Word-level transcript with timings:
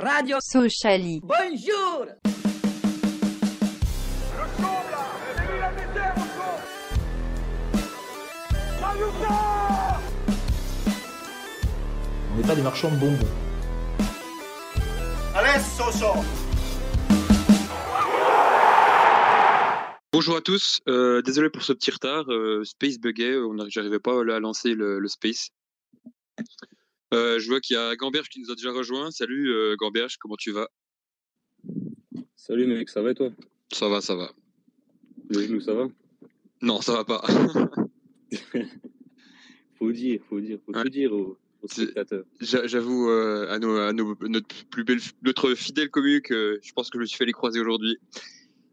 Radio 0.00 0.38
Sociali. 0.40 1.20
Bonjour 1.22 2.06
On 12.30 12.36
n'est 12.36 12.42
pas 12.42 12.54
des 12.54 12.62
marchands 12.62 12.90
de 12.90 12.96
bonbons. 12.96 13.18
Bonjour 20.12 20.36
à 20.36 20.40
tous, 20.40 20.80
euh, 20.88 21.22
désolé 21.22 21.50
pour 21.50 21.62
ce 21.62 21.72
petit 21.72 21.90
retard, 21.90 22.24
euh, 22.32 22.62
Space 22.64 22.98
buguait, 22.98 23.36
on 23.36 23.54
n'arrivait 23.54 23.98
pas 23.98 24.20
à 24.20 24.40
lancer 24.40 24.74
le, 24.74 24.98
le 24.98 25.08
Space. 25.08 25.50
Euh, 27.14 27.38
je 27.38 27.48
vois 27.48 27.60
qu'il 27.60 27.74
y 27.74 27.78
a 27.78 27.94
Gamberge 27.96 28.28
qui 28.28 28.40
nous 28.40 28.50
a 28.50 28.54
déjà 28.56 28.72
rejoint. 28.72 29.10
Salut 29.12 29.50
euh, 29.52 29.76
Gamberge, 29.76 30.16
comment 30.18 30.36
tu 30.36 30.50
vas? 30.50 30.68
Salut 32.36 32.66
mec, 32.66 32.88
ça 32.88 33.02
va 33.02 33.12
et 33.12 33.14
toi? 33.14 33.30
Ça 33.72 33.88
va, 33.88 34.00
ça 34.00 34.14
va. 34.16 34.32
Le 35.30 35.40
genou, 35.42 35.60
ça 35.60 35.74
va? 35.74 35.86
Non, 36.60 36.80
ça 36.80 36.92
va 36.92 37.04
pas. 37.04 37.22
Faut 39.78 39.92
dire, 39.92 40.20
faut 40.28 40.40
dire, 40.40 40.58
faut 40.64 40.72
Ouais. 40.72 40.82
tout 40.82 40.88
dire 40.88 41.12
aux, 41.12 41.36
spectateurs. 41.66 42.24
J'a- 42.40 42.66
J'avoue 42.66 43.08
euh, 43.10 43.48
à, 43.50 43.58
nos, 43.58 43.76
à 43.76 43.92
nos- 43.92 44.16
notre 44.28 44.64
plus 44.66 44.84
belle, 44.84 45.00
notre 45.22 45.54
fidèle 45.54 45.90
commu 45.90 46.22
que 46.22 46.58
je 46.62 46.72
pense 46.72 46.90
que 46.90 46.98
je 46.98 47.00
me 47.02 47.06
suis 47.06 47.18
fait 47.18 47.26
les 47.26 47.32
croiser 47.32 47.60
aujourd'hui. 47.60 47.98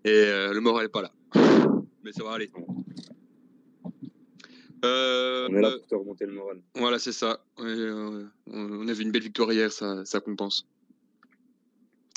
Et 0.06 0.10
euh, 0.10 0.54
le 0.54 0.60
moral 0.62 0.86
est 0.86 0.90
pas 0.90 1.02
là. 1.02 1.12
Mais 2.04 2.12
ça 2.14 2.24
va 2.24 2.32
aller. 2.34 2.50
Euh, 4.84 5.48
On 5.50 5.56
est 5.56 5.62
là 5.62 5.72
pour 5.78 5.88
te 5.88 5.96
remonter 5.96 6.26
le 6.26 6.34
moral. 6.34 6.62
Voilà, 6.76 6.98
c'est 7.00 7.12
ça. 7.12 7.44
Ouais, 7.60 7.66
euh, 7.68 8.26
on 8.48 8.82
on 8.82 8.88
avait 8.88 9.04
une 9.04 9.12
belle 9.12 9.22
victoire 9.24 9.52
hier, 9.54 9.72
ça, 9.72 10.04
ça 10.06 10.20
compense. 10.20 10.66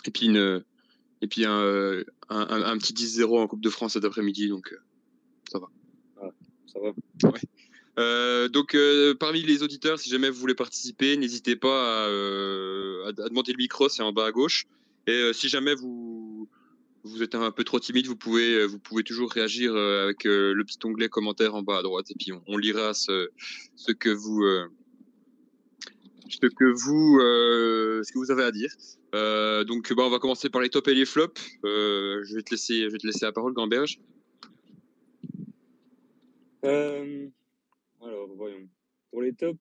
Et 0.07 0.11
puis, 0.11 0.27
une, 0.27 0.63
et 1.23 1.27
puis 1.27 1.45
un, 1.45 1.61
euh, 1.61 2.05
un, 2.29 2.41
un- 2.41 2.63
un 2.63 2.79
petit 2.79 2.93
10-0 2.95 3.39
en 3.39 3.47
Coupe 3.47 3.63
de 3.63 3.71
France 3.71 3.93
cet 3.95 4.05
après-midi. 4.05 4.49
Donc, 4.49 4.73
euh, 4.73 4.79
Ça 5.53 5.59
va 5.59 5.69
euh, 7.97 8.49
donc 8.49 8.75
euh, 8.75 9.15
parmi 9.15 9.43
les 9.43 9.63
auditeurs, 9.63 10.01
si 10.01 10.11
jamais 10.11 10.29
vous 10.29 10.41
voulez 10.41 10.57
participer, 10.57 11.17
n'hésitez 11.17 11.55
pas 11.55 12.05
à, 12.07 12.09
euh, 12.09 13.05
à, 13.05 13.09
à 13.11 13.29
demander 13.29 13.53
le 13.53 13.59
micro, 13.59 13.89
c'est 13.89 14.03
en 14.03 14.13
bas 14.13 14.27
à 14.27 14.33
gauche. 14.33 14.67
Et 15.07 15.13
euh, 15.13 15.33
si 15.33 15.49
jamais 15.49 15.75
vous, 15.77 16.04
vous 17.05 17.23
êtes 17.23 17.35
un 17.35 17.51
peu 17.51 17.65
trop 17.65 17.79
timide, 17.79 18.07
vous 18.07 18.17
pouvez, 18.17 18.55
euh, 18.55 18.67
vous 18.67 18.79
pouvez 18.79 19.03
toujours 19.03 19.31
réagir 19.31 19.75
euh, 19.75 20.05
avec 20.05 20.27
euh, 20.27 20.55
le 20.55 20.65
petit 20.65 20.79
onglet 20.85 21.09
commentaire 21.09 21.55
en 21.55 21.63
bas 21.63 21.79
à 21.79 21.83
droite. 21.83 22.11
Et 22.11 22.15
puis 22.15 22.33
on, 22.33 22.43
on 22.47 22.57
lira 22.57 22.95
ce, 22.95 23.29
ce 23.77 23.93
que 23.93 24.09
vous, 24.09 24.43
ce 26.29 26.39
que 26.39 26.65
vous, 26.65 27.21
ce 27.21 28.13
que 28.13 28.19
vous 28.19 28.31
avez 28.31 28.45
à 28.45 28.51
dire. 28.51 28.71
Euh, 29.15 29.63
donc 29.65 29.93
bah, 29.93 30.03
on 30.05 30.11
va 30.11 30.19
commencer 30.19 30.51
par 30.51 30.61
les 30.61 30.71
tops 30.71 30.89
et 30.89 30.95
les 30.95 31.05
flops. 31.05 31.41
Euh, 31.65 32.25
je 32.25 32.35
vais 32.35 32.43
te 32.43 32.51
laisser, 32.51 32.85
je 32.85 32.89
vais 32.89 32.99
te 32.99 33.07
laisser 33.07 33.25
la 33.25 33.33
parole, 33.33 33.53
Gamberge. 33.53 34.01
Euh, 36.65 37.29
alors, 38.03 38.29
voyons. 38.35 38.69
Pour 39.11 39.23
les 39.23 39.33
tops, 39.33 39.61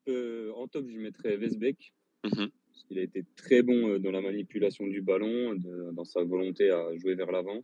en 0.56 0.68
top, 0.68 0.86
je 0.90 0.98
mettrais 0.98 1.38
Vesbeck. 1.38 1.94
Mhm. 2.24 2.50
Parce 2.74 2.86
qu'il 2.86 3.00
a 3.00 3.04
été 3.04 3.24
très 3.36 3.62
bon 3.62 3.90
euh, 3.90 4.00
dans 4.00 4.12
la 4.12 4.22
manipulation 4.22 4.88
du 4.88 5.02
ballon, 5.02 5.56
dans 5.94 6.06
sa 6.06 6.24
volonté 6.24 6.70
à 6.72 6.96
jouer 6.98 7.16
vers 7.16 7.32
l'avant, 7.32 7.64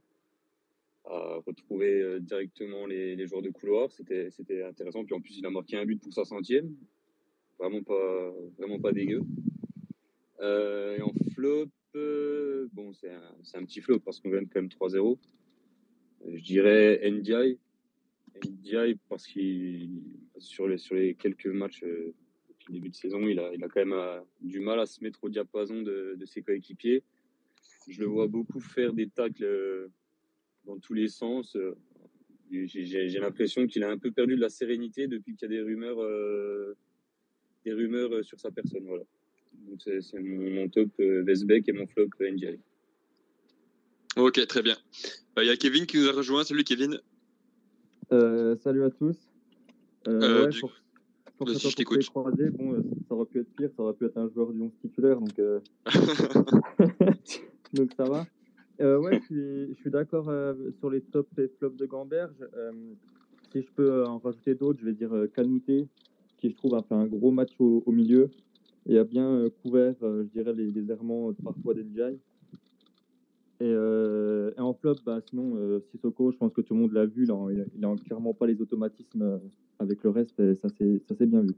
à 1.06 1.42
retrouver 1.46 2.02
euh, 2.02 2.20
directement 2.20 2.86
les, 2.86 3.26
joueurs 3.26 3.42
de 3.42 3.50
couloir. 3.50 3.92
C'était 3.92 4.30
c'était 4.30 4.64
intéressant. 4.64 5.04
Puis 5.04 5.16
en 5.16 5.22
plus, 5.22 5.38
il 5.38 5.46
a 5.46 5.50
marqué 5.50 5.78
un 5.78 5.86
but 5.86 6.02
pour 6.02 6.14
sa 6.14 6.26
centième. 6.26 6.76
Vraiment 7.58 7.84
pas, 7.84 8.34
vraiment 8.58 8.80
pas 8.80 8.92
dégueu. 8.92 9.24
Euh, 10.42 10.98
et 10.98 11.02
en 11.02 11.12
flop, 11.34 11.68
bon, 12.74 12.94
c'est 12.94 13.12
un, 13.12 13.36
c'est 13.44 13.58
un 13.58 13.66
petit 13.66 13.82
flop 13.82 14.00
parce 14.00 14.20
qu'on 14.20 14.30
gagne 14.30 14.48
quand 14.48 14.62
même 14.62 14.70
3-0. 14.70 15.18
Euh, 16.26 16.38
Je 16.38 16.44
dirais 16.44 17.02
NDI. 17.10 17.58
NDI 18.46 18.96
parce 19.10 19.28
qu'il 19.28 20.02
sur 20.38 20.68
les 20.68 20.78
sur 20.78 20.96
les 20.96 21.16
quelques 21.16 21.48
matchs 21.48 21.84
depuis 22.70 22.74
le 22.74 22.80
début 22.80 22.90
de 22.90 22.96
saison, 22.96 23.28
il 23.28 23.40
a 23.40 23.54
il 23.54 23.64
a 23.64 23.68
quand 23.68 23.80
même 23.80 23.94
euh, 23.94 24.20
du 24.42 24.60
mal 24.60 24.80
à 24.80 24.86
se 24.86 25.04
mettre 25.04 25.24
au 25.24 25.30
diapason 25.30 25.82
de, 25.82 26.16
de 26.18 26.26
ses 26.26 26.42
coéquipiers. 26.42 27.04
Je 27.88 28.00
le 28.02 28.08
vois 28.08 28.28
beaucoup 28.28 28.60
faire 28.60 28.94
des 28.94 29.08
tacles 29.10 29.44
euh, 29.44 29.88
dans 30.66 30.78
tous 30.78 30.94
les 30.94 31.08
sens. 31.08 31.56
euh, 31.56 31.76
J'ai 32.52 33.20
l'impression 33.20 33.66
qu'il 33.68 33.84
a 33.84 33.90
un 33.90 33.98
peu 33.98 34.12
perdu 34.12 34.36
de 34.36 34.42
la 34.42 34.50
sérénité 34.50 35.08
depuis 35.08 35.36
qu'il 35.36 35.52
y 35.52 35.54
a 35.54 35.58
des 35.58 35.62
rumeurs 35.62 36.00
euh, 36.02 36.76
des 37.66 37.74
rumeurs 37.74 38.24
sur 38.24 38.40
sa 38.40 38.52
personne. 38.52 38.86
Voilà. 38.86 39.04
Donc 39.68 39.82
c'est 39.82 40.20
mon, 40.20 40.50
mon 40.50 40.70
top 40.70 40.90
Vesbeck 41.00 41.68
et 41.70 41.74
mon 41.74 41.88
flop 41.88 42.10
euh, 42.22 42.32
NDI. 42.32 42.60
Ok, 44.18 44.46
très 44.48 44.62
bien. 44.62 44.78
Euh, 45.38 45.44
Il 45.44 45.48
y 45.48 45.52
a 45.52 45.58
Kevin 45.58 45.86
qui 45.86 45.98
nous 45.98 46.08
a 46.08 46.12
rejoint. 46.12 46.44
Salut 46.44 46.64
Kevin. 46.64 47.00
Euh, 48.12 48.56
salut 48.58 48.84
à 48.84 48.90
tous. 48.90 49.18
Euh, 50.08 50.20
Euh, 50.22 50.44
ouais, 50.46 50.50
du- 50.50 50.60
pour, 50.60 50.74
que 51.46 51.54
ça 51.54 51.70
je 51.70 51.76
t'écoute. 51.76 52.04
croisés, 52.10 52.50
bon, 52.50 52.74
euh, 52.74 52.84
ça 53.08 53.16
aurait 53.16 53.26
pu 53.26 53.40
être 53.40 53.54
pire, 53.56 53.70
ça 53.76 53.84
aurait 53.84 53.94
pu 53.94 54.06
être 54.06 54.18
un 54.18 54.30
joueur 54.30 54.52
du 54.52 54.62
11 54.62 54.72
titulaire, 54.82 55.20
donc, 55.20 55.40
euh, 55.40 55.60
donc 57.74 57.94
ça 57.96 58.04
va. 58.06 58.26
Euh, 58.82 58.98
ouais, 58.98 59.20
je 59.20 59.26
suis, 59.26 59.76
suis 59.82 59.90
d'accord 59.90 60.30
euh, 60.30 60.54
sur 60.80 60.90
les 60.90 61.02
tops 61.02 61.38
et 61.38 61.50
flops 61.60 61.76
de 61.78 61.86
Gamberge. 61.86 62.36
Euh, 62.56 62.72
si 63.52 63.62
je 63.62 63.68
peux 63.76 63.92
euh, 63.92 64.06
en 64.06 64.20
rajouter 64.20 64.56
d'autres, 64.56 64.80
je 64.80 64.86
vais 64.86 64.94
dire 64.94 65.12
Canouté, 65.34 65.88
qui 66.38 66.50
je 66.50 66.56
trouve 66.56 66.76
a 66.76 66.82
fait 66.84 66.96
un 66.96 67.06
gros 67.06 67.32
match 67.32 67.52
au, 67.60 67.84
au 67.86 67.92
milieu 67.92 68.30
et 68.88 68.98
a 68.98 69.04
bien 69.04 69.50
couvert, 69.62 69.96
je 70.02 70.24
dirais, 70.24 70.54
les, 70.54 70.72
les 70.72 70.90
errements 70.90 71.34
parfois 71.44 71.74
d'Enjai. 71.74 72.18
Et, 73.62 73.66
euh, 73.66 74.52
et 74.58 74.62
en 74.62 74.74
flop, 74.74 74.96
bah, 75.06 75.20
sinon, 75.30 75.58
euh, 75.58 75.80
Sissoko, 75.92 76.32
je 76.32 76.38
pense 76.38 76.54
que 76.54 76.62
tout 76.62 76.74
le 76.74 76.80
monde 76.80 76.94
l'a 76.94 77.06
vu, 77.06 77.26
là, 77.26 77.36
il, 77.52 77.60
a, 77.60 77.66
il 77.78 77.86
a 77.86 77.96
clairement 78.06 78.34
pas 78.34 78.48
les 78.48 78.62
automatismes 78.62 79.22
euh, 79.22 79.38
avec 79.80 80.02
le 80.04 80.12
reste, 80.12 80.40
et 80.40 80.56
ça 80.56 80.70
s'est 80.70 81.26
bien 81.26 81.42
vu. 81.42 81.54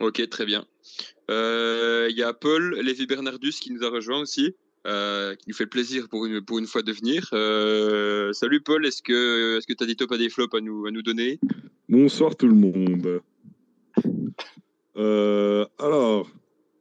ok, 0.00 0.28
très 0.30 0.46
bien. 0.46 0.64
Euh, 1.30 2.08
Il 2.10 2.16
y 2.16 2.22
a 2.22 2.32
Paul 2.32 2.78
Lévy 2.82 3.06
Bernardus 3.06 3.52
qui 3.60 3.70
nous 3.72 3.84
a 3.84 3.90
rejoint 3.90 4.20
aussi, 4.20 4.54
euh, 4.86 5.34
qui 5.34 5.48
nous 5.48 5.54
fait 5.54 5.64
le 5.64 5.70
plaisir 5.70 6.08
pour 6.08 6.24
une, 6.26 6.42
pour 6.42 6.58
une 6.58 6.66
fois 6.66 6.82
de 6.82 6.92
venir. 6.92 7.28
Euh, 7.32 8.32
salut 8.32 8.60
Paul, 8.62 8.86
est-ce 8.86 9.02
que 9.02 9.60
tu 9.60 9.76
as 9.82 9.86
des 9.86 9.94
tops 9.94 10.14
et 10.14 10.18
des 10.18 10.30
flops 10.30 10.54
à 10.54 10.60
nous, 10.60 10.86
à 10.86 10.90
nous 10.90 11.02
donner? 11.02 11.38
Bonsoir 11.88 12.34
tout 12.34 12.48
le 12.48 12.54
monde. 12.54 13.20
Euh, 14.96 15.66
alors, 15.78 16.30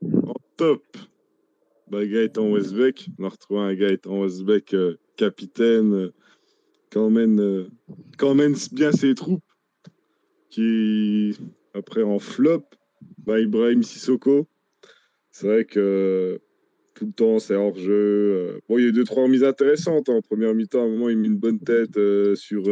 en 0.01 0.33
top, 0.57 0.83
bah, 1.93 2.05
Gaëtan 2.07 2.49
Westbeck. 2.49 3.07
On 3.19 3.25
a 3.25 3.29
retrouvé 3.29 3.59
un 3.59 3.75
Gaëtan 3.75 4.19
Westbeck 4.19 4.73
euh, 4.73 4.97
capitaine, 5.15 5.93
euh, 5.93 6.11
euh, 6.95 7.67
qui 8.17 8.25
emmène 8.25 8.55
bien 8.71 8.91
ses 8.91 9.13
troupes. 9.13 9.43
Qui, 10.49 11.37
après, 11.75 12.01
en 12.01 12.17
flop, 12.17 12.65
bah, 13.25 13.39
Ibrahim 13.39 13.83
Sissoko. 13.83 14.47
C'est 15.31 15.47
vrai 15.47 15.65
que 15.65 16.39
tout 16.95 17.05
le 17.05 17.11
temps, 17.11 17.37
c'est 17.37 17.55
hors 17.55 17.77
jeu. 17.77 17.91
euh. 17.91 18.59
Bon, 18.67 18.79
il 18.79 18.81
y 18.81 18.85
a 18.85 18.89
eu 18.89 18.91
deux, 18.91 19.03
trois 19.03 19.23
remises 19.23 19.43
intéressantes. 19.43 20.09
hein. 20.09 20.15
En 20.15 20.21
première 20.21 20.55
mi-temps, 20.55 20.81
à 20.81 20.85
un 20.85 20.89
moment, 20.89 21.09
il 21.09 21.17
met 21.17 21.27
une 21.27 21.37
bonne 21.37 21.59
tête 21.59 21.99
sur 22.35 22.63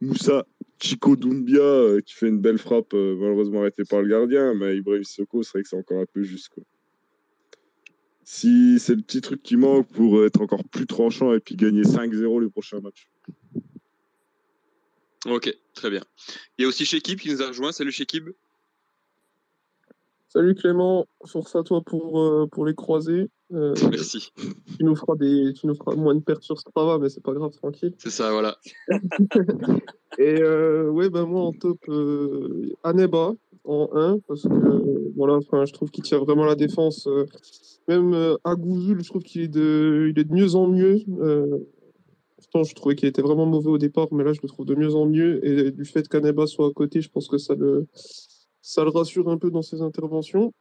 Moussa 0.00 0.46
Chico 0.80 1.16
Doumbia 1.16 1.60
euh, 1.60 2.00
qui 2.00 2.14
fait 2.14 2.28
une 2.28 2.40
belle 2.40 2.58
frappe, 2.58 2.92
malheureusement 2.92 3.60
arrêtée 3.60 3.84
par 3.84 4.02
le 4.02 4.08
gardien, 4.08 4.54
mais 4.54 4.76
Ibrahim 4.76 5.02
Sissoko, 5.02 5.42
c'est 5.42 5.52
vrai 5.52 5.62
que 5.62 5.68
c'est 5.68 5.76
encore 5.76 6.00
un 6.00 6.06
peu 6.06 6.22
juste. 6.22 6.52
Si 8.24 8.78
c'est 8.78 8.94
le 8.94 9.02
petit 9.02 9.20
truc 9.20 9.42
qui 9.42 9.56
manque 9.56 9.86
pour 9.88 10.24
être 10.24 10.40
encore 10.40 10.64
plus 10.64 10.86
tranchant 10.86 11.34
et 11.34 11.40
puis 11.40 11.56
gagner 11.56 11.82
5-0 11.82 12.40
le 12.40 12.48
prochain 12.48 12.80
match. 12.80 13.08
Ok, 15.26 15.54
très 15.74 15.90
bien. 15.90 16.02
Il 16.58 16.62
y 16.62 16.64
a 16.64 16.68
aussi 16.68 16.84
Shekib 16.84 17.18
qui 17.18 17.30
nous 17.30 17.42
a 17.42 17.48
rejoint. 17.48 17.72
Salut 17.72 17.92
Shekib. 17.92 18.30
Salut 20.28 20.56
Clément, 20.56 21.06
force 21.26 21.54
à 21.54 21.62
toi 21.62 21.80
pour, 21.80 22.20
euh, 22.20 22.48
pour 22.50 22.66
les 22.66 22.74
croisés. 22.74 23.30
Euh, 23.52 23.72
Merci. 23.90 24.32
tu, 24.36 24.84
nous 24.84 24.96
feras 24.96 25.14
des, 25.14 25.52
tu 25.54 25.68
nous 25.68 25.76
feras 25.76 25.94
moins 25.94 26.14
de 26.14 26.20
pertes 26.20 26.42
sur 26.42 26.58
Strava, 26.58 26.98
mais 26.98 27.08
c'est 27.08 27.22
pas 27.22 27.32
grave, 27.32 27.52
tranquille. 27.52 27.94
C'est 27.98 28.10
ça, 28.10 28.32
voilà. 28.32 28.58
Et 30.18 30.42
euh, 30.42 30.90
ouais, 30.90 31.08
ben 31.08 31.24
moi 31.24 31.42
en 31.42 31.52
top, 31.52 31.78
euh, 31.88 32.72
Aneba 32.82 33.32
en 33.62 33.88
1, 33.92 34.18
parce 34.26 34.42
que 34.42 35.14
voilà, 35.16 35.34
enfin, 35.34 35.64
je 35.66 35.72
trouve 35.72 35.90
qu'il 35.90 36.02
tire 36.02 36.24
vraiment 36.24 36.44
la 36.44 36.56
défense. 36.56 37.08
Même 37.88 38.14
euh, 38.14 38.36
Agouzul, 38.44 39.02
je 39.02 39.08
trouve 39.08 39.22
qu'il 39.22 39.42
est 39.42 39.48
de, 39.48 40.08
il 40.10 40.18
est 40.18 40.24
de 40.24 40.32
mieux 40.32 40.54
en 40.54 40.68
mieux. 40.68 41.00
Euh, 41.20 41.58
pourtant, 42.36 42.64
je 42.64 42.74
trouvais 42.74 42.94
qu'il 42.94 43.08
était 43.08 43.22
vraiment 43.22 43.46
mauvais 43.46 43.70
au 43.70 43.78
départ, 43.78 44.08
mais 44.12 44.24
là, 44.24 44.32
je 44.32 44.40
le 44.42 44.48
trouve 44.48 44.66
de 44.66 44.74
mieux 44.74 44.94
en 44.94 45.06
mieux. 45.06 45.44
Et 45.46 45.70
du 45.70 45.84
fait 45.84 46.08
qu'Aneba 46.08 46.46
soit 46.46 46.68
à 46.68 46.70
côté, 46.72 47.00
je 47.00 47.08
pense 47.08 47.28
que 47.28 47.38
ça 47.38 47.54
le, 47.54 47.86
ça 48.62 48.84
le 48.84 48.90
rassure 48.90 49.28
un 49.28 49.38
peu 49.38 49.50
dans 49.50 49.62
ses 49.62 49.82
interventions. 49.82 50.52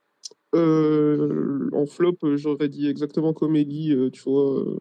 Euh, 0.55 1.69
en 1.73 1.85
flop, 1.85 2.17
j'aurais 2.35 2.69
dit 2.69 2.87
exactement 2.87 3.33
comme 3.33 3.55
Ellie, 3.55 3.91
euh, 3.93 4.09
tu 4.11 4.21
vois, 4.23 4.59
euh, 4.59 4.77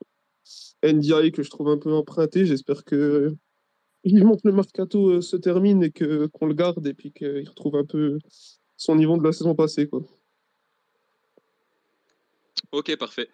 NDI 0.85 1.33
que 1.33 1.43
je 1.43 1.51
trouve 1.51 1.69
un 1.69 1.79
peu 1.79 1.93
emprunté. 1.93 2.45
J'espère 2.47 2.85
que 2.85 3.35
vivement 4.05 4.37
que 4.37 4.49
le 4.49 4.53
mercato 4.53 5.21
se 5.21 5.37
termine 5.37 5.83
et 5.85 5.91
que 5.91 6.27
qu'on 6.27 6.47
le 6.47 6.55
garde 6.55 6.87
et 6.87 6.95
puis 6.95 7.13
qu'il 7.13 7.49
retrouve 7.49 7.77
un 7.77 7.85
peu 7.85 8.19
son 8.77 8.97
niveau 8.97 9.17
de 9.17 9.25
la 9.25 9.33
saison 9.33 9.55
passée, 9.55 9.87
quoi. 9.89 10.03
Ok, 12.73 12.97
parfait. 12.97 13.29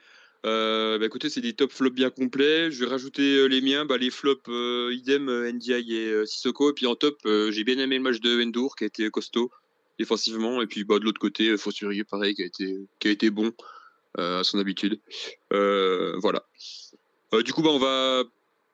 Euh, 0.46 0.99
bah, 0.99 1.06
écoutez, 1.06 1.31
c'est 1.31 1.40
des 1.40 1.52
top 1.52 1.73
flops 1.73 1.94
bien 1.94 2.11
complets. 2.11 2.70
Je 2.70 2.85
vais 2.85 2.90
rajouter 2.90 3.37
euh, 3.38 3.46
les 3.46 3.61
miens. 3.61 3.85
Bah, 3.85 3.96
les 3.96 4.11
flops, 4.11 4.49
euh, 4.49 4.93
idem, 4.93 5.29
NDI 5.31 5.94
et 5.96 6.26
Sissoko. 6.26 6.70
Et 6.70 6.75
puis 6.75 6.87
en 6.87 6.94
top, 6.94 7.19
j'ai 7.25 7.64
bien 7.64 7.79
aimé 7.79 7.96
le 7.96 8.02
match 8.02 8.20
de 8.20 8.43
Endur 8.43 8.75
qui 8.76 8.85
a 8.85 8.87
été 8.88 9.08
costaud 9.11 9.50
défensivement. 9.99 10.61
Et 10.62 10.67
puis 10.67 10.85
bah, 10.85 10.99
de 10.99 11.05
l'autre 11.05 11.20
côté, 11.20 11.56
Fossurier, 11.56 12.05
pareil, 12.05 12.35
qui 12.35 12.43
a 12.43 12.46
été, 12.46 12.76
qui 12.99 13.08
a 13.08 13.11
été 13.11 13.31
bon 13.31 13.52
à 14.17 14.43
son 14.43 14.58
habitude. 14.58 15.00
Voilà. 15.50 16.44
Du 17.44 17.52
coup, 17.52 17.62
bah, 17.62 17.70
on 17.70 17.79
va 17.79 18.25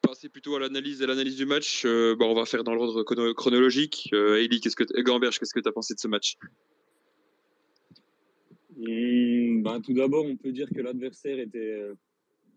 passer 0.02 0.28
plutôt 0.28 0.55
à 0.56 0.61
l'analyse 0.61 1.02
à 1.02 1.06
l'analyse 1.06 1.37
du 1.37 1.46
match. 1.46 1.84
Bah, 1.84 2.25
on 2.26 2.34
va 2.34 2.44
faire 2.46 2.64
dans 2.64 2.75
l'ordre 2.75 3.02
chrono- 3.02 3.34
chronologique. 3.34 4.11
Eli, 4.12 4.61
qu'est-ce 4.61 4.76
que 4.76 5.00
Gamberge, 5.00 5.38
qu'est-ce 5.38 5.55
que 5.55 5.61
tu 5.61 5.69
as 5.69 5.72
pensé 5.72 5.94
de 5.94 6.00
ce 6.00 6.08
match? 6.08 6.37
Hum, 8.76 9.62
ben, 9.62 9.81
tout 9.81 9.93
d'abord, 9.93 10.25
on 10.26 10.37
peut 10.37 10.53
dire 10.53 10.69
que 10.69 10.81
l'adversaire 10.81 11.38
était, 11.38 11.59
euh, 11.59 11.94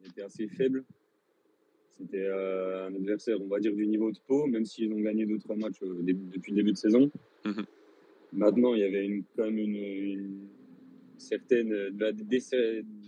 était 0.05 0.23
assez 0.23 0.47
faible. 0.47 0.83
C'était 1.91 2.25
euh, 2.25 2.87
un 2.87 2.95
adversaire, 2.95 3.41
on 3.41 3.47
va 3.47 3.59
dire, 3.59 3.73
du 3.75 3.87
niveau 3.87 4.11
de 4.11 4.19
Pau, 4.27 4.45
même 4.47 4.65
s'ils 4.65 4.91
ont 4.93 4.99
gagné 4.99 5.25
deux 5.25 5.39
trois 5.39 5.55
matchs 5.55 5.81
au 5.81 6.01
début- 6.01 6.29
depuis 6.31 6.51
le 6.51 6.57
début 6.57 6.71
de 6.71 6.77
saison. 6.77 7.11
Mhm. 7.45 7.65
Maintenant, 8.33 8.73
il 8.73 8.81
y 8.81 8.83
avait 8.83 9.05
une, 9.05 9.23
quand 9.35 9.45
même 9.45 9.57
une, 9.57 9.75
une 9.75 10.47
certaine, 11.17 11.69
des, 11.91 12.41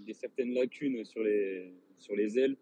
des 0.06 0.14
certaines 0.14 0.54
lacunes 0.54 1.04
sur 1.06 1.24
les, 1.24 1.72
sur 1.98 2.16
les 2.16 2.40
ailes. 2.40 2.56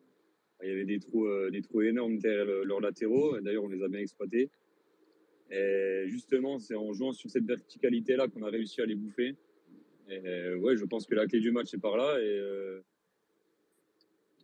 Il 0.63 0.69
y 0.69 0.71
avait 0.71 0.85
des 0.85 0.99
trous, 0.99 1.27
euh, 1.27 1.49
des 1.51 1.61
trous 1.61 1.81
énormes 1.81 2.17
derrière 2.17 2.45
le- 2.45 2.63
leurs 2.63 2.81
latéraux. 2.81 3.39
D'ailleurs, 3.39 3.63
on 3.63 3.69
les 3.69 3.83
a 3.83 3.87
bien 3.87 3.99
exploités. 3.99 4.49
Et 5.51 6.03
justement, 6.07 6.59
c'est 6.59 6.75
en 6.75 6.91
jouant 6.93 7.13
sur 7.13 7.29
cette 7.29 7.45
verticalité-là 7.45 8.27
qu'on 8.27 8.43
a 8.43 8.49
réussi 8.49 8.81
à 8.81 8.85
les 8.85 8.95
bouffer. 8.95 9.35
Et 10.09 10.19
euh, 10.25 10.55
ouais, 10.57 10.75
je 10.77 10.85
pense 10.85 11.05
que 11.05 11.15
la 11.15 11.27
clé 11.27 11.39
du 11.39 11.51
match 11.51 11.73
est 11.73 11.77
par 11.79 11.97
là. 11.97 12.17
Et, 12.19 12.23
euh, 12.39 12.81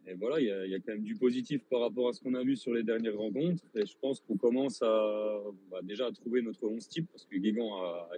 et 0.07 0.13
voilà, 0.15 0.39
il 0.41 0.45
y, 0.67 0.71
y 0.71 0.75
a 0.75 0.79
quand 0.79 0.91
même 0.93 1.03
du 1.03 1.15
positif 1.15 1.63
par 1.69 1.79
rapport 1.81 2.09
à 2.09 2.13
ce 2.13 2.19
qu'on 2.21 2.33
a 2.33 2.43
vu 2.43 2.55
sur 2.57 2.73
les 2.73 2.83
dernières 2.83 3.15
rencontres. 3.17 3.63
Et 3.75 3.85
je 3.85 3.95
pense 3.97 4.19
qu'on 4.19 4.35
commence 4.37 4.81
à 4.81 5.41
bah, 5.71 5.79
déjà 5.83 6.07
à 6.07 6.11
trouver 6.11 6.41
notre 6.41 6.65
11 6.67 6.85
type 6.89 7.07
parce 7.11 7.25
que 7.25 7.37
Guégan 7.37 7.73
a, 7.81 8.09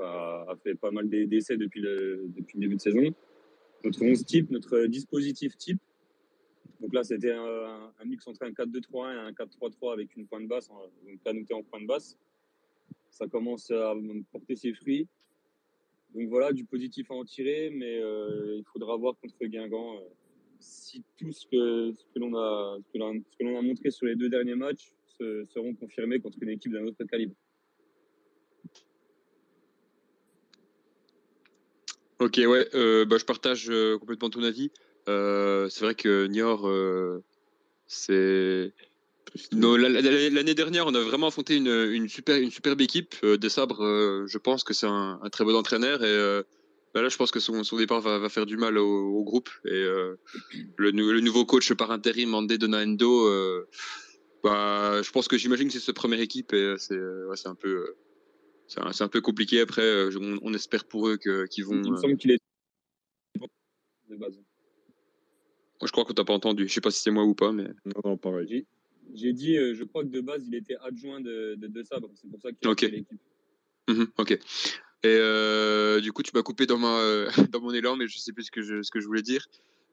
a- 0.00 0.46
a 0.50 0.56
fait 0.56 0.74
pas 0.74 0.90
mal 0.90 1.08
d'e- 1.08 1.24
d'essais 1.26 1.56
depuis 1.56 1.80
le, 1.80 2.24
depuis 2.36 2.56
le 2.58 2.60
début 2.60 2.76
de 2.76 2.80
saison. 2.80 3.14
Notre 3.84 4.04
11 4.04 4.24
type, 4.26 4.50
notre 4.50 4.84
dispositif 4.86 5.56
type. 5.56 5.78
Donc 6.80 6.92
là, 6.92 7.02
c'était 7.04 7.32
un, 7.32 7.92
un 7.98 8.04
mix 8.04 8.26
entre 8.26 8.42
un 8.44 8.50
4-2-3-1 8.50 9.14
et 9.14 9.18
un 9.20 9.32
4-3-3 9.32 9.92
avec 9.94 10.14
une 10.16 10.26
pointe 10.26 10.46
basse, 10.46 10.68
en- 10.70 10.82
donc 11.06 11.22
canouté 11.24 11.54
en 11.54 11.62
pointe 11.62 11.86
basse. 11.86 12.18
Ça 13.10 13.26
commence 13.28 13.70
à 13.70 13.94
porter 14.30 14.56
ses 14.56 14.72
fruits. 14.74 15.06
Donc 16.14 16.28
voilà, 16.28 16.52
du 16.52 16.64
positif 16.64 17.10
à 17.10 17.14
en 17.14 17.24
tirer, 17.24 17.70
mais 17.70 17.98
euh, 18.00 18.56
il 18.58 18.64
faudra 18.72 18.96
voir 18.96 19.14
contre 19.20 19.34
Guingamp 19.46 19.96
euh, 19.96 20.00
si 20.60 21.02
tout 21.16 21.32
ce 21.32 21.46
que, 21.46 21.92
ce 21.92 22.04
que 22.14 22.18
l'on 22.18 22.34
a, 22.36 22.78
a 22.78 23.62
montré 23.62 23.90
sur 23.90 24.06
les 24.06 24.14
deux 24.14 24.28
derniers 24.28 24.54
matchs 24.54 24.92
se- 25.18 25.44
seront 25.46 25.74
confirmés 25.74 26.20
contre 26.20 26.38
une 26.42 26.50
équipe 26.50 26.72
d'un 26.72 26.84
autre 26.84 27.02
calibre. 27.04 27.34
Ok, 32.18 32.36
ouais, 32.36 32.68
euh, 32.74 33.04
bah, 33.04 33.16
je 33.18 33.24
partage 33.24 33.72
complètement 33.98 34.30
ton 34.30 34.42
avis. 34.42 34.70
C'est 35.06 35.80
vrai 35.80 35.94
que 35.94 36.26
Niort, 36.26 36.70
c'est. 37.86 38.72
L'année 39.52 40.54
dernière, 40.54 40.86
on 40.86 40.94
a 40.94 41.00
vraiment 41.00 41.28
affronté 41.28 41.56
une, 41.56 41.68
une, 41.68 42.08
super, 42.08 42.36
une 42.36 42.50
superbe 42.50 42.80
équipe. 42.80 43.14
Euh, 43.24 43.36
Des 43.36 43.48
Sabres, 43.48 43.82
euh, 43.82 44.26
je 44.26 44.38
pense 44.38 44.64
que 44.64 44.74
c'est 44.74 44.86
un, 44.86 45.18
un 45.22 45.30
très 45.30 45.44
bon 45.44 45.54
entraîneur. 45.54 46.02
Et 46.02 46.08
euh, 46.08 46.42
bah 46.92 47.02
là, 47.02 47.08
je 47.08 47.16
pense 47.16 47.30
que 47.30 47.40
son, 47.40 47.64
son 47.64 47.76
départ 47.78 48.00
va, 48.00 48.18
va 48.18 48.28
faire 48.28 48.46
du 48.46 48.56
mal 48.56 48.76
au, 48.78 48.86
au 48.86 49.24
groupe. 49.24 49.48
Et 49.64 49.72
euh, 49.72 50.16
le, 50.76 50.90
nou- 50.90 51.12
le 51.12 51.20
nouveau 51.20 51.46
coach 51.46 51.72
par 51.72 51.90
intérim, 51.90 52.34
Andé 52.34 52.58
Donaendo, 52.58 53.26
euh, 53.28 53.68
bah, 54.42 55.00
je 55.02 55.10
pense 55.10 55.28
que 55.28 55.38
j'imagine 55.38 55.68
que 55.68 55.72
c'est 55.74 55.80
sa 55.80 55.92
première 55.92 56.20
équipe. 56.20 56.52
Et 56.52 56.74
c'est 56.78 56.98
ouais, 56.98 57.36
un 57.46 57.54
peu. 57.54 57.68
euh, 57.68 57.96
c'est 58.66 58.80
un, 58.80 58.92
c'est 58.92 59.04
un 59.04 59.08
peu 59.08 59.20
compliqué 59.20 59.60
après. 59.60 59.82
euh, 59.82 60.10
on, 60.20 60.38
on 60.42 60.54
espère 60.54 60.84
pour 60.84 61.08
eux 61.08 61.16
qu'ils 61.16 61.64
vont. 61.64 61.80
Il 61.82 61.90
me 61.90 61.96
euh, 61.96 62.00
semble 62.00 62.16
qu'il 62.16 62.32
est 62.32 62.38
de 64.08 64.16
base. 64.16 64.34
Moi, 64.36 65.86
je 65.86 65.92
crois 65.92 66.04
qu'on 66.04 66.12
t'a 66.12 66.24
pas 66.24 66.34
entendu. 66.34 66.68
Je 66.68 66.72
sais 66.74 66.80
pas 66.80 66.90
si 66.90 67.00
c'est 67.00 67.10
moi 67.10 67.24
ou 67.24 67.34
pas, 67.34 67.50
mais. 67.52 67.68
Non, 67.86 68.00
non, 68.04 68.16
pareil. 68.16 68.66
J'ai- 69.14 69.32
dit, 69.32 69.56
euh, 69.56 69.74
je 69.74 69.84
crois 69.84 70.02
que 70.02 70.08
de 70.08 70.20
base, 70.20 70.44
il 70.46 70.54
était 70.54 70.76
adjoint 70.82 71.20
de, 71.20 71.54
de, 71.56 71.66
de 71.66 71.82
Sabre. 71.82 72.10
C'est 72.14 72.30
pour 72.30 72.40
ça 72.40 72.50
qu'il 72.52 72.66
a 72.68 72.70
Ok. 72.70 72.80
fait 72.80 72.88
l'équipe. 72.88 73.20
Mhm, 73.88 74.06
ok. 74.18 74.32
Et 74.32 74.38
euh, 75.06 76.00
du 76.00 76.12
coup, 76.12 76.22
tu 76.22 76.30
m'as 76.34 76.42
coupé 76.42 76.66
dans, 76.66 76.78
ma, 76.78 76.98
euh, 77.00 77.28
dans 77.52 77.60
mon 77.60 77.72
élan, 77.72 77.96
mais 77.96 78.06
je 78.06 78.18
sais 78.18 78.32
plus 78.32 78.44
ce 78.44 78.50
que 78.50 78.62
je, 78.62 78.82
ce 78.82 78.90
que 78.90 79.00
je 79.00 79.06
voulais 79.06 79.22
dire. 79.22 79.46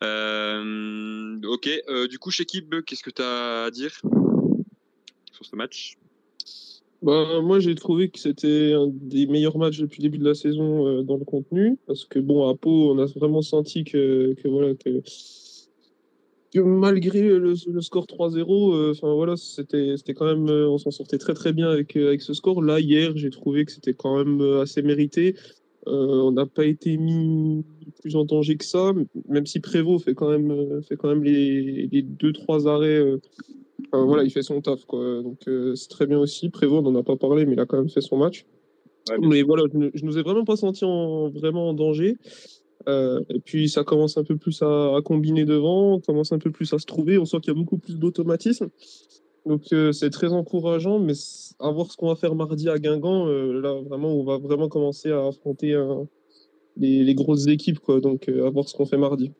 Euh, 0.04 1.39
ok. 1.44 1.69
Euh, 1.89 2.07
du 2.07 2.19
coup, 2.19 2.31
chez 2.31 2.45
Kib, 2.45 2.81
qu'est-ce 2.86 3.04
que 3.04 3.10
tu 3.10 3.21
as 3.21 3.63
à 3.66 3.71
dire 3.71 3.92
sur 5.31 5.45
ce 5.45 5.56
match? 5.56 5.98
Bah, 7.01 7.42
moi, 7.42 7.60
j'ai 7.60 7.75
trouvé 7.75 8.10
que 8.10 8.19
c'était 8.19 8.74
un 8.74 8.88
des 8.88 9.25
meilleurs 9.25 9.57
matchs 9.57 9.80
depuis 9.80 10.01
le 10.01 10.10
début 10.10 10.18
de 10.18 10.27
la 10.27 10.36
saison 10.36 10.86
euh, 10.86 11.01
dans 11.01 11.18
le 11.18 11.24
contenu. 11.25 11.77
Parce 11.88 12.06
que, 12.06 12.19
bon, 12.19 12.50
à 12.50 12.56
Pau, 12.56 12.92
on 12.92 13.00
a 13.00 13.06
vraiment 13.06 13.42
senti 13.42 13.83
que, 13.86 14.33
que 14.33 14.48
voilà, 14.48 14.75
que, 14.75 15.01
que 16.51 16.60
malgré 16.60 17.22
le, 17.22 17.54
le 17.68 17.81
score 17.81 18.06
3-0, 18.06 18.74
euh, 18.74 18.92
enfin 18.92 19.13
voilà, 19.13 19.38
c'était 19.38 19.96
c'était 19.98 20.13
quand 20.13 20.25
même, 20.25 20.50
euh, 20.50 20.69
on 20.69 20.78
s'en 20.78 20.92
sortait 20.92 21.18
très 21.18 21.34
très 21.34 21.54
bien 21.54 21.69
avec, 21.69 21.96
euh, 21.96 22.07
avec 22.07 22.22
ce 22.22 22.34
score. 22.34 22.63
Là, 22.63 22.80
hier, 22.80 23.12
j'ai 23.16 23.30
trouvé 23.30 23.66
que 23.66 23.72
c'était 23.72 23.94
quand 23.94 24.18
même 24.18 24.42
assez 24.60 24.81
mérité. 24.81 25.36
On 25.86 26.31
n'a 26.31 26.46
pas 26.46 26.66
été 26.66 26.98
mis 26.98 27.66
plus 28.01 28.16
en 28.16 28.24
danger 28.24 28.57
que 28.57 28.66
ça, 28.66 28.94
même 29.28 29.48
si 29.48 29.60
Prévost 29.60 30.06
fait 30.06 30.13
quand 30.13 30.30
même, 30.30 30.84
fait 30.84 30.98
quand 30.98 31.07
même 31.07 31.24
les, 31.24 31.88
les 31.92 32.01
deux, 32.04 32.31
trois 32.31 32.68
arrêts. 32.68 33.04
voilà, 33.92 34.24
il 34.24 34.30
fait 34.30 34.44
son 34.44 34.62
taf, 34.62 34.86
quoi. 34.86 35.24
Donc, 35.24 35.50
c'est 35.75 35.90
très 35.90 36.06
bien 36.06 36.19
aussi. 36.19 36.50
Prévost, 36.50 36.86
on 36.86 36.92
n'en 36.92 37.00
a 37.00 37.04
pas 37.04 37.16
parlé, 37.16 37.46
mais 37.48 37.54
il 37.54 37.60
a 37.60 37.66
quand 37.66 37.78
même 37.78 37.90
fait 37.90 38.01
son 38.01 38.18
match. 38.18 38.46
Ouais, 39.10 39.18
Mais 39.19 39.42
voilà, 39.42 39.63
je 39.72 39.78
ne, 39.78 39.90
nous 40.04 40.18
ai 40.18 40.22
vraiment 40.22 40.46
pas 40.46 40.57
senti 40.57 40.86
en, 40.86 41.30
vraiment 41.30 41.69
en 41.69 41.74
danger. 41.74 42.18
Euh, 42.89 43.21
et 43.30 43.39
puis, 43.39 43.69
ça 43.69 43.83
commence 43.83 44.18
un 44.18 44.24
peu 44.24 44.36
plus 44.36 44.62
à, 44.62 45.00
combiner 45.03 45.45
devant, 45.45 45.95
on 45.95 46.00
commence 46.00 46.31
un 46.31 46.39
peu 46.39 46.51
plus 46.51 46.74
à 46.74 46.80
se 46.80 46.86
trouver. 46.86 47.18
On 47.18 47.25
sent 47.25 47.38
qu'il 47.41 47.53
y 47.53 47.56
a 47.56 47.59
beaucoup 47.59 47.77
plus 47.77 47.95
d'automatisme. 47.97 48.69
Donc, 49.45 49.63
euh, 49.71 49.91
c'est 49.91 50.09
très 50.09 50.33
encourageant, 50.33 51.00
mais 51.00 51.13
à 51.59 51.69
voir 51.71 51.91
ce 51.91 51.97
qu'on 51.97 52.07
va 52.07 52.15
faire 52.15 52.36
mardi 52.36 52.69
à 52.69 52.77
Guingamp, 52.77 53.27
euh, 53.27 53.62
là, 53.62 53.74
vraiment, 53.81 54.13
on 54.13 54.24
va 54.24 54.38
vraiment 54.38 54.69
commencer 54.69 55.12
à 55.12 55.27
affronter 55.27 55.75
les, 56.77 57.15
grosses 57.15 57.47
équipes. 57.47 57.80
Donc, 58.01 58.27
à 58.27 58.50
voir 58.50 58.68
ce 58.68 58.75
qu'on 58.75 58.86
fait 58.86 58.97
mardi. 58.97 59.31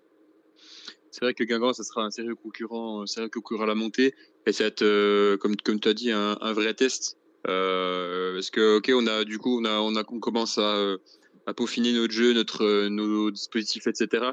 C'est 1.12 1.26
vrai 1.26 1.34
que 1.34 1.44
Guingamp, 1.44 1.74
ça 1.74 1.84
sera 1.84 2.04
un 2.04 2.12
sérieux 2.12 2.36
concurrent, 2.36 3.02
un 3.02 3.08
sérieux 3.08 3.30
concurrent 3.30 3.64
à 3.64 3.68
la 3.68 3.76
montée. 3.76 4.14
Et 4.46 4.52
ça 4.52 4.64
va 4.64 4.68
être, 4.68 5.36
comme, 5.38 5.56
comme 5.58 5.80
tu 5.80 5.90
as 5.90 5.94
dit, 5.94 6.12
un, 6.12 6.54
vrai 6.54 6.74
test. 6.74 7.18
Parce 7.44 8.52
que, 8.52 8.78
ok, 8.78 8.92
on 8.96 9.08
a, 9.08 9.26
du 9.26 9.38
coup, 9.38 9.60
on, 9.60 9.66
a, 9.66 9.80
on, 9.80 10.20
commence 10.20 10.58
à, 10.58 10.96
à 11.50 11.54
peaufiner 11.54 11.94
notre 11.94 12.14
jeu, 12.14 12.34
notre, 12.34 12.64
euh, 12.64 12.90
nos 12.90 13.32
dispositifs, 13.32 13.88
etc. 13.88 14.24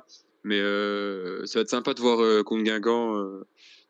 Mais 0.44 0.60
euh, 0.60 1.44
ça 1.46 1.58
va 1.58 1.62
être 1.62 1.70
sympa 1.70 1.94
de 1.94 2.00
voir 2.00 2.20
euh, 2.20 2.42
contre 2.42 2.62
Guingamp 2.62 3.14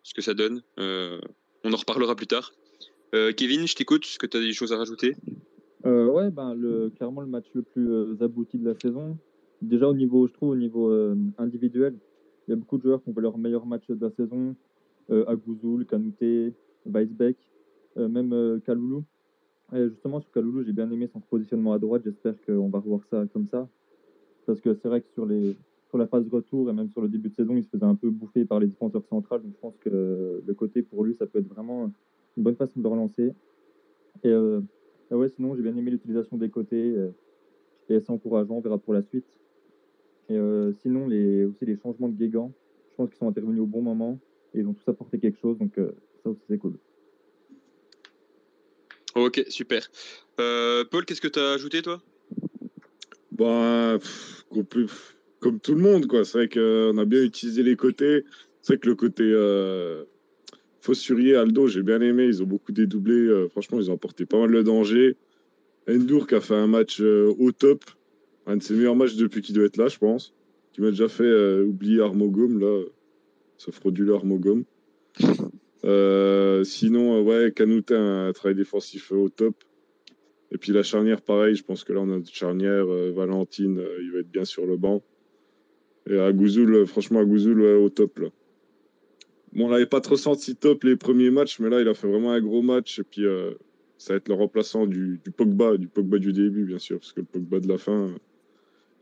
ce 0.03 0.15
que 0.15 0.23
ça 0.23 0.33
donne. 0.33 0.63
On 0.79 1.73
en 1.73 1.77
reparlera 1.77 2.15
plus 2.15 2.29
tard. 2.29 2.53
Kevin, 3.37 3.67
je 3.67 3.75
t'écoute. 3.75 4.05
Est-ce 4.05 4.19
que 4.19 4.27
tu 4.27 4.37
as 4.37 4.41
des 4.41 4.53
choses 4.53 4.73
à 4.73 4.77
rajouter? 4.77 5.17
Euh, 5.85 6.07
ouais, 6.07 6.31
ben, 6.31 6.55
le, 6.55 6.91
clairement 6.91 7.23
le 7.23 7.27
match 7.27 7.47
le 7.55 7.63
plus 7.63 8.17
abouti 8.21 8.59
de 8.59 8.69
la 8.69 8.79
saison. 8.79 9.19
Déjà 9.63 9.89
au 9.89 9.95
niveau, 9.95 10.27
je 10.27 10.33
trouve, 10.33 10.51
au 10.51 10.57
niveau 10.57 10.93
individuel, 11.39 11.97
il 12.47 12.51
y 12.51 12.53
a 12.53 12.57
beaucoup 12.57 12.77
de 12.77 12.83
joueurs 12.83 13.03
qui 13.03 13.09
ont 13.11 13.15
fait 13.15 13.21
leur 13.21 13.39
meilleur 13.39 13.67
match 13.67 13.85
de 13.89 14.05
la 14.05 14.13
saison. 14.13 14.55
Agouzoul, 15.11 15.87
Kanouté, 15.87 16.53
Weisbeck, 16.85 17.37
même 17.97 18.61
Kaloulou. 18.65 19.05
Justement, 19.73 20.21
sur 20.21 20.31
Kaloulou, 20.31 20.63
j'ai 20.63 20.73
bien 20.73 20.91
aimé 20.91 21.09
son 21.13 21.21
positionnement 21.21 21.73
à 21.73 21.79
droite. 21.79 22.03
J'espère 22.05 22.35
qu'on 22.45 22.69
va 22.69 22.79
revoir 22.79 23.01
ça 23.11 23.25
comme 23.33 23.47
ça. 23.49 23.69
Parce 24.47 24.61
que 24.61 24.75
c'est 24.75 24.89
vrai 24.89 25.01
que 25.01 25.09
sur, 25.09 25.27
les, 25.27 25.57
sur 25.89 25.99
la 25.99 26.07
phase 26.07 26.29
retour 26.29 26.71
et 26.71 26.73
même 26.73 26.89
sur 26.91 27.01
le 27.01 27.09
début 27.09 27.31
de 27.31 27.35
saison, 27.35 27.57
il 27.57 27.65
se 27.65 27.71
faisait 27.71 27.85
un 27.85 27.97
peu 27.97 28.11
bouffer 28.11 28.45
par 28.45 28.61
les 28.61 28.69
défenseurs 28.69 29.05
centrales. 29.07 29.43
Donc 29.43 29.53
je 29.55 29.59
pense 29.59 29.77
que 29.79 30.43
le 30.47 30.55
côté 30.55 30.83
pour 30.83 31.05
lui, 31.05 31.15
ça 31.15 31.27
peut 31.27 31.41
être 31.41 31.49
vraiment 31.49 31.91
une 32.37 32.43
bonne 32.43 32.55
façon 32.55 32.81
de 32.81 32.87
relancer. 32.87 33.33
Et 34.23 34.29
euh, 34.29 34.61
ouais, 35.11 35.29
sinon, 35.29 35.57
j'ai 35.57 35.63
bien 35.63 35.77
aimé 35.77 35.91
l'utilisation 35.91 36.37
des 36.37 36.49
côtés. 36.49 36.95
et 37.89 37.97
assez 37.97 38.11
encourageant, 38.11 38.55
on 38.55 38.61
verra 38.61 38.79
pour 38.79 38.95
la 38.95 39.03
suite. 39.03 39.27
Et 40.29 40.37
euh, 40.37 40.73
sinon, 40.73 41.07
les, 41.07 41.45
aussi 41.45 41.65
les 41.65 41.77
changements 41.77 42.09
de 42.09 42.17
Guégan, 42.17 42.53
je 42.91 42.97
pense 42.97 43.09
qu'ils 43.11 43.19
sont 43.19 43.29
intervenus 43.29 43.61
au 43.61 43.67
bon 43.67 43.83
moment 43.83 44.19
et 44.55 44.61
ils 44.61 44.67
ont 44.69 44.75
tous 44.75 44.89
apporté 44.89 45.19
quelque 45.19 45.39
chose. 45.39 45.59
Donc 45.59 45.79
euh, 45.79 45.93
ça 46.23 46.31
aussi, 46.31 46.43
c'est 46.49 46.59
cool. 46.59 46.79
Ok, 49.17 49.43
super. 49.49 49.91
Euh, 50.41 50.85
Paul, 50.85 51.07
qu'est-ce 51.07 51.23
que 51.23 51.29
tu 51.29 51.39
as 51.39 51.53
ajouté, 51.53 51.81
toi? 51.81 52.03
Bah, 53.33 53.99
comme 55.41 55.59
tout 55.59 55.75
le 55.75 55.81
monde, 55.81 56.07
quoi. 56.07 56.27
C'est 56.27 56.37
vrai 56.37 56.49
qu'on 56.51 56.99
a 56.99 57.05
bien 57.07 57.23
utilisé 57.23 57.63
les 57.63 57.77
côtés. 57.77 58.25
C'est 58.61 58.75
vrai 58.75 58.79
que 58.79 58.89
le 58.89 58.95
côté 58.95 59.23
euh, 59.25 60.05
Fossurier, 60.83 61.35
Aldo, 61.35 61.67
j'ai 61.67 61.83
bien 61.83 62.03
aimé. 62.03 62.27
Ils 62.27 62.43
ont 62.43 62.47
beaucoup 62.47 62.73
dédoublé. 62.73 63.15
Euh, 63.15 63.49
franchement, 63.49 63.79
ils 63.81 63.91
ont 63.91 63.95
apporté 63.95 64.27
pas 64.27 64.39
mal 64.39 64.53
de 64.53 64.61
danger. 64.61 65.17
Endur 65.89 66.27
qui 66.27 66.35
a 66.35 66.43
fait 66.43 66.55
un 66.55 66.67
match 66.67 67.01
euh, 67.01 67.35
au 67.39 67.53
top. 67.53 67.85
Un 68.45 68.59
de 68.59 68.63
ses 68.63 68.75
meilleurs 68.75 68.97
matchs 68.97 69.17
depuis 69.17 69.41
qu'il 69.41 69.55
doit 69.55 69.65
être 69.65 69.79
là, 69.79 69.89
je 69.89 69.97
pense. 69.97 70.35
qui 70.75 70.83
m'a 70.83 70.91
déjà 70.91 71.09
fait 71.09 71.61
oublier 71.61 72.03
Armogum, 72.03 72.61
là, 72.61 72.85
ce 73.57 73.71
frauduleux 73.71 74.15
Armogum. 74.15 74.65
Euh, 75.87 76.65
sinon, 76.65 77.17
euh, 77.17 77.23
ouais, 77.23 77.53
Canouté 77.53 77.95
a 77.95 78.27
un 78.27 78.33
travail 78.33 78.57
défensif 78.57 79.13
au 79.13 79.29
top. 79.29 79.55
Et 80.53 80.59
puis 80.59 80.73
la 80.73 80.83
charnière, 80.83 81.23
pareil, 81.23 81.55
je 81.55 81.65
pense 81.65 81.85
que 81.85 81.93
là, 81.93 82.01
on 82.01 82.11
a 82.11 82.17
une 82.17 82.27
charnière. 82.27 82.87
euh, 82.87 83.13
Valentine, 83.13 83.79
euh, 83.79 84.03
il 84.03 84.13
va 84.13 84.19
être 84.21 84.31
bien 84.31 84.45
sur 84.45 84.67
le 84.67 84.77
banc. 84.77 85.03
Et 86.09 86.19
Agouzoul, 86.19 86.75
euh, 86.75 86.87
franchement, 86.87 87.21
Agouzoul, 87.21 87.61
ouais, 87.61 87.75
au 87.75 87.89
top, 87.89 88.19
là. 88.19 88.29
Bon, 89.53 89.67
on 89.67 89.69
l'avait 89.71 89.87
pas 89.87 90.01
trop 90.01 90.17
senti 90.17 90.55
top 90.55 90.85
les 90.85 90.97
premiers 90.97 91.31
matchs, 91.31 91.59
mais 91.61 91.71
là, 91.71 91.81
il 91.81 91.89
a 91.89 91.95
fait 91.95 92.07
vraiment 92.07 92.33
un 92.33 92.41
gros 92.41 92.63
match. 92.63 92.99
Et 92.99 93.05
puis, 93.05 93.25
euh, 93.25 93.53
ça 93.99 94.13
va 94.13 94.19
être 94.19 94.29
le 94.29 94.35
remplaçant 94.35 94.87
du, 94.87 95.21
du 95.25 95.31
Pogba, 95.31 95.77
du 95.77 95.89
Pogba 95.89 96.19
du 96.19 96.33
début, 96.33 96.65
bien 96.65 96.79
sûr, 96.79 96.99
parce 96.99 97.13
que 97.13 97.21
le 97.21 97.27
Pogba 97.27 97.61
de 97.61 97.69
la 97.69 97.79
fin, 97.79 98.09
euh, 98.09 98.19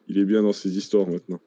il 0.09 0.19
est 0.19 0.25
bien 0.25 0.43
dans 0.43 0.53
ses 0.53 0.77
histoires 0.79 1.09
maintenant. 1.09 1.41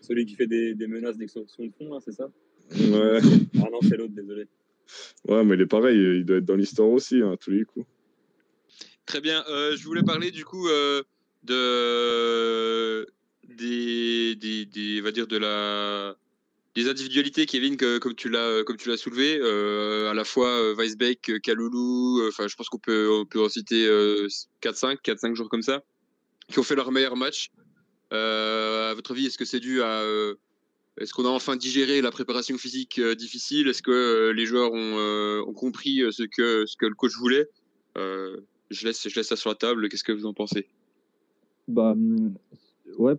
Celui 0.00 0.26
qui 0.26 0.34
fait 0.34 0.46
des, 0.46 0.74
menaces 0.86 1.16
d'extorsion 1.16 1.64
de 1.64 1.72
fonds, 1.78 1.92
là, 1.92 2.00
c'est 2.04 2.12
ça? 2.12 2.30
Ouais, 2.72 3.20
Ah 3.62 3.68
non, 3.70 3.78
c'est 3.82 3.96
l'autre, 3.96 4.12
désolé. 4.14 4.46
ouais, 5.28 5.44
mais 5.44 5.54
il 5.54 5.60
est 5.62 5.66
pareil, 5.66 5.96
il 5.98 6.24
doit 6.24 6.38
être 6.38 6.44
dans 6.44 6.56
l'histoire 6.56 6.88
aussi, 6.88 7.20
hein, 7.22 7.32
à 7.32 7.36
tous 7.36 7.50
les 7.50 7.64
coups. 7.64 7.86
Très 9.06 9.20
bien. 9.20 9.44
Euh, 9.48 9.76
je 9.76 9.84
voulais 9.84 10.02
parler 10.02 10.30
du 10.32 10.44
coup 10.44 10.68
euh, 10.68 11.02
de 11.44 13.06
des, 13.48 14.34
des, 14.34 15.00
va 15.00 15.12
dire 15.12 15.26
de 15.26 15.36
la 15.38 16.16
des 16.74 16.88
individualités, 16.90 17.46
Kevin, 17.46 17.76
que, 17.78 17.96
comme 17.98 18.14
tu 18.14 18.28
l'as 18.28 18.62
comme 18.64 18.76
tu 18.76 18.88
l'as 18.90 18.96
soulevé, 18.98 19.38
euh, 19.40 20.10
à 20.10 20.14
la 20.14 20.24
fois 20.24 20.48
euh, 20.48 20.74
Weisbeck, 20.74 21.40
Kaloulou. 21.42 22.20
euh, 22.20 22.28
Enfin, 22.28 22.48
je 22.48 22.54
pense 22.56 22.68
qu'on 22.68 22.78
peut 22.78 23.08
on 23.10 23.24
peut 23.24 23.40
en 23.42 23.48
citer 23.48 23.86
euh, 23.86 24.26
4-5, 24.62 24.98
4-5 25.02 25.34
jours 25.34 25.48
comme 25.48 25.62
ça, 25.62 25.82
qui 26.48 26.58
ont 26.58 26.62
fait 26.64 26.74
leur 26.76 26.90
meilleur 26.92 27.16
match. 27.16 27.48
Euh, 28.12 28.90
à 28.90 28.94
votre 28.94 29.12
avis, 29.12 29.26
est-ce 29.26 29.38
que 29.38 29.44
c'est 29.46 29.58
dû 29.60 29.80
à 29.82 30.02
euh, 30.02 30.34
est-ce 30.98 31.12
qu'on 31.12 31.26
a 31.26 31.28
enfin 31.28 31.56
digéré 31.56 32.00
la 32.00 32.10
préparation 32.10 32.56
physique 32.56 32.98
euh, 32.98 33.14
difficile? 33.14 33.68
Est-ce 33.68 33.82
que 33.82 33.90
euh, 33.90 34.32
les 34.32 34.46
joueurs 34.46 34.72
ont, 34.72 34.96
euh, 34.98 35.42
compris 35.54 36.02
ce 36.10 36.22
que 36.22 36.86
le 36.86 36.94
coach 36.94 37.16
voulait? 37.18 37.48
Je 38.68 38.84
laisse, 38.84 39.06
ça 39.22 39.36
sur 39.36 39.50
la 39.50 39.54
table. 39.54 39.88
Qu'est-ce 39.88 40.04
que 40.04 40.12
vous 40.12 40.26
en 40.26 40.32
pensez? 40.32 40.66
Bah, 41.68 41.92
hum, 41.92 42.34
ouais, 42.98 43.14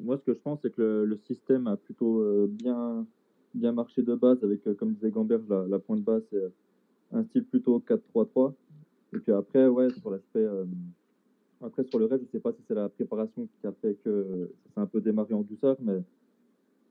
moi, 0.00 0.18
ce 0.18 0.24
que 0.24 0.32
je 0.32 0.38
pense, 0.38 0.60
c'est 0.62 0.74
que 0.74 1.04
le, 1.06 1.18
système 1.26 1.66
a 1.66 1.76
plutôt 1.76 2.46
bien, 2.48 3.06
bien 3.54 3.72
marché 3.72 4.02
de 4.02 4.14
base, 4.14 4.38
avec, 4.42 4.62
comme 4.78 4.94
disait 4.94 5.10
Gamberge, 5.10 5.44
la, 5.48 5.66
la 5.68 5.78
pointe 5.78 6.02
basse, 6.02 6.22
c'est 6.30 6.52
un 7.12 7.24
style 7.24 7.44
plutôt 7.44 7.82
4-3-3. 8.14 8.54
Et 9.14 9.18
puis 9.18 9.32
après, 9.32 9.66
ouais, 9.66 9.88
sur 10.00 10.10
l'aspect. 10.10 10.46
après, 11.62 11.84
sur 11.84 11.98
le 11.98 12.06
reste, 12.06 12.24
je 12.26 12.30
sais 12.30 12.40
pas 12.40 12.52
si 12.52 12.62
c'est 12.68 12.74
la 12.74 12.88
préparation 12.88 13.48
qui 13.60 13.66
a 13.66 13.72
fait 13.82 13.96
que 14.04 14.48
ça 14.64 14.74
s'est 14.74 14.80
un 14.80 14.86
peu 14.86 15.00
démarré 15.00 15.34
en 15.34 15.42
douceur, 15.42 15.76
mais, 15.80 16.00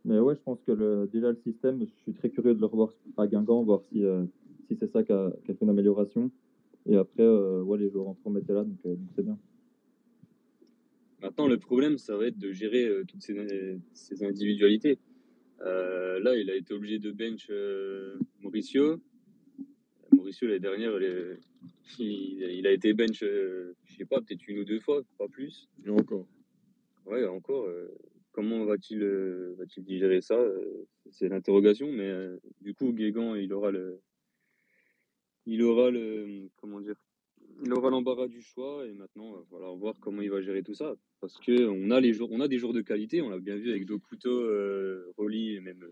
mais 0.06 0.20
ouais, 0.20 0.36
je 0.36 0.40
pense 0.42 0.62
que 0.62 0.72
le, 0.72 1.10
déjà 1.12 1.30
le 1.30 1.36
système, 1.38 1.80
je 1.80 1.92
suis 2.04 2.14
très 2.14 2.30
curieux 2.30 2.54
de 2.54 2.60
le 2.60 2.68
revoir 2.68 2.94
à 3.18 3.28
Guingamp, 3.28 3.64
voir 3.64 3.82
si, 3.92 4.04
euh, 4.06 4.24
si 4.68 4.76
c'est 4.80 4.92
ça 4.92 5.04
qui 5.04 5.12
a, 5.12 5.32
fait 5.46 5.58
une 5.62 5.70
amélioration. 5.70 6.32
Et 6.86 6.96
après, 6.96 7.24
euh, 7.24 7.64
ouais, 7.64 7.80
les 7.80 7.90
joueurs 7.90 8.08
en 8.10 8.14
forme 8.14 8.38
étaient 8.38 8.54
là, 8.54 8.64
donc 8.64 8.78
euh, 8.86 8.96
c'est 9.16 9.24
bien. 9.24 9.38
Maintenant, 11.22 11.48
le 11.48 11.58
problème, 11.58 11.98
ça 11.98 12.16
va 12.16 12.28
être 12.28 12.38
de 12.38 12.52
gérer 12.52 12.86
euh, 12.86 13.04
toutes 13.04 13.24
ces, 13.24 13.80
ces 13.94 14.24
individualités. 14.24 15.00
Euh, 15.62 16.20
là, 16.20 16.36
il 16.36 16.52
a 16.52 16.56
été 16.56 16.74
obligé 16.76 17.00
de 17.00 17.12
bench 17.12 17.48
euh, 17.50 18.20
Mauricio. 18.42 19.00
Mauricio, 20.12 20.48
l'année 20.48 20.60
dernière, 20.60 20.92
il, 20.98 21.04
est- 21.04 21.40
il- 21.98 22.58
il 22.60 22.68
a 22.68 22.72
été 22.72 22.94
bench, 22.94 23.24
euh, 23.24 23.74
je 23.86 23.96
sais 23.96 24.06
pas, 24.06 24.22
peut-être 24.22 24.48
une 24.48 24.60
ou 24.60 24.66
deux 24.66 24.80
fois, 24.80 25.02
pas 25.18 25.28
plus. 25.28 25.68
Et 25.84 25.90
encore. 25.90 26.28
Ouais, 27.08 27.26
encore. 27.26 27.68
Comment 28.36 28.66
va-t-il 28.66 29.02
euh, 29.02 29.56
va-t-il 29.58 29.86
digérer 29.86 30.20
ça 30.20 30.36
euh, 30.36 30.86
C'est 31.10 31.30
l'interrogation, 31.30 31.90
mais 31.90 32.10
euh, 32.10 32.38
du 32.60 32.76
coup, 32.76 32.92
Guégan, 32.92 33.34
il 33.36 33.54
aura 33.54 33.72
le. 33.72 34.02
Il 35.46 35.64
aura 35.64 35.90
le. 35.90 36.50
Comment 36.58 36.82
dire 36.82 36.96
Il 37.64 37.72
aura 37.72 37.90
l'embarras 37.90 38.28
du 38.28 38.42
choix 38.42 38.86
et 38.86 38.92
maintenant, 38.92 39.42
il 39.50 39.58
va 39.58 39.72
voir 39.72 39.96
comment 40.02 40.22
il 40.22 40.30
va 40.30 40.42
gérer 40.42 40.64
tout 40.64 40.74
ça. 40.74 40.96
Parce 41.22 41.38
que 41.38 41.68
on 41.68 41.92
a, 41.92 42.02
les 42.02 42.12
jours, 42.12 42.30
on 42.34 42.42
a 42.42 42.50
des 42.50 42.58
joueurs 42.58 42.74
de 42.74 42.82
qualité, 42.82 43.22
on 43.22 43.30
l'a 43.30 43.40
bien 43.40 43.56
vu 43.56 43.70
avec 43.70 43.86
Dokuto, 43.86 44.30
euh, 44.30 45.14
Rolly 45.18 45.56
et 45.56 45.62
même 45.62 45.88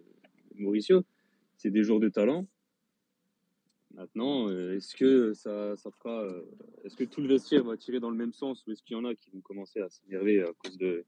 Mauricio. 0.56 1.04
C'est 1.56 1.72
des 1.72 1.84
joueurs 1.84 2.02
de 2.02 2.10
talent. 2.10 2.46
Maintenant, 3.94 4.50
est-ce 4.50 4.96
que 4.96 5.34
ça, 5.34 5.78
ça 5.78 5.92
fera. 5.92 6.28
est-ce 6.84 6.98
que 6.98 7.04
tout 7.04 7.22
le 7.22 7.28
vestiaire 7.28 7.64
va 7.64 7.78
tirer 7.78 8.00
dans 8.00 8.10
le 8.10 8.18
même 8.18 8.34
sens 8.34 8.66
ou 8.66 8.72
est-ce 8.72 8.82
qu'il 8.82 8.98
y 8.98 9.00
en 9.00 9.06
a 9.06 9.14
qui 9.14 9.30
vont 9.30 9.40
commencer 9.40 9.80
à 9.80 9.88
s'énerver 9.88 10.42
à 10.42 10.52
cause 10.64 10.78
de, 10.80 11.06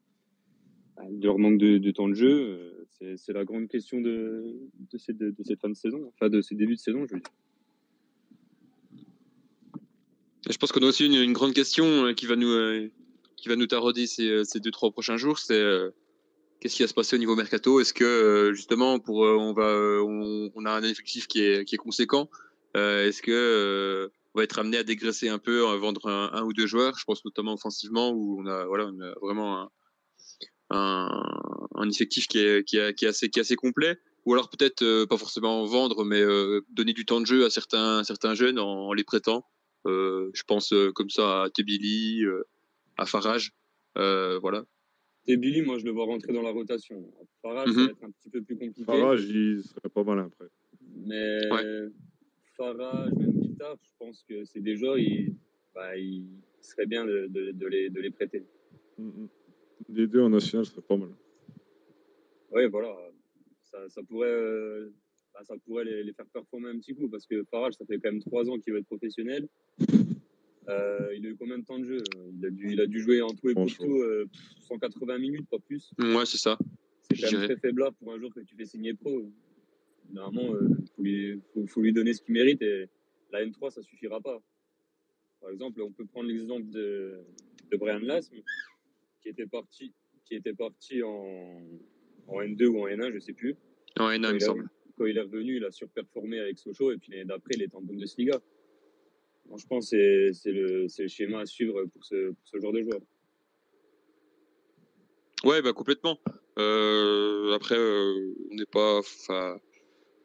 leur 1.21 1.37
manque 1.37 1.57
de, 1.57 1.91
temps 1.91 2.07
de 2.07 2.13
jeu 2.13 2.85
euh, 3.01 3.15
C'est 3.17 3.33
la 3.33 3.45
grande 3.45 3.67
question 3.67 4.01
de, 4.01 4.55
de, 4.91 4.97
cette, 4.97 5.17
fin 5.59 5.69
de 5.69 5.75
saison, 5.75 6.11
enfin 6.13 6.29
de 6.29 6.41
ces 6.41 6.55
débuts 6.55 6.75
de 6.75 6.79
saison, 6.79 7.05
je 7.07 7.15
veux 7.15 7.19
dire. 7.19 7.29
Je 10.49 10.57
pense 10.57 10.71
qu'on 10.71 10.83
a 10.83 10.87
aussi 10.87 11.05
une, 11.05 11.33
grande 11.33 11.53
question 11.53 11.85
euh, 11.85 12.13
qui 12.13 12.27
va 12.27 12.35
nous 12.35 12.49
euh, 12.49 12.91
qui 13.35 13.49
va 13.49 13.55
nous 13.55 13.65
tarauder 13.65 14.05
ces, 14.05 14.43
ces 14.45 14.59
deux 14.59 14.71
trois 14.71 14.91
prochains 14.91 15.17
jours. 15.17 15.39
C'est 15.39 15.61
qu'est-ce 16.59 16.75
qui 16.75 16.83
va 16.83 16.87
se 16.87 16.93
passer 16.93 17.15
au 17.15 17.19
niveau 17.19 17.35
mercato? 17.35 17.79
Est-ce 17.79 17.93
que 17.93 18.51
justement 18.53 18.99
pour 18.99 19.17
on 19.17 19.53
va 19.53 20.01
on, 20.03 20.65
a 20.65 20.71
un 20.71 20.83
effectif 20.83 21.27
qui 21.27 21.41
est 21.41 21.65
qui 21.65 21.75
est 21.75 21.79
conséquent 21.79 22.29
Est-ce 22.75 23.21
que 23.21 23.31
euh, 23.31 24.09
on 24.33 24.39
va 24.39 24.43
être 24.43 24.59
amené 24.59 24.77
à 24.77 24.83
dégraisser 24.83 25.29
un 25.29 25.39
peu, 25.39 25.67
à 25.67 25.75
vendre 25.77 26.07
un, 26.07 26.43
ou 26.43 26.53
deux 26.53 26.67
joueurs? 26.67 26.97
Je 26.97 27.05
pense 27.05 27.25
notamment 27.25 27.53
offensivement 27.53 28.11
où 28.11 28.39
on 28.39 28.45
a 28.45 28.65
voilà 28.65 28.91
vraiment 29.21 29.61
un, 29.61 29.71
un, 30.69 31.23
un 31.75 31.89
effectif 31.89 32.27
qui 32.27 32.39
est, 32.39 32.63
qui, 32.67 32.77
est, 32.77 32.93
qui 32.95 33.05
est 33.05 33.09
assez 33.09 33.29
qui 33.29 33.39
est 33.39 33.41
assez 33.41 33.55
complet. 33.55 33.97
Ou 34.25 34.33
alors 34.33 34.49
peut-être 34.49 34.81
euh, 34.81 35.05
pas 35.05 35.17
forcément 35.17 35.61
en 35.61 35.65
vendre, 35.65 36.03
mais 36.03 36.19
euh, 36.21 36.61
donner 36.69 36.93
du 36.93 37.05
temps 37.05 37.21
de 37.21 37.27
jeu 37.27 37.45
à 37.45 37.49
certains 37.51 38.03
certains 38.03 38.33
jeunes 38.33 38.57
en, 38.59 38.87
en 38.87 38.93
les 38.93 39.03
prêtant. 39.03 39.45
Euh, 39.85 40.31
je 40.33 40.41
pense 40.43 40.73
euh, 40.73 40.91
comme 40.91 41.11
ça 41.11 41.43
à 41.43 41.49
Tebili, 41.51 42.23
euh, 42.25 42.43
à 42.97 43.05
Farage. 43.05 43.51
Euh, 43.97 44.39
voilà. 44.39 44.65
Billy, 45.27 45.61
moi, 45.63 45.77
je 45.79 45.85
le 45.85 45.91
vois 45.91 46.05
rentrer 46.05 46.33
dans 46.33 46.41
la 46.43 46.51
rotation. 46.51 47.03
Farage, 47.41 47.69
ça 47.69 47.79
Mhm. 47.79 47.85
va 47.85 47.91
être 47.91 48.03
un 48.03 48.11
petit 48.11 48.29
peu 48.29 48.41
plus 48.41 48.55
compliqué. 48.57 48.83
Farage, 48.83 49.23
il 49.25 49.63
serait 49.63 49.89
pas 49.93 50.03
mal 50.03 50.19
après. 50.19 50.45
Mais 50.97 51.51
Ouais. 51.51 51.87
Farage, 52.57 53.11
même 53.13 53.31
Guitare, 53.41 53.75
je 53.83 53.89
pense 53.99 54.23
que 54.27 54.45
c'est 54.45 54.59
des 54.61 54.75
joueurs, 54.75 54.97
il, 54.97 55.35
bah, 55.73 55.97
il 55.97 56.25
serait 56.61 56.85
bien 56.85 57.05
de, 57.05 57.27
de, 57.29 57.51
de 57.51 57.67
les, 57.67 57.89
de 57.89 57.99
les 58.01 58.09
prêter. 58.11 58.43
Mhm. 58.97 59.27
Les 59.89 60.07
deux 60.07 60.21
en 60.21 60.29
national, 60.29 60.65
ce 60.65 60.71
serait 60.71 60.81
pas 60.81 60.97
mal. 60.97 61.09
Oui, 62.51 62.67
voilà. 62.67 62.95
Ça, 63.63 63.77
ça 63.89 64.01
pourrait, 64.03 64.29
euh, 64.31 64.93
bah, 65.33 65.41
ça 65.43 65.55
pourrait 65.65 65.85
les, 65.85 66.03
les 66.03 66.13
faire 66.13 66.25
performer 66.27 66.69
un 66.69 66.79
petit 66.79 66.95
coup 66.95 67.09
parce 67.09 67.25
que 67.25 67.43
Farage, 67.51 67.73
ça 67.73 67.85
fait 67.85 67.99
quand 67.99 68.11
même 68.11 68.21
trois 68.21 68.49
ans 68.49 68.57
qu'il 68.59 68.73
va 68.73 68.79
être 68.79 68.85
professionnel. 68.85 69.47
Euh, 70.67 71.13
il 71.15 71.25
a 71.25 71.29
eu 71.29 71.35
combien 71.35 71.59
de 71.59 71.65
temps 71.65 71.77
de 71.77 71.85
jeu? 71.85 72.03
Il 72.39 72.45
a, 72.45 72.49
dû, 72.49 72.71
il 72.71 72.81
a 72.81 72.87
dû 72.87 72.99
jouer 72.99 73.21
en 73.21 73.29
tout 73.29 73.49
et 73.49 73.53
pour 73.53 73.67
tout 73.67 74.01
euh, 74.01 74.25
180 74.61 75.19
minutes, 75.19 75.47
pas 75.49 75.59
plus. 75.59 75.91
Ouais, 75.99 76.25
c'est 76.25 76.37
ça. 76.37 76.57
C'est 77.01 77.21
quand 77.21 77.37
même 77.37 77.47
très 77.47 77.57
faiblard 77.57 77.93
pour 77.93 78.13
un 78.13 78.19
jour 78.19 78.33
que 78.33 78.39
tu 78.39 78.55
fais 78.55 78.65
signer 78.65 78.93
pro. 78.95 79.29
Normalement, 80.11 80.55
il 80.59 80.87
faut, 80.95 81.03
lui, 81.03 81.41
faut, 81.53 81.67
faut 81.67 81.81
lui 81.81 81.93
donner 81.93 82.13
ce 82.13 82.21
qu'il 82.21 82.33
mérite 82.33 82.61
et 82.61 82.87
la 83.31 83.45
N3, 83.45 83.71
ça 83.71 83.81
suffira 83.81 84.19
pas. 84.21 84.41
Par 85.41 85.51
exemple, 85.51 85.81
on 85.81 85.91
peut 85.91 86.05
prendre 86.05 86.27
l'exemple 86.29 86.69
de, 86.69 87.19
de 87.71 87.77
Brian 87.77 87.99
Lasme, 87.99 88.37
qui 89.25 89.29
était 89.31 89.47
parti, 89.47 89.91
qui 90.23 90.35
était 90.35 90.53
parti 90.53 91.01
en, 91.01 91.63
en 92.27 92.41
N2 92.41 92.67
ou 92.67 92.83
en 92.83 92.87
N1, 92.87 93.11
je 93.11 93.19
sais 93.19 93.33
plus. 93.33 93.55
Ouais, 93.99 94.19
non, 94.19 94.29
il 94.29 94.35
me 94.35 94.39
semble. 94.39 94.69
Quand 94.97 95.05
il 95.07 95.17
est 95.17 95.21
revenu, 95.21 95.57
il 95.57 95.65
a 95.65 95.71
surperformé 95.71 96.39
avec 96.39 96.59
Sochaux 96.59 96.91
et 96.91 96.97
puis 96.97 97.11
l'année 97.11 97.25
d'après, 97.25 97.55
il 97.55 97.63
était 97.63 97.75
en 97.75 97.81
Bundesliga. 97.81 98.39
Donc, 99.49 99.59
je 99.59 99.65
pense 99.65 99.89
que 99.89 100.31
c'est- 100.31 100.51
le, 100.51 100.87
schéma 101.07 101.39
à 101.39 101.45
suivre 101.45 101.83
pour 101.85 102.05
ce, 102.05 102.27
pour 102.29 102.47
ce 102.47 102.59
genre 102.59 102.71
de 102.71 102.83
joueur. 102.83 103.01
Ouais, 105.43 105.61
bah 105.61 105.73
complètement. 105.73 106.19
Euh, 106.59 107.53
après, 107.53 107.77
euh, 107.77 108.33
on 108.51 108.55
n'est 108.55 108.65
pas, 108.65 108.99
enfin, 108.99 109.59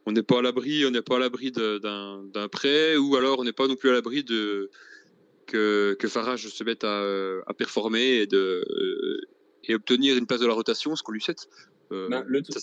on 0.07 0.13
n'est 0.13 0.23
pas 0.23 0.39
à 0.39 0.43
l'abri, 0.43 0.85
on 0.85 0.91
n'est 0.91 1.03
pas 1.03 1.17
à 1.17 1.19
l'abri 1.19 1.53
d'un 1.53 2.49
prêt, 2.53 2.97
ou 2.97 3.17
alors 3.17 3.39
on 3.39 3.45
n'est 3.45 3.53
pas 3.53 3.67
non 3.67 3.77
plus 3.77 3.91
à 3.91 3.93
l'abri 3.93 4.25
de 4.25 4.71
que, 5.51 5.97
que 5.99 6.09
Farage 6.09 6.49
se 6.49 6.65
mette 6.65 6.85
à, 6.85 7.03
à 7.47 7.55
performer 7.55 8.21
et 8.23 8.27
de 8.27 8.65
et 9.65 9.75
obtenir 9.75 10.17
une 10.17 10.27
place 10.27 10.41
de 10.41 10.47
la 10.47 10.55
rotation, 10.55 10.97
ce 10.97 11.03
qu'on 11.03 11.13
lui 11.13 11.21
souhaite. 11.21 11.49
Euh, 11.93 12.09
Ben, 12.09 12.25
le, 12.27 12.43
ça 12.45 12.61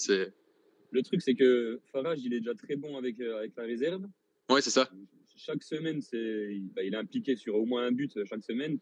truc, 1.03 1.21
c'est 1.21 1.35
que 1.35 1.79
Farage, 1.91 2.19
il 2.23 2.33
est 2.33 2.39
déjà 2.39 2.55
très 2.55 2.75
bon 2.75 2.97
avec, 2.97 3.19
euh, 3.19 3.37
avec 3.37 3.55
la 3.55 3.63
réserve. 3.63 4.03
ouais, 4.49 4.61
c'est 4.61 4.71
ça. 4.71 4.89
chaque 5.35 5.63
semaine, 5.63 6.01
c'est, 6.01 6.17
il, 6.17 6.69
bah, 6.73 6.83
il 6.83 6.93
est 6.93 6.97
impliqué 6.97 7.35
sur 7.35 7.55
au 7.55 7.65
moins 7.65 7.85
un 7.85 7.91
but 7.91 8.15
euh, 8.17 8.25
chaque 8.25 8.43
semaine. 8.43 8.79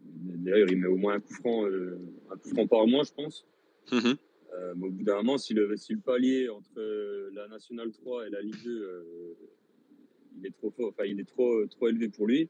D'ailleurs, 0.00 0.68
il 0.70 0.78
met 0.78 0.86
au 0.86 0.96
moins 0.96 1.14
un 1.14 1.20
coup 1.20 1.34
franc, 1.34 1.66
euh, 1.66 1.98
un 2.30 2.36
coup 2.36 2.50
franc 2.50 2.66
par 2.66 2.86
mois, 2.86 3.04
je 3.04 3.12
pense. 3.12 3.46
Mhm. 3.90 4.16
Euh, 4.54 4.74
mais 4.76 4.86
au 4.86 4.90
bout 4.90 5.02
d'un 5.04 5.16
moment, 5.16 5.38
si 5.38 5.54
le, 5.54 5.76
si 5.76 5.92
le 5.92 6.00
palier 6.00 6.48
entre 6.48 6.80
la 7.34 7.48
Nationale 7.48 7.90
3 7.90 8.28
et 8.28 8.30
la 8.30 8.40
Ligue 8.40 8.62
2, 8.64 8.70
euh, 8.70 9.34
il 10.38 10.46
est 10.46 10.52
trop 10.52 10.70
fort, 10.70 10.88
enfin, 10.90 11.04
il 11.04 11.18
est 11.20 11.28
trop, 11.28 11.66
trop 11.66 11.88
élevé 11.88 12.08
pour 12.08 12.26
lui, 12.26 12.48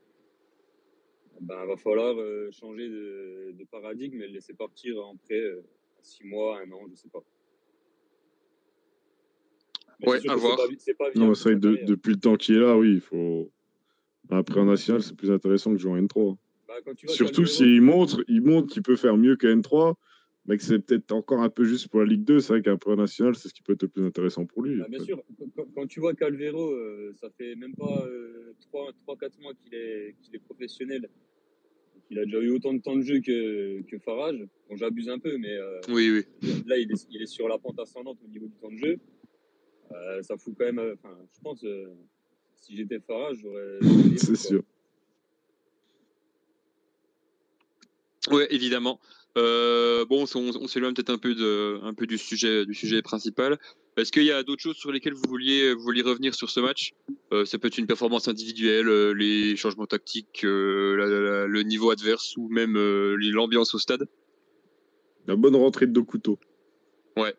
ben, 1.41 1.67
va 1.67 1.77
falloir 1.77 2.17
euh, 2.19 2.51
changer 2.51 2.89
de, 2.89 3.53
de 3.59 3.65
paradigme 3.65 4.21
et 4.23 4.27
le 4.27 4.35
laisser 4.35 4.55
partir 4.55 4.99
en 5.05 5.17
prêt 5.17 5.39
euh, 5.41 5.63
six 6.01 6.25
mois, 6.25 6.61
un 6.61 6.71
an, 6.73 6.81
je 6.91 6.95
sais 6.95 7.09
pas. 7.09 7.23
Mais 10.01 10.09
Ouais, 10.09 10.31
à 10.31 10.37
voir. 10.37 10.57
pas 10.57 10.67
pas 10.67 10.69
Non, 10.69 10.73
viable 10.75 11.21
mais 11.21 11.27
pour 11.27 11.37
c'est 11.37 11.43
sa 11.43 11.51
vrai 11.51 11.55
que 11.55 11.61
de- 11.61 11.69
carrière. 11.71 11.87
depuis 11.89 12.11
le 12.13 12.21
temps 12.21 12.37
qu'il 12.37 12.55
est 12.57 12.61
là, 12.61 12.77
oui, 12.77 12.93
il 12.95 13.01
faut. 13.01 13.51
Après, 14.31 14.61
en 14.61 14.67
national, 14.67 15.03
c'est 15.03 15.17
plus 15.17 15.31
intéressant 15.31 15.73
que 15.73 15.79
jouer 15.79 15.93
en 15.93 15.97
N3. 15.97 16.37
Bah, 16.69 16.75
quand 16.85 16.95
tu 16.95 17.07
vois 17.07 17.15
Surtout 17.15 17.47
s'il 17.47 17.81
montre, 17.83 18.23
il 18.29 18.43
montre 18.43 18.73
qu'il 18.73 18.83
peut 18.83 18.97
faire 18.97 19.17
mieux 19.17 19.37
que 19.37 19.47
N3, 19.47 19.95
mais 20.47 20.57
que 20.59 20.63
c'est 20.63 20.79
peut-être 20.81 21.13
encore 21.13 21.41
un 21.41 21.49
peu 21.49 21.65
juste 21.65 21.89
pour 21.89 22.01
la 22.01 22.07
Ligue 22.07 22.25
2. 22.25 22.41
C'est 22.41 22.53
vrai 22.53 22.63
qu'après 22.63 22.93
en 22.93 22.97
national, 22.97 23.35
c'est 23.35 23.49
ce 23.49 23.55
qui 23.55 23.63
peut 23.63 23.73
être 23.73 23.83
le 23.83 23.89
plus 23.89 24.05
intéressant 24.05 24.45
pour 24.45 24.63
lui. 24.63 24.79
Bah, 24.79 24.87
bien 24.89 25.03
sûr, 25.03 25.21
quand, 25.57 25.67
quand 25.75 25.87
tu 25.87 25.99
vois 26.01 26.15
Calvero, 26.15 26.71
euh, 26.73 27.13
ça 27.15 27.31
fait 27.31 27.55
même 27.57 27.75
pas 27.75 28.07
3-4 29.07 29.41
mois 29.41 29.55
qu'il 29.55 29.75
est, 29.75 30.15
qu'il 30.21 30.37
est 30.37 30.41
professionnel. 30.45 31.09
Il 32.11 32.19
a 32.19 32.25
déjà 32.25 32.41
eu 32.41 32.51
autant 32.51 32.73
de 32.73 32.81
temps 32.81 32.97
de 32.97 33.03
jeu 33.03 33.21
que, 33.21 33.83
que 33.83 33.99
Farage. 33.99 34.43
Bon, 34.69 34.77
j'abuse 34.77 35.09
un 35.11 35.19
peu, 35.19 35.37
mais 35.37 35.53
euh, 35.57 35.81
Oui, 35.89 36.11
oui. 36.43 36.51
là, 36.67 36.79
il 36.79 36.91
est, 36.91 37.07
il 37.11 37.23
est 37.23 37.27
sur 37.27 37.49
la 37.49 37.59
pente 37.59 37.79
ascendante 37.79 38.19
au 38.25 38.29
niveau 38.29 38.47
du 38.47 38.57
temps 38.57 38.71
de 38.73 38.77
jeu. 38.79 38.97
Euh, 39.93 40.23
ça 40.23 40.37
fout 40.39 40.55
quand 40.57 40.65
même. 40.65 40.79
euh, 40.79 40.95
Enfin, 40.95 41.17
je 41.35 41.41
pense, 41.41 41.63
euh, 41.65 41.89
si 42.57 42.77
j'étais 42.77 42.99
Farage, 43.01 43.39
j'aurais. 43.43 43.79
C'est 44.17 44.37
sûr. 44.37 44.63
Ouais, 48.31 48.47
évidemment. 48.51 49.01
Euh, 49.37 50.05
bon, 50.07 50.25
on, 50.35 50.57
on 50.57 50.67
s'éloigne 50.69 50.95
peut-être 50.95 51.11
un 51.11 51.19
peu 51.19 51.35
de, 51.35 51.79
un 51.83 51.95
peu 51.95 52.07
du 52.07 52.19
sujet, 52.19 52.67
du 52.67 52.75
sujet 52.75 53.03
principal. 53.03 53.59
Est-ce 53.97 54.11
qu'il 54.11 54.25
y 54.25 54.33
a 54.33 54.43
d'autres 54.43 54.63
choses 54.63 54.77
sur 54.77 54.91
lesquelles 54.91 55.15
vous 55.15 55.29
vouliez, 55.29 55.75
vous 55.75 55.83
vouliez 55.83 56.03
revenir 56.03 56.35
sur 56.35 56.51
ce 56.51 56.61
match? 56.61 56.93
Euh, 57.33 57.45
Ça 57.45 57.59
peut 57.59 57.69
être 57.69 57.79
une 57.79 57.87
performance 57.87 58.27
individuelle, 58.29 58.89
euh, 58.89 59.13
les 59.13 59.57
changements 59.57 59.87
tactiques, 59.87 60.45
euh, 60.45 60.97
la- 60.97 61.07
la- 61.07 61.21
la- 61.21 61.47
le 61.47 61.63
niveau 61.63 61.91
adverse 61.91 62.35
ou 62.37 62.49
même 62.49 62.75
l'ambiance 63.17 63.75
au 63.75 63.79
stade? 63.79 64.07
La 65.27 65.37
bonne 65.37 65.57
rentrée 65.57 65.87
de 65.87 65.93
Dokuto. 65.93 66.39
Ouais, 67.17 67.35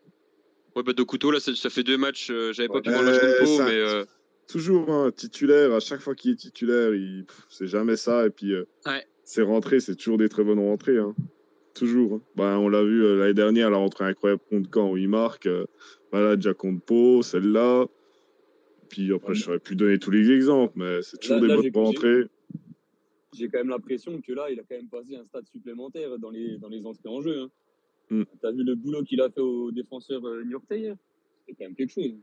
bah, 0.75 0.93
de 0.93 1.03
couteau 1.03 1.31
là, 1.31 1.39
ça, 1.39 1.55
ça 1.55 1.69
fait 1.69 1.83
deux 1.83 1.97
matchs. 1.97 2.27
J'avais 2.51 2.67
pas 2.67 2.75
Ouais. 2.75 2.81
pu 2.81 2.89
voir 2.89 3.03
le 3.03 3.11
match 3.11 3.57
ça- 3.57 3.65
mais 3.65 4.05
Toujours 4.47 4.89
hein, 4.91 5.11
titulaire, 5.11 5.73
à 5.73 5.79
chaque 5.79 6.01
fois 6.01 6.15
qu'il 6.15 6.31
est 6.31 6.35
titulaire, 6.35 6.95
il... 6.95 7.25
c'est 7.49 7.67
jamais 7.67 7.95
ça. 7.95 8.25
Et 8.25 8.31
puis, 8.31 8.55
Ouais. 8.85 9.05
Ses 9.29 9.43
rentrées, 9.43 9.79
c'est 9.79 9.95
toujours 9.95 10.17
des 10.17 10.27
très 10.27 10.43
bonnes 10.43 10.57
rentrées. 10.59 10.97
hein. 10.97 11.15
Toujours. 11.75 12.15
hein. 12.15 12.21
Bah, 12.35 12.57
on 12.59 12.67
l'a 12.67 12.83
vu 12.83 13.03
euh, 13.03 13.15
l'année 13.19 13.35
dernière, 13.35 13.69
la 13.69 13.77
rentrée 13.77 14.05
incroyable 14.05 14.41
contre 14.49 14.69
Caen 14.73 14.89
où 14.91 14.97
il 14.97 15.07
marque. 15.07 15.45
euh, 15.45 15.65
voilà, 16.11 16.35
déjà 16.35 16.55
contre 16.55 16.83
Pau, 16.83 17.21
celle-là. 17.21 17.85
Puis 18.89 19.13
après, 19.13 19.29
Ouais. 19.29 19.35
je 19.35 19.43
saurais 19.43 19.59
plus 19.59 19.75
donner 19.75 19.99
tous 19.99 20.09
les 20.09 20.31
exemples, 20.31 20.73
mais 20.77 21.03
c'est 21.03 21.17
toujours 21.19 21.35
Là- 21.35 21.41
des 21.41 21.47
là, 21.47 21.69
bonnes 21.71 21.85
rentrées. 21.85 22.23
J'ai 23.37 23.47
quand 23.49 23.59
même 23.59 23.69
l'impression 23.69 24.19
que 24.19 24.33
là, 24.33 24.49
il 24.49 24.59
a 24.59 24.63
quand 24.63 24.75
même 24.75 24.87
passé 24.89 25.15
un 25.15 25.23
stade 25.25 25.45
supplémentaire 25.45 26.17
dans 26.17 26.31
les, 26.31 26.57
dans 26.57 26.67
les 26.69 26.83
entrées 26.83 27.09
en 27.09 27.21
jeu. 27.21 27.41
Hein. 27.41 27.49
Mm. 28.09 28.23
T'as 28.41 28.51
vu 28.51 28.63
le 28.63 28.73
boulot 28.73 29.03
qu'il 29.03 29.21
a 29.21 29.29
fait 29.29 29.41
aux 29.41 29.69
défenseurs 29.71 30.25
euh, 30.27 30.43
new-yorkais 30.43 30.79
hier? 30.79 30.95
C'est 31.47 31.53
quand 31.53 31.65
même 31.65 31.75
quelque 31.75 31.93
chose. 31.93 32.13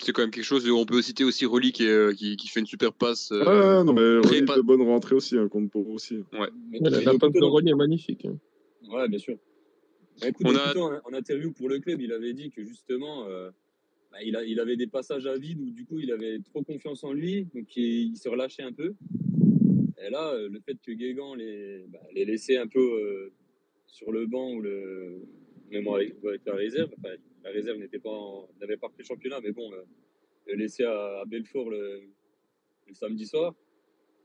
C'est 0.00 0.12
quand 0.12 0.22
même 0.22 0.30
quelque 0.30 0.44
chose. 0.44 0.68
On 0.70 0.84
peut 0.86 1.02
citer 1.02 1.24
aussi 1.24 1.46
Rolly 1.46 1.72
qui, 1.72 1.84
est, 1.84 1.88
euh, 1.88 2.12
qui, 2.12 2.36
qui 2.36 2.48
fait 2.48 2.60
une 2.60 2.66
super 2.66 2.92
passe. 2.92 3.30
euh, 3.32 3.44
Ah, 3.46 3.84
non, 3.84 3.92
mais 3.92 4.18
Rolly, 4.18 4.42
pas- 4.44 4.56
de 4.56 4.62
bonnes 4.62 4.82
rentrées 4.82 5.14
aussi, 5.14 5.36
hein, 5.38 5.48
contre 5.48 5.70
Pau 5.70 5.84
aussi. 5.90 6.16
Ouais, 6.32 6.48
mais 6.70 6.78
la, 6.80 7.00
la 7.00 7.18
passe 7.18 7.32
de. 7.32 7.42
Rolly 7.44 7.70
est 7.70 7.74
magnifique. 7.74 8.24
hein. 8.24 8.36
Ouais, 8.90 9.08
bien 9.08 9.18
sûr. 9.18 9.36
Bah, 10.20 10.28
écoute, 10.28 10.46
On 10.48 10.54
a- 10.56 10.76
en, 10.76 11.00
en 11.04 11.12
interview 11.12 11.52
pour 11.52 11.68
le 11.68 11.78
club, 11.78 12.00
il 12.00 12.12
avait 12.12 12.32
dit 12.32 12.50
que 12.50 12.64
justement, 12.64 13.26
euh, 13.28 13.50
bah, 14.10 14.18
il, 14.24 14.34
a, 14.36 14.44
il 14.44 14.58
avait 14.60 14.76
des 14.76 14.86
passages 14.86 15.26
à 15.26 15.36
vide 15.36 15.60
où 15.60 15.70
du 15.70 15.84
coup, 15.84 15.98
il 16.00 16.10
avait 16.12 16.38
trop 16.40 16.62
confiance 16.62 17.04
en 17.04 17.12
lui, 17.12 17.46
donc 17.54 17.76
il, 17.76 18.12
il 18.12 18.16
se 18.16 18.28
relâchait 18.28 18.62
un 18.62 18.72
peu. 18.72 18.94
Et 20.04 20.10
là, 20.10 20.32
euh, 20.32 20.48
le 20.48 20.60
fait 20.60 20.76
que 20.84 20.92
Guégan 20.92 21.34
les, 21.34 21.84
bah, 21.88 21.98
les 22.14 22.24
laissait 22.24 22.56
un 22.56 22.66
peu 22.68 22.78
euh, 22.80 23.32
sur 23.86 24.10
le 24.12 24.26
banc 24.26 24.52
ou 24.54 24.60
le, 24.60 25.22
même 25.70 25.86
avec, 25.88 26.14
avec 26.24 26.40
la 26.46 26.54
réserve, 26.54 26.90
enfin, 26.98 27.14
la 27.48 27.54
réserve 27.54 27.78
n'était 27.78 27.98
pas 27.98 28.10
en- 28.10 28.48
n'avait 28.60 28.76
pas 28.76 28.88
pris 28.88 28.98
le 29.00 29.04
championnat, 29.04 29.40
mais 29.42 29.52
bon, 29.52 29.72
euh, 29.72 29.82
le 30.46 30.54
laisser 30.54 30.84
à, 30.84 31.20
à 31.20 31.24
Belfort 31.26 31.70
le, 31.70 32.02
le 32.86 32.94
samedi 32.94 33.26
soir, 33.26 33.54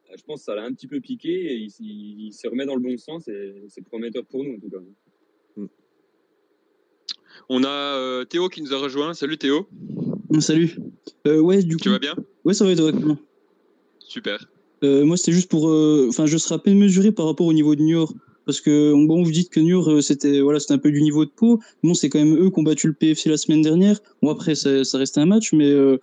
euh, 0.09 0.13
je 0.17 0.23
pense 0.23 0.41
que 0.41 0.45
ça 0.45 0.55
l'a 0.55 0.63
un 0.63 0.73
petit 0.73 0.87
peu 0.87 0.99
piqué 0.99 1.31
et 1.31 1.55
il, 1.55 1.71
il- 1.79 2.25
il 2.27 2.33
se 2.33 2.47
remet 2.47 2.65
dans 2.65 2.75
le 2.75 2.81
bon 2.81 2.97
sens 2.97 3.27
et 3.27 3.63
c'est 3.69 3.81
prometteur 3.83 4.25
pour 4.25 4.43
nous 4.43 4.55
en 4.55 4.59
tout 4.59 4.69
cas. 4.69 4.77
On 7.49 7.63
a 7.63 7.69
euh, 7.69 8.25
Théo 8.25 8.47
qui 8.47 8.61
nous 8.61 8.73
a 8.73 8.77
rejoint. 8.77 9.13
Salut 9.13 9.37
Théo, 9.37 9.67
Salut. 10.39 10.75
Euh, 11.27 11.39
ouais, 11.39 11.61
du 11.63 11.75
coup. 11.77 11.83
tu 11.83 11.89
vas 11.89 11.99
bien? 11.99 12.15
Ouais, 12.45 12.53
ça 12.53 12.63
va 12.65 12.71
être 12.71 12.91
comment 12.91 13.17
Super. 13.99 14.49
Euh, 14.83 15.03
moi, 15.05 15.17
c'était 15.17 15.31
juste 15.31 15.49
pour. 15.49 15.69
euh, 15.69 16.07
Enfin, 16.09 16.25
je 16.25 16.37
serais 16.37 16.55
à 16.55 16.59
peine 16.59 16.77
mesuré 16.77 17.11
par 17.11 17.25
rapport 17.25 17.45
au 17.47 17.53
niveau 17.53 17.75
de 17.75 17.81
Niort. 17.81 18.13
Parce 18.45 18.59
que, 18.59 18.91
bon, 19.07 19.23
vous 19.23 19.31
dites 19.31 19.49
que 19.49 19.59
Niort, 19.61 19.89
euh, 19.89 20.01
c'était 20.01 20.41
voilà, 20.41 20.59
c'était 20.59 20.73
un 20.73 20.77
peu 20.77 20.91
du 20.91 21.01
niveau 21.01 21.23
de 21.25 21.29
Pau. 21.29 21.59
Bon, 21.81 21.93
c'est 21.93 22.09
quand 22.09 22.19
même 22.19 22.35
eux 22.37 22.49
qui 22.49 22.59
ont 22.59 22.63
battu 22.63 22.87
le 22.87 22.93
PFC 22.93 23.29
la 23.29 23.37
semaine 23.37 23.61
dernière. 23.61 23.99
Bon, 24.21 24.29
après, 24.29 24.55
ça, 24.55 24.83
ça 24.83 24.97
restait 24.97 25.21
un 25.21 25.25
match, 25.25 25.53
mais, 25.53 25.69
euh, 25.71 25.97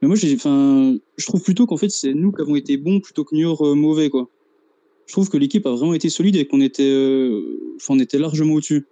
mais 0.00 0.08
moi, 0.08 0.16
j'ai, 0.16 0.34
enfin, 0.34 0.96
je 1.16 1.26
trouve 1.26 1.42
plutôt 1.42 1.66
qu'en 1.66 1.76
fait, 1.76 1.88
c'est 1.90 2.14
nous 2.14 2.30
qui 2.32 2.42
avons 2.42 2.54
été 2.54 2.76
bons 2.76 3.00
plutôt 3.00 3.24
que 3.24 3.34
Niort 3.34 3.66
euh, 3.66 3.74
mauvais, 3.74 4.08
quoi. 4.08 4.28
Je 5.06 5.12
trouve 5.12 5.28
que 5.28 5.36
l'équipe 5.36 5.66
a 5.66 5.70
vraiment 5.72 5.94
été 5.94 6.08
solide 6.08 6.36
et 6.36 6.46
qu'on 6.46 6.60
était, 6.60 6.88
euh, 6.88 7.58
enfin, 7.76 7.94
on 7.94 7.98
était 7.98 8.18
largement 8.18 8.54
au-dessus. 8.54 8.86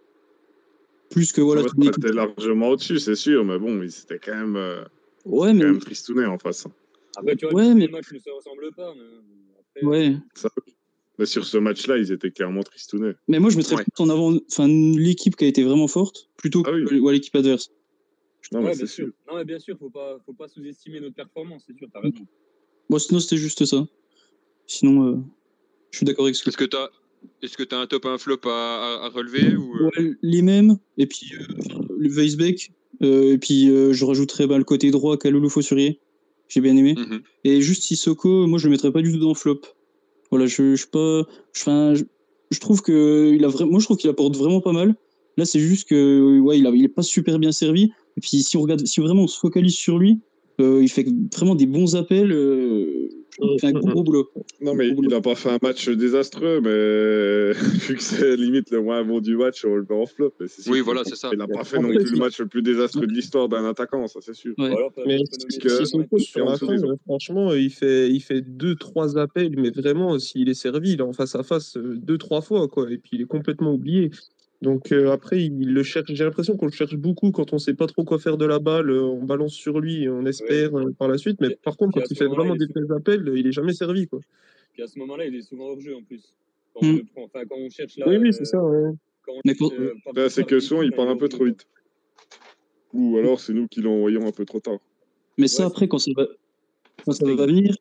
Plus 1.11 1.32
que 1.32 1.40
voilà. 1.40 1.62
L'équipe. 1.62 1.94
C'était 1.94 2.12
largement 2.12 2.70
au-dessus, 2.70 2.98
c'est 2.98 3.14
sûr, 3.14 3.44
mais 3.44 3.58
bon, 3.61 3.80
c'était 3.88 4.18
quand 4.18 4.34
même, 4.34 4.56
euh, 4.56 4.82
Ouais, 5.24 5.48
quand 5.48 5.54
mais. 5.54 5.64
même 5.66 5.78
tristounet 5.78 6.26
en 6.26 6.38
face. 6.38 6.66
Après, 7.16 7.37
tu 7.37 7.46
vois, 7.46 7.54
Ouais, 7.54 7.68
les 7.68 7.74
mais- 7.74 7.88
matchs 7.88 8.12
ne 8.12 8.18
se 8.18 8.30
ressemblent 8.30 8.72
pas. 8.76 8.92
Mais 8.96 9.87
après, 9.87 9.87
Ouais. 9.87 10.16
Mais 11.18 11.26
sur 11.26 11.44
ce 11.44 11.59
match-là, 11.59 11.98
ils 11.98 12.12
étaient 12.12 12.31
clairement 12.31 12.62
tristounets. 12.62 13.14
Mais 13.26 13.38
moi, 13.40 13.50
je 13.50 13.57
mettrais 13.57 13.76
Ouais. 13.76 13.83
plus 13.83 14.02
en 14.02 14.09
avant 14.09 14.37
enfin, 14.50 14.68
l'équipe 14.68 15.35
qui 15.37 15.44
a 15.44 15.48
été 15.48 15.64
vraiment 15.64 15.88
forte 15.88 16.28
plutôt 16.37 16.62
Ah 16.66 16.70
oui. 16.72 16.85
que 16.85 17.11
l'équipe 17.11 17.35
adverse. 17.35 17.70
Non, 18.52 18.61
ouais, 18.61 18.66
mais 18.70 18.76
bien 18.76 18.87
c'est 18.87 18.92
sûr. 18.94 19.04
sûr. 19.07 19.12
Non, 19.28 19.37
mais 19.37 19.44
bien 19.44 19.59
sûr, 19.59 19.76
faut 19.78 19.90
pas, 19.90 20.18
faut 20.24 20.33
pas 20.33 20.48
sous-estimer 20.48 21.00
notre 21.00 21.16
performance, 21.16 21.64
c'est 21.66 21.76
sûr, 21.76 21.88
t'as 21.92 22.00
raison. 22.00 22.26
Bon, 22.88 22.98
sinon, 22.98 23.20
c'était 23.20 23.37
juste 23.37 23.64
ça. 23.64 23.87
Sinon, 24.66 25.07
euh, 25.09 25.16
je 25.90 25.98
suis 25.98 26.07
d'accord 26.07 26.24
avec 26.26 26.37
ce 26.37 26.44
que 26.44 26.50
Est-ce 26.50 26.57
que 26.57 26.64
tu 26.64 26.76
as, 26.76 26.90
est-ce 27.42 27.57
que 27.57 27.74
as 27.74 27.78
un 27.78 27.87
top 27.87 28.04
et 28.04 28.09
un 28.09 28.18
flop 28.18 28.40
à, 28.44 28.48
à- 28.48 29.07
à 29.07 29.09
relever 29.09 29.57
ou, 29.57 29.76
euh, 29.76 29.90
Ouais, 29.96 30.12
les 30.22 30.42
mêmes, 30.42 30.78
et 30.98 31.07
puis 31.07 31.33
euh, 31.35 31.44
le 31.98 32.09
Weisbeck, 32.11 32.70
euh, 33.02 33.33
et 33.35 33.38
puis 33.38 33.68
euh, 33.70 33.92
je 33.92 34.04
rajouterais 34.04 34.46
bah, 34.46 34.57
le 34.57 34.64
côté 34.64 34.90
droit 34.90 35.18
Kaloulou 35.18 35.48
Fossurier, 35.48 36.00
j'ai 36.48 36.61
bien 36.61 36.76
aimé. 36.76 36.94
mhm. 36.96 37.22
Et 37.44 37.61
juste 37.61 37.83
Sissoko, 37.83 38.46
moi 38.46 38.59
je 38.59 38.66
le 38.66 38.70
mettrais 38.70 38.92
pas 38.92 39.02
du 39.02 39.12
tout 39.12 39.18
dans 39.18 39.35
flop. 39.35 39.61
Voilà, 40.30 40.46
je, 40.46 40.74
je 40.76 40.86
pas. 40.86 41.22
je- 41.54 42.04
je, 42.50 42.60
trouve 42.60 42.82
que 42.82 43.32
il 43.34 43.44
a 43.44 43.48
vraiment, 43.48 43.72
moi 43.72 43.80
je 43.80 43.84
trouve 43.84 43.96
qu'il 43.96 44.10
apporte 44.10 44.36
vraiment 44.36 44.60
pas 44.60 44.72
mal. 44.72 44.94
Là, 45.36 45.44
c'est 45.44 45.60
juste 45.60 45.88
que 45.88 46.40
ouais, 46.40 46.58
il, 46.58 46.66
a, 46.66 46.70
il 46.70 46.84
est 46.84 46.88
pas 46.88 47.02
super 47.02 47.38
bien 47.38 47.52
servi. 47.52 47.92
Et 48.16 48.20
puis 48.20 48.42
si 48.42 48.56
on 48.56 48.62
regarde, 48.62 48.84
si 48.86 49.00
vraiment 49.00 49.22
on 49.24 49.26
se 49.28 49.38
focalise 49.38 49.74
sur 49.74 49.98
lui, 49.98 50.20
euh, 50.60 50.82
il 50.82 50.88
fait 50.88 51.06
vraiment 51.34 51.54
des 51.54 51.66
bons 51.66 51.94
appels. 51.96 52.32
euh, 52.32 53.08
fait 53.61 53.66
un 53.68 53.72
gros, 53.72 54.03
boulot. 54.03 54.31
Non, 54.61 54.74
mais 54.74 54.88
il 54.88 55.09
n'a 55.09 55.20
pas 55.20 55.35
fait 55.35 55.51
un 55.51 55.59
match 55.62 55.88
désastreux, 55.88 56.61
mais 56.61 57.53
vu 57.87 57.96
que 57.96 58.03
c'est 58.03 58.37
limite 58.37 58.70
le 58.70 58.83
moins 58.83 59.05
bon 59.05 59.20
du 59.20 59.37
match, 59.37 59.64
on 59.64 59.77
le 59.77 59.87
met 59.88 59.96
en 59.96 60.07
flop. 60.07 60.33
Mais 60.40 60.48
c'est 60.48 60.62
sûr 60.62 60.72
Oui, 60.72 60.81
voilà, 60.81 61.03
c'est 61.05 61.16
ça. 61.16 61.31
Il 61.33 61.38
n'a 61.38 61.46
pas 61.46 61.64
fait 61.64 61.79
non 61.79 61.88
plus 61.88 62.12
le 62.12 62.18
match 62.18 62.38
le 62.38 62.46
plus 62.46 62.62
désastreux 62.62 63.07
de 63.07 63.12
l'histoire 63.12 63.48
d'un 63.48 63.64
attaquant, 63.64 64.07
ça 64.07 64.20
c'est 64.20 64.35
sûr. 64.35 64.55
Franchement, 67.05 67.53
il 67.53 67.70
fait, 67.70 68.11
il 68.11 68.20
fait 68.20 68.40
deux, 68.40 68.74
trois 68.74 69.18
appels, 69.18 69.55
mais 69.57 69.70
vraiment, 69.70 70.18
s'il 70.18 70.48
est 70.48 70.55
servi, 70.55 70.92
il 70.92 71.01
est 71.01 71.03
en 71.03 71.12
face 71.12 71.35
à 71.35 71.42
face 71.42 71.77
euh, 71.77 71.96
deux, 71.96 72.18
trois 72.18 72.40
fois, 72.40 72.68
quoi. 72.68 72.90
Et 72.90 72.98
puis, 72.98 73.11
il 73.12 73.22
est 73.22 73.27
complètement 73.27 73.72
oublié. 73.74 74.11
Donc, 74.61 74.90
euh, 74.90 75.12
après, 75.12 75.40
il 75.42 75.73
le 75.73 75.83
cherche. 75.85 76.11
J'ai 76.12 76.25
l'impression 76.25 76.57
qu'on 76.57 76.66
le 76.66 76.73
cherche 76.73 76.97
beaucoup 76.97 77.31
quand 77.31 77.53
on 77.53 77.59
sait 77.59 77.75
pas 77.75 77.87
trop 77.87 78.05
quoi 78.05 78.18
faire 78.18 78.37
de 78.37 78.44
la 78.44 78.59
balle. 78.59 78.90
euh, 78.90 79.03
On 79.03 79.23
balance 79.25 79.53
sur 79.55 79.79
lui 79.79 80.03
et 80.05 80.09
on 80.09 80.25
espère 80.27 80.77
euh, 80.77 80.92
par 80.99 81.07
la 81.09 81.16
suite. 81.16 81.40
Mais 81.40 81.57
par 81.62 81.77
contre, 81.77 82.01
quand 82.01 82.07
il 82.11 82.16
fait 82.16 82.27
vraiment 82.27 82.57
des 82.57 82.66
belles 82.66 82.90
appels, 82.92 83.33
il 83.37 83.47
est 83.47 83.53
jamais 83.53 83.73
servi, 83.73 84.07
quoi. 84.09 84.18
Puis 84.73 84.83
à 84.83 84.87
ce 84.88 84.99
moment-là, 84.99 85.27
il 85.27 85.35
est 85.37 85.42
souvent 85.42 85.66
hors 85.68 85.81
jeu 85.81 85.94
en 85.94 86.03
plus. 86.03 86.35
Quand, 86.75 86.85
Mm. 86.85 86.90
on, 86.90 86.97
le 86.97 87.05
prend, 87.05 87.23
enfin, 87.25 87.44
quand 87.49 87.57
on 87.57 87.71
cherche 87.71 87.97
là. 87.99 88.07
Oui, 88.09 88.16
oui, 88.18 88.33
c'est 88.33 88.44
ça. 88.44 88.62
ouais. 88.62 88.90
Euh, 89.29 89.94
Là, 90.14 90.29
c'est 90.29 90.44
que 90.44 90.59
souvent, 90.59 90.83
il 90.83 90.90
par- 90.90 91.05
part 91.05 91.09
un 91.11 91.14
est 91.16 91.18
peu 91.18 91.29
trop 91.29 91.44
vite. 91.44 91.66
Ou 92.94 93.18
alors, 93.18 93.38
c'est 93.40 93.53
nous 93.53 93.68
qui 93.68 93.81
l'envoyons 93.83 94.27
un 94.27 94.33
peu 94.33 94.44
trop 94.44 94.59
tard. 94.61 94.79
Mais 95.37 95.47
ça, 95.49 95.64
Ouais, 95.64 95.68
après, 95.68 95.87
quand 95.88 95.99
ça 95.99 96.11
va, 96.16 96.27
quand 97.05 97.12
ça 97.12 97.27
c'est- 97.27 97.35
va 97.35 97.47
venir, 97.47 97.77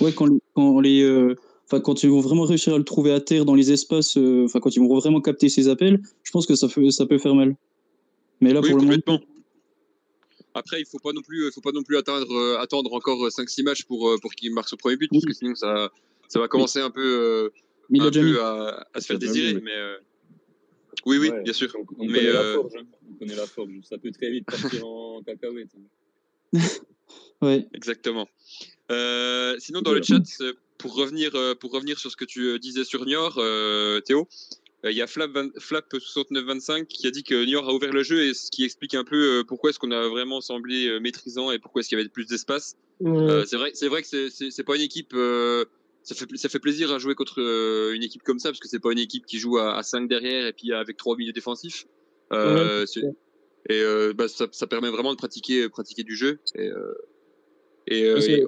ouais, 0.00 0.12
quand, 0.12 0.28
quand 0.54 0.80
les, 0.80 1.02
euh, 1.02 1.34
enfin, 1.66 1.80
quand 1.80 2.02
ils 2.02 2.10
vont 2.10 2.20
vraiment 2.20 2.44
réussir 2.44 2.74
à 2.74 2.78
le 2.78 2.84
trouver 2.84 3.12
à 3.12 3.20
terre 3.20 3.44
dans 3.44 3.54
les 3.54 3.72
espaces, 3.72 4.16
euh, 4.16 4.44
enfin, 4.44 4.60
quand 4.60 4.74
ils 4.76 4.80
vont 4.80 4.94
vraiment 4.98 5.20
capter 5.20 5.48
ses 5.48 5.68
appels, 5.68 6.00
je 6.22 6.30
pense 6.30 6.46
que 6.46 6.54
ça, 6.54 6.68
fait, 6.68 6.90
ça 6.90 7.06
peut 7.06 7.18
faire 7.18 7.34
mal. 7.34 7.56
Mais 8.40 8.52
là, 8.52 8.60
Oui, 8.60 8.70
pour 8.70 8.78
le 8.78 8.84
moment, 8.84 8.96
complètement. 8.96 9.20
Après, 10.54 10.80
il 10.80 10.86
faut 10.86 10.98
pas 10.98 11.12
non 11.12 11.22
plus, 11.22 11.50
faut 11.52 11.60
pas 11.62 11.72
non 11.72 11.82
plus 11.82 11.96
attendre, 11.96 12.30
euh, 12.34 12.58
attendre 12.58 12.92
encore 12.92 13.26
5-6 13.28 13.62
matchs 13.62 13.84
pour, 13.84 14.08
euh, 14.10 14.18
pour 14.20 14.32
qu'il 14.34 14.52
marque 14.52 14.68
son 14.68 14.76
premier 14.76 14.96
but, 14.96 15.08
Oui. 15.12 15.20
parce 15.20 15.32
que 15.32 15.38
sinon 15.38 15.54
ça, 15.54 15.90
ça 16.28 16.38
va 16.40 16.48
commencer 16.48 16.80
un 16.80 16.90
peu, 16.90 17.50
euh, 17.94 17.98
un 18.00 18.10
peu 18.10 18.42
à, 18.42 18.86
à 18.92 19.00
se 19.00 19.06
faire 19.06 19.18
désirer. 19.18 19.54
Mais 19.62 19.70
euh, 19.74 19.96
oui, 21.06 21.16
oui, 21.18 21.30
Ouais, 21.30 21.42
bien 21.42 21.52
sûr. 21.54 21.74
On, 21.74 21.86
on 21.98 22.06
Mais, 22.06 22.18
connaît 22.18 22.28
euh, 22.28 22.32
la 22.34 22.54
forge. 22.54 22.72
hein. 22.78 22.84
On 23.10 23.14
connaît 23.18 23.34
la 23.36 23.46
forge. 23.46 23.70
Ça 23.88 23.96
peut 23.96 24.10
très 24.10 24.30
vite 24.30 24.44
partir 24.44 24.86
en 24.86 25.22
cacahuète. 25.26 25.70
Ouais. 27.40 27.66
Exactement. 27.74 28.28
Euh, 28.90 29.56
sinon, 29.58 29.80
dans 29.80 29.92
le 29.92 30.02
chat, 30.02 30.20
euh, 30.42 30.52
pour 30.82 30.94
revenir, 30.96 31.34
euh, 31.34 31.54
pour 31.54 31.72
revenir 31.72 31.98
sur 31.98 32.10
ce 32.10 32.16
que 32.16 32.24
tu 32.26 32.40
euh, 32.48 32.58
disais 32.58 32.84
sur 32.84 33.06
Niort, 33.06 33.36
euh, 33.38 34.00
Théo, 34.00 34.28
Il 34.84 34.90
y 34.96 35.00
a 35.00 35.06
Flap, 35.06 35.30
20 35.30 35.58
Flap 35.60 35.86
6925 35.98 36.88
qui 36.88 37.06
a 37.06 37.10
dit 37.12 37.22
que 37.22 37.44
Niort 37.46 37.68
a 37.68 37.72
ouvert 37.72 37.92
le 37.92 38.02
jeu 38.02 38.24
et 38.26 38.34
ce 38.34 38.50
qui 38.50 38.64
explique 38.64 38.94
un 38.94 39.04
peu 39.04 39.44
pourquoi 39.46 39.70
est-ce 39.70 39.78
qu'on 39.78 39.92
a 39.92 40.08
vraiment 40.08 40.40
semblé 40.40 40.98
maîtrisant 41.00 41.52
et 41.52 41.58
pourquoi 41.60 41.80
est-ce 41.80 41.88
qu'il 41.88 41.98
y 41.98 42.00
avait 42.00 42.10
plus 42.10 42.26
d'espace. 42.26 42.74
Euh, 43.30 43.44
c'est 43.46 43.56
vrai, 43.56 43.70
c'est 43.74 43.88
vrai 43.88 44.02
que 44.02 44.08
c'est- 44.28 44.62
pas 44.64 44.74
une 44.76 44.82
équipe. 44.82 45.12
euh, 45.14 45.64
ça 46.02 46.16
fait, 46.16 46.26
ça 46.34 46.48
fait 46.48 46.58
plaisir 46.58 46.90
à 46.92 46.98
jouer 46.98 47.14
contre 47.14 47.40
euh, 47.40 47.94
une 47.94 48.02
équipe 48.02 48.24
comme 48.24 48.40
ça 48.40 48.48
parce 48.50 48.58
que 48.58 48.66
c'est 48.68 48.80
pas 48.80 48.90
une 48.90 48.98
équipe 48.98 49.24
qui 49.24 49.38
joue 49.38 49.58
à, 49.58 49.76
à 49.76 49.82
5 49.84 50.08
derrière 50.08 50.46
et 50.48 50.52
puis 50.52 50.72
avec 50.72 50.96
trois 50.96 51.16
milieux 51.16 51.32
défensifs. 51.32 51.86
Et 53.70 53.80
bah, 54.14 54.26
ça, 54.26 54.46
ça 54.50 54.66
permet 54.66 54.90
vraiment 54.90 55.12
de 55.12 55.16
pratiquer, 55.16 55.68
pratiquer 55.68 56.02
du 56.02 56.16
jeu. 56.16 56.40
Et, 56.56 56.70
et, 57.86 58.12
Ouais, 58.14 58.20
c'est- 58.20 58.32
et 58.40 58.46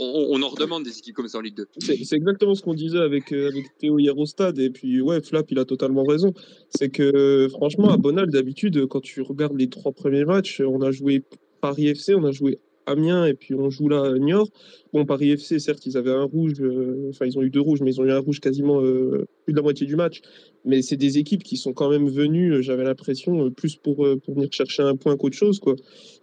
on, 0.00 0.42
en 0.42 0.48
redemande 0.48 0.84
des 0.84 0.98
équipes 0.98 1.14
comme 1.14 1.28
ça 1.28 1.38
en 1.38 1.40
Ligue 1.40 1.56
2. 1.56 1.66
C'est 1.78 2.16
exactement 2.16 2.54
ce 2.54 2.62
qu'on 2.62 2.74
disait 2.74 2.98
avec, 2.98 3.32
euh, 3.32 3.50
Théo 3.78 3.98
hier 3.98 4.16
au 4.16 4.26
stade. 4.26 4.58
Et 4.58 4.70
puis, 4.70 5.00
ouais, 5.00 5.20
Flap, 5.20 5.50
il 5.50 5.58
a 5.58 5.64
totalement 5.64 6.04
raison. 6.04 6.32
C'est 6.70 6.88
que, 6.88 7.48
franchement, 7.50 7.90
à 7.90 7.96
Bonal, 7.96 8.30
d'habitude, 8.30 8.86
quand 8.86 9.00
tu 9.00 9.20
regardes 9.22 9.58
les 9.58 9.68
trois 9.68 9.92
premiers 9.92 10.24
matchs, 10.24 10.60
on 10.60 10.80
a 10.82 10.90
joué 10.90 11.22
Paris 11.60 11.88
FC, 11.88 12.14
on 12.14 12.24
a 12.24 12.32
joué 12.32 12.58
Amiens, 12.86 13.26
et 13.26 13.34
puis 13.34 13.54
on 13.54 13.70
joue 13.70 13.88
là 13.88 14.04
à 14.04 14.18
Niort. 14.18 14.48
Bon, 14.92 15.04
Paris 15.04 15.30
FC, 15.30 15.58
certes, 15.58 15.86
ils 15.86 15.96
avaient 15.96 16.12
un 16.12 16.24
rouge, 16.24 16.60
euh, 16.60 17.08
enfin, 17.10 17.26
ils 17.26 17.38
ont 17.38 17.42
eu 17.42 17.50
deux 17.50 17.60
rouges, 17.60 17.80
mais 17.80 17.92
ils 17.92 18.00
ont 18.00 18.04
eu 18.04 18.12
un 18.12 18.18
rouge 18.18 18.40
quasiment 18.40 18.80
euh, 18.82 19.26
plus 19.44 19.52
de 19.52 19.56
la 19.56 19.62
moitié 19.62 19.86
du 19.86 19.96
match. 19.96 20.20
Mais 20.64 20.80
c'est 20.82 20.96
des 20.96 21.18
équipes 21.18 21.42
qui 21.42 21.56
sont 21.56 21.72
quand 21.72 21.90
même 21.90 22.08
venues, 22.08 22.54
euh, 22.54 22.62
j'avais 22.62 22.84
l'impression, 22.84 23.46
euh, 23.46 23.50
plus 23.50 23.76
pour, 23.76 24.04
euh, 24.06 24.16
pour 24.16 24.34
venir 24.34 24.48
chercher 24.50 24.82
un 24.82 24.96
point 24.96 25.16
qu'autre 25.16 25.36
chose, 25.36 25.60
quoi. 25.60 25.76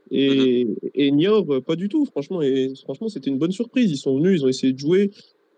Et, 0.10 0.68
et 0.96 1.12
Niort, 1.12 1.64
pas 1.64 1.76
du 1.76 1.88
tout, 1.90 2.06
franchement. 2.06 2.42
Et 2.42 2.74
franchement, 2.84 3.08
c'était 3.08 3.30
une 3.30 3.38
bonne 3.38 3.52
surprise. 3.52 3.90
Ils 3.92 3.98
sont 3.98 4.18
venus, 4.18 4.42
ils 4.42 4.46
ont 4.46 4.50
essayé 4.50 4.74
de 4.74 4.80
jouer. 4.80 5.12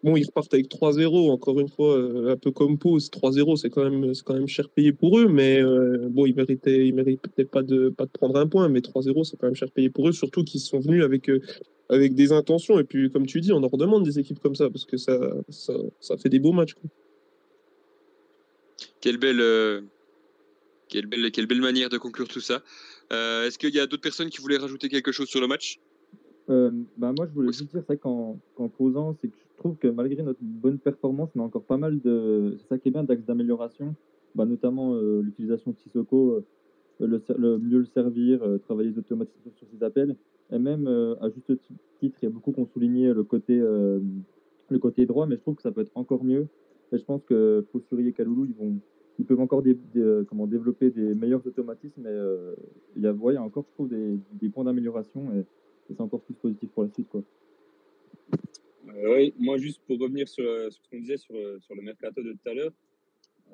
Bon, 0.04 0.17
ils 0.17 0.26
repartent 0.26 0.54
avec 0.54 0.69
3-0, 0.69 1.32
encore 1.32 1.62
une 1.62 1.69
fois, 1.69 1.98
un 1.98 2.36
peu 2.36 2.52
comme 2.52 2.78
pause. 2.78 3.10
3-0, 3.10 3.56
c'est 3.56 3.69
quand 3.69 3.89
même, 3.89 4.12
quand 4.26 4.34
même 4.34 4.48
cher 4.50 4.69
payé 4.69 4.91
pour 4.91 5.17
eux, 5.17 5.28
mais 5.30 5.62
euh, 5.62 6.10
bon, 6.10 6.26
ils 6.26 6.36
méritaient, 6.36 6.86
ils 6.86 6.93
méritaient 6.93 7.46
pas 7.46 7.63
de, 7.63 7.88
pas 7.88 8.06
de 8.06 8.12
prendre 8.12 8.36
un 8.38 8.46
point, 8.46 8.67
mais 8.67 8.82
3-0, 8.82 9.24
c'est 9.24 9.38
quand 9.38 9.48
même 9.48 9.56
cher 9.56 9.72
payé 9.72 9.89
pour 9.89 10.10
eux, 10.10 10.12
surtout 10.12 10.43
qu'ils 10.43 10.60
sont 10.60 10.80
venus 10.80 11.04
avec, 11.06 11.30
euh, 11.30 11.39
avec 11.88 12.15
des 12.15 12.34
intentions. 12.34 12.78
Et 12.80 12.84
puis, 12.84 13.10
comme 13.12 13.26
tu 13.26 13.39
dis, 13.39 13.54
on 13.54 13.63
en 13.63 13.67
redemande 13.69 14.04
des 14.04 14.19
équipes 14.19 14.39
comme 14.39 14.56
ça, 14.56 14.69
parce 14.69 14.84
que 14.86 14.98
ça, 14.98 15.17
ça, 15.48 15.74
ça 16.02 16.17
fait 16.17 16.30
des 16.30 16.39
beaux 16.39 16.52
matchs. 16.52 16.74
quoi. 16.74 16.89
Quelle 19.01 19.17
belle, 19.17 19.41
euh, 19.41 19.81
quelle 20.89 21.07
belle, 21.07 21.31
quelle 21.31 21.47
belle 21.47 21.62
manière 21.62 21.89
de 21.89 21.97
conclure 21.97 22.27
tout 22.27 22.39
ça. 22.39 22.62
Euh, 23.12 23.45
Est-ce 23.45 23.57
qu'il 23.57 23.73
y 23.73 23.79
a 23.79 23.88
d'autres 23.88 24.01
personnes 24.01 24.29
qui 24.29 24.41
voulaient 24.41 24.57
rajouter 24.57 24.89
quelque 24.89 25.12
chose 25.12 25.27
sur 25.27 25.41
le 25.41 25.47
match? 25.47 25.79
Euh, 26.49 26.71
bah 26.97 27.13
moi, 27.15 27.25
je 27.25 27.33
voulais 27.33 27.53
juste 27.53 27.71
dire 27.71 27.83
ça 27.88 27.95
qu'en 27.95 28.39
qu'en 28.55 28.69
posant, 28.69 29.15
c'est 29.21 29.29
que 29.29 29.38
je 29.38 29.57
trouve 29.57 29.77
que 29.77 29.88
malgré 29.88 30.23
notre 30.23 30.41
bonne 30.41 30.77
performance, 30.77 31.29
on 31.36 31.39
a 31.39 31.43
encore 31.43 31.63
pas 31.63 31.77
mal 31.77 32.01
de. 32.01 32.55
C'est 32.59 32.67
ça 32.67 32.77
qui 32.77 32.89
est 32.89 32.91
bien 32.91 33.03
d'axes 33.03 33.25
d'amélioration, 33.25 33.95
bah, 34.36 34.45
notamment 34.45 34.95
euh, 34.95 35.21
l'utilisation 35.21 35.71
de 35.71 35.77
Sissoko, 35.77 36.43
euh, 36.99 37.07
le, 37.07 37.57
mieux 37.59 37.79
le 37.79 37.86
servir, 37.86 38.41
travailler 38.63 38.91
les 38.91 38.97
automatismes 38.97 39.51
sur 39.55 39.67
ses 39.69 39.83
appels, 39.83 40.15
et 40.51 40.59
même 40.59 40.88
à 41.21 41.29
juste 41.29 41.59
ti- 41.62 41.77
titre, 41.99 42.19
il 42.21 42.25
y 42.25 42.27
a 42.27 42.29
beaucoup 42.29 42.51
qui 42.51 42.59
ont 42.59 42.67
souligné 42.67 43.13
le 43.13 43.23
côté, 43.23 43.57
le 43.57 44.79
côté 44.79 45.05
droit, 45.05 45.25
mais 45.25 45.36
je 45.38 45.41
trouve 45.41 45.55
que 45.55 45.62
ça 45.62 45.71
peut 45.71 45.81
être 45.81 45.91
encore 45.95 46.23
mieux. 46.23 46.47
Et 46.93 46.97
je 46.97 47.03
pense 47.03 47.23
que 47.25 47.65
Fossuri 47.71 48.08
et 48.08 48.13
Kaloulou, 48.13 48.45
ils 48.45 48.56
vont. 48.56 48.79
Ils 49.19 49.25
peuvent 49.25 49.39
encore 49.39 49.63
comment, 50.27 50.47
développer 50.47 50.89
des 50.89 51.13
meilleurs 51.13 51.45
automatismes. 51.45 52.06
Et, 52.06 52.10
euh, 52.10 52.56
il 52.95 53.03
y 53.03 53.08
a, 53.08 53.13
ouais, 53.13 53.34
il 53.34 53.36
y 53.36 53.39
a 53.39 53.43
encore, 53.43 53.65
je 53.69 53.73
trouve, 53.73 53.89
des, 53.89 54.17
des 54.32 54.49
points 54.49 54.63
d'amélioration. 54.63 55.32
Et, 55.36 55.39
et 55.39 55.93
c'est 55.93 56.01
encore 56.01 56.21
plus 56.21 56.34
positif 56.34 56.69
pour 56.71 56.84
la 56.84 56.89
suite. 56.89 57.10
Quoi. 57.10 57.23
Euh, 58.88 59.15
oui, 59.15 59.34
moi, 59.38 59.58
juste 59.58 59.82
pour 59.86 59.99
revenir 59.99 60.27
sur, 60.27 60.43
euh, 60.43 60.69
sur 60.71 60.84
ce 60.84 60.89
qu'on 60.89 60.99
disait 60.99 61.17
sur, 61.17 61.36
sur 61.62 61.75
le 61.75 61.82
mercato 61.84 62.23
de 62.23 62.32
tout 62.34 62.49
à 62.49 62.53
l'heure, 62.56 62.71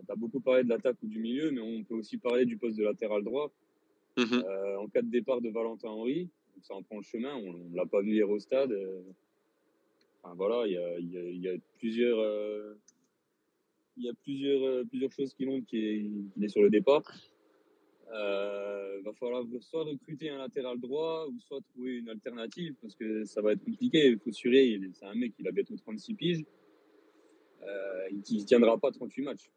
tu 0.05 0.11
as 0.11 0.15
beaucoup 0.15 0.39
parlé 0.39 0.63
de 0.63 0.69
l'attaque 0.69 0.95
ou 1.03 1.07
du 1.07 1.19
milieu, 1.19 1.51
mais 1.51 1.61
on 1.61 1.83
peut 1.83 1.95
aussi 1.95 2.17
parler 2.17 2.45
du 2.45 2.57
poste 2.57 2.77
de 2.77 2.83
latéral 2.83 3.23
droit. 3.23 3.51
Mhm. 4.17 4.43
Euh, 4.45 4.77
en 4.77 4.87
cas 4.87 5.01
de 5.01 5.09
départ 5.09 5.41
de 5.41 5.49
Valentin 5.49 5.89
Henry, 5.89 6.29
ça 6.61 6.73
en 6.73 6.83
prend 6.83 6.97
le 6.97 7.03
chemin, 7.03 7.35
on 7.35 7.53
ne 7.69 7.75
l'a 7.75 7.85
pas 7.85 8.01
vu 8.01 8.13
hier 8.13 8.29
au 8.29 8.39
stade. 8.39 8.71
euh, 8.71 9.01
enfin, 10.23 10.35
voilà, 10.35 10.67
il 10.67 10.73
y 10.73 10.77
a, 10.77 10.99
il 10.99 11.11
y 11.11 11.17
a- 11.17 11.29
il 11.29 11.41
y 11.41 11.49
a 11.49 11.55
plusieurs, 11.79 12.19
euh, 12.19 12.75
il 13.99 14.05
y 14.05 14.09
a 14.09 14.13
plusieurs, 14.23 14.63
euh, 14.63 14.83
plusieurs 14.85 15.11
choses 15.11 15.33
qui 15.33 15.45
montrent 15.45 15.67
qu'il 15.67 15.83
est, 15.83 16.09
qu'il 16.33 16.43
est 16.43 16.47
sur 16.49 16.61
le 16.63 16.69
départ. 16.69 17.03
Euh, 18.11 19.01
va 19.03 19.13
falloir 19.13 19.43
soit 19.61 19.83
recruter 19.83 20.29
un 20.31 20.39
latéral 20.39 20.79
droit 20.79 21.27
ou 21.27 21.39
soit 21.39 21.59
trouver 21.73 21.97
une 21.97 22.09
alternative 22.09 22.73
parce 22.81 22.95
que 22.95 23.23
ça 23.25 23.41
va 23.41 23.51
être 23.51 23.63
compliqué. 23.63 24.07
Il 24.07 24.19
il- 24.25 24.91
c'est 24.93 25.05
un 25.05 25.13
mec 25.13 25.35
qui 25.35 25.47
a 25.47 25.51
bientôt 25.51 25.75
36 25.75 26.15
piges. 26.15 26.43
Euh, 27.61 28.07
il 28.31 28.39
ne 28.39 28.45
tiendra 28.45 28.77
pas 28.79 28.91
38 28.91 29.21
matchs. 29.21 29.51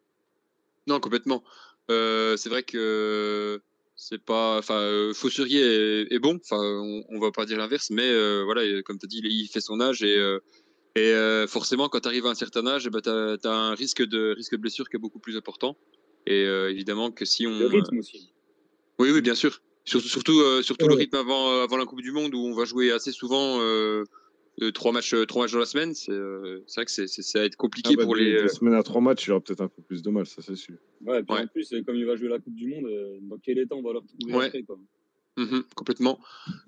Non, 0.87 1.01
complètement. 1.01 1.43
C'est 1.89 2.49
vrai 2.49 2.63
que 2.63 3.61
c'est 3.95 4.23
pas, 4.23 4.59
enfin, 4.59 5.13
Faussurier 5.15 6.13
est, 6.13 6.19
bon. 6.19 6.37
Enfin, 6.43 6.59
on, 6.61 7.05
on 7.09 7.19
va 7.21 7.31
pas 7.31 7.47
dire 7.47 7.57
l'inverse, 7.59 7.91
mais 7.91 8.11
voilà, 8.45 8.83
comme 8.83 8.99
tu 8.99 9.07
as 9.07 9.09
dit, 9.09 9.21
il, 9.25 9.27
il 9.33 9.47
fait 9.49 9.61
son 9.61 9.81
âge 9.81 10.03
et 10.03 10.19
et 10.95 11.13
euh, 11.13 11.47
forcément, 11.47 11.89
quand 11.89 12.01
tu 12.01 12.09
arrives 12.09 12.27
à 12.27 12.31
un 12.31 12.35
certain 12.35 12.67
âge, 12.67 12.89
ben, 12.89 13.01
tu 13.01 13.09
as, 13.09 13.51
un 13.51 13.75
risque 13.75 14.03
de 14.03 14.35
risque 14.37 14.53
de 14.53 14.61
blessure 14.61 14.89
qui 14.89 14.97
est 14.97 15.01
beaucoup 15.01 15.21
plus 15.21 15.37
important. 15.37 15.77
Et 16.27 16.45
euh, 16.45 16.71
évidemment 16.71 17.11
que 17.11 17.25
si 17.25 17.47
on 17.47 17.59
Le 17.59 17.67
rythme 17.67 17.99
aussi. 17.99 18.33
Oui, 18.99 19.11
oui, 19.11 19.23
bien 19.23 19.35
sûr. 19.35 19.63
Surtout, 19.85 20.09
surtout, 20.09 20.41
euh, 20.41 20.63
surtout 20.63 20.87
le 20.87 20.95
rythme 20.95 21.17
avant, 21.17 21.63
avant 21.63 21.77
la 21.77 21.87
Coupe 21.87 22.03
du 22.03 22.13
Monde 22.13 22.35
où 22.35 22.39
on 22.39 22.55
va 22.55 22.65
jouer 22.65 22.93
assez 22.93 23.11
souvent 23.11 23.61
euh, 23.61 24.05
euh, 24.61 24.71
trois 24.71 24.93
matchs, 24.93 25.15
trois 25.27 25.43
matchs 25.43 25.53
dans 25.53 25.59
la 25.59 25.65
semaine. 25.65 25.95
C'est 25.95 26.13
euh, 26.13 26.63
c'est 26.67 26.81
vrai 26.81 26.85
que 26.85 26.91
c'est, 26.91 27.07
ça 27.09 27.41
va 27.41 27.47
être 27.47 27.57
compliqué 27.57 27.91
Ah 27.95 27.97
bah, 27.97 28.05
pour 28.05 28.15
les. 28.15 28.31
des 28.31 28.43
euh, 28.43 28.49
semaines 28.49 28.75
à 28.75 28.83
trois 28.83 29.01
matchs, 29.01 29.27
il 29.27 29.29
y 29.29 29.31
aura 29.33 29.41
peut-être 29.41 29.63
un 29.63 29.69
peu 29.69 29.83
plus 29.83 30.03
de 30.03 30.11
mal, 30.11 30.27
ça 30.27 30.43
c'est 30.43 30.57
sûr. 30.57 30.77
Ouais, 31.01 31.21
et 31.21 31.23
puis 31.23 31.35
Ouais. 31.35 31.43
en 31.43 31.47
plus, 31.49 31.75
comme 31.85 31.97
il 31.97 32.05
va 32.05 32.17
jouer 32.17 32.29
la 32.29 32.39
Coupe 32.39 32.55
du 32.55 32.69
Monde, 32.69 32.87
dans 33.23 33.39
quel 33.39 33.59
état 33.59 33.75
on 33.75 33.83
va 33.83 33.93
le 33.93 33.99
retrouver 33.99 34.35
Ouais. 34.35 34.47
après 34.47 34.63
quoi. 34.63 34.79
Mhm, 35.37 35.65
complètement. 35.75 36.19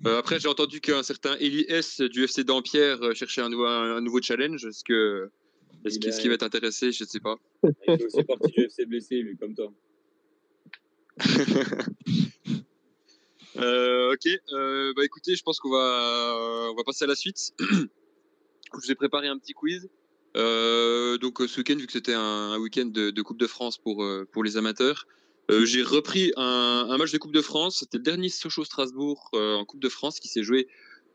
Euh, 0.05 0.17
après, 0.19 0.39
j'ai 0.39 0.47
entendu 0.47 0.81
qu'un 0.81 1.03
certain 1.03 1.35
Eli 1.39 1.65
S 1.67 2.01
du 2.01 2.23
FC 2.23 2.43
Dampierre 2.43 3.01
euh, 3.03 3.13
cherchait 3.13 3.41
un, 3.41 3.49
nouveau- 3.49 3.65
un, 3.65 4.01
nouveau 4.01 4.21
challenge. 4.21 4.65
Est-ce 4.65 4.83
que 4.83 5.29
est-ce 5.85 5.95
Il 5.95 5.99
qu'il, 5.99 6.07
a- 6.07 6.09
est-ce 6.09 6.21
qu'il 6.21 6.29
va 6.29 6.35
être 6.35 6.43
intéressé 6.43 6.91
Je 6.91 7.03
ne 7.03 7.07
sais 7.09 7.19
pas. 7.19 7.35
Il 7.63 7.73
fait 7.97 8.05
aussi 8.05 8.23
partie 8.23 8.51
du 8.51 8.61
FC 8.65 8.85
blessé, 8.85 9.21
lui, 9.21 9.37
comme 9.37 9.53
toi. 9.55 9.71
Euh, 13.57 14.11
ok, 14.11 14.27
euh, 14.51 14.93
bah 14.97 15.05
écoutez, 15.05 15.33
je 15.33 15.41
pense 15.41 15.59
qu'on 15.61 15.69
va, 15.71 16.69
on 16.71 16.75
va 16.75 16.83
passer 16.83 17.05
à 17.05 17.07
la 17.07 17.15
suite. 17.15 17.53
je 17.59 17.85
vous 18.73 18.91
ai 18.91 18.95
préparé 18.95 19.29
un 19.29 19.37
petit 19.37 19.53
quiz. 19.53 19.87
Donc 20.35 21.37
ce 21.47 21.57
week-end, 21.59 21.77
vu 21.77 21.85
que 21.87 21.93
c'était 21.93 22.13
un, 22.15 22.19
un 22.21 22.57
week-end 22.59 22.87
de, 22.87 23.11
de 23.11 23.21
Coupe 23.21 23.39
de 23.39 23.47
France 23.47 23.77
pour, 23.77 24.05
pour 24.33 24.43
les 24.43 24.57
amateurs, 24.57 25.07
euh, 25.51 25.65
j'ai 25.65 25.83
repris 25.83 26.31
un, 26.37 26.87
un 26.89 26.97
match 26.97 27.11
de 27.11 27.17
Coupe 27.17 27.33
de 27.33 27.41
France. 27.41 27.77
C'était 27.79 27.97
le 27.97 28.03
dernier 28.03 28.29
Sochaux-Strasbourg 28.29 29.29
euh, 29.35 29.55
en 29.55 29.65
Coupe 29.65 29.79
de 29.81 29.89
France 29.89 30.19
qui 30.19 30.27
s'est 30.27 30.43
joué 30.43 30.67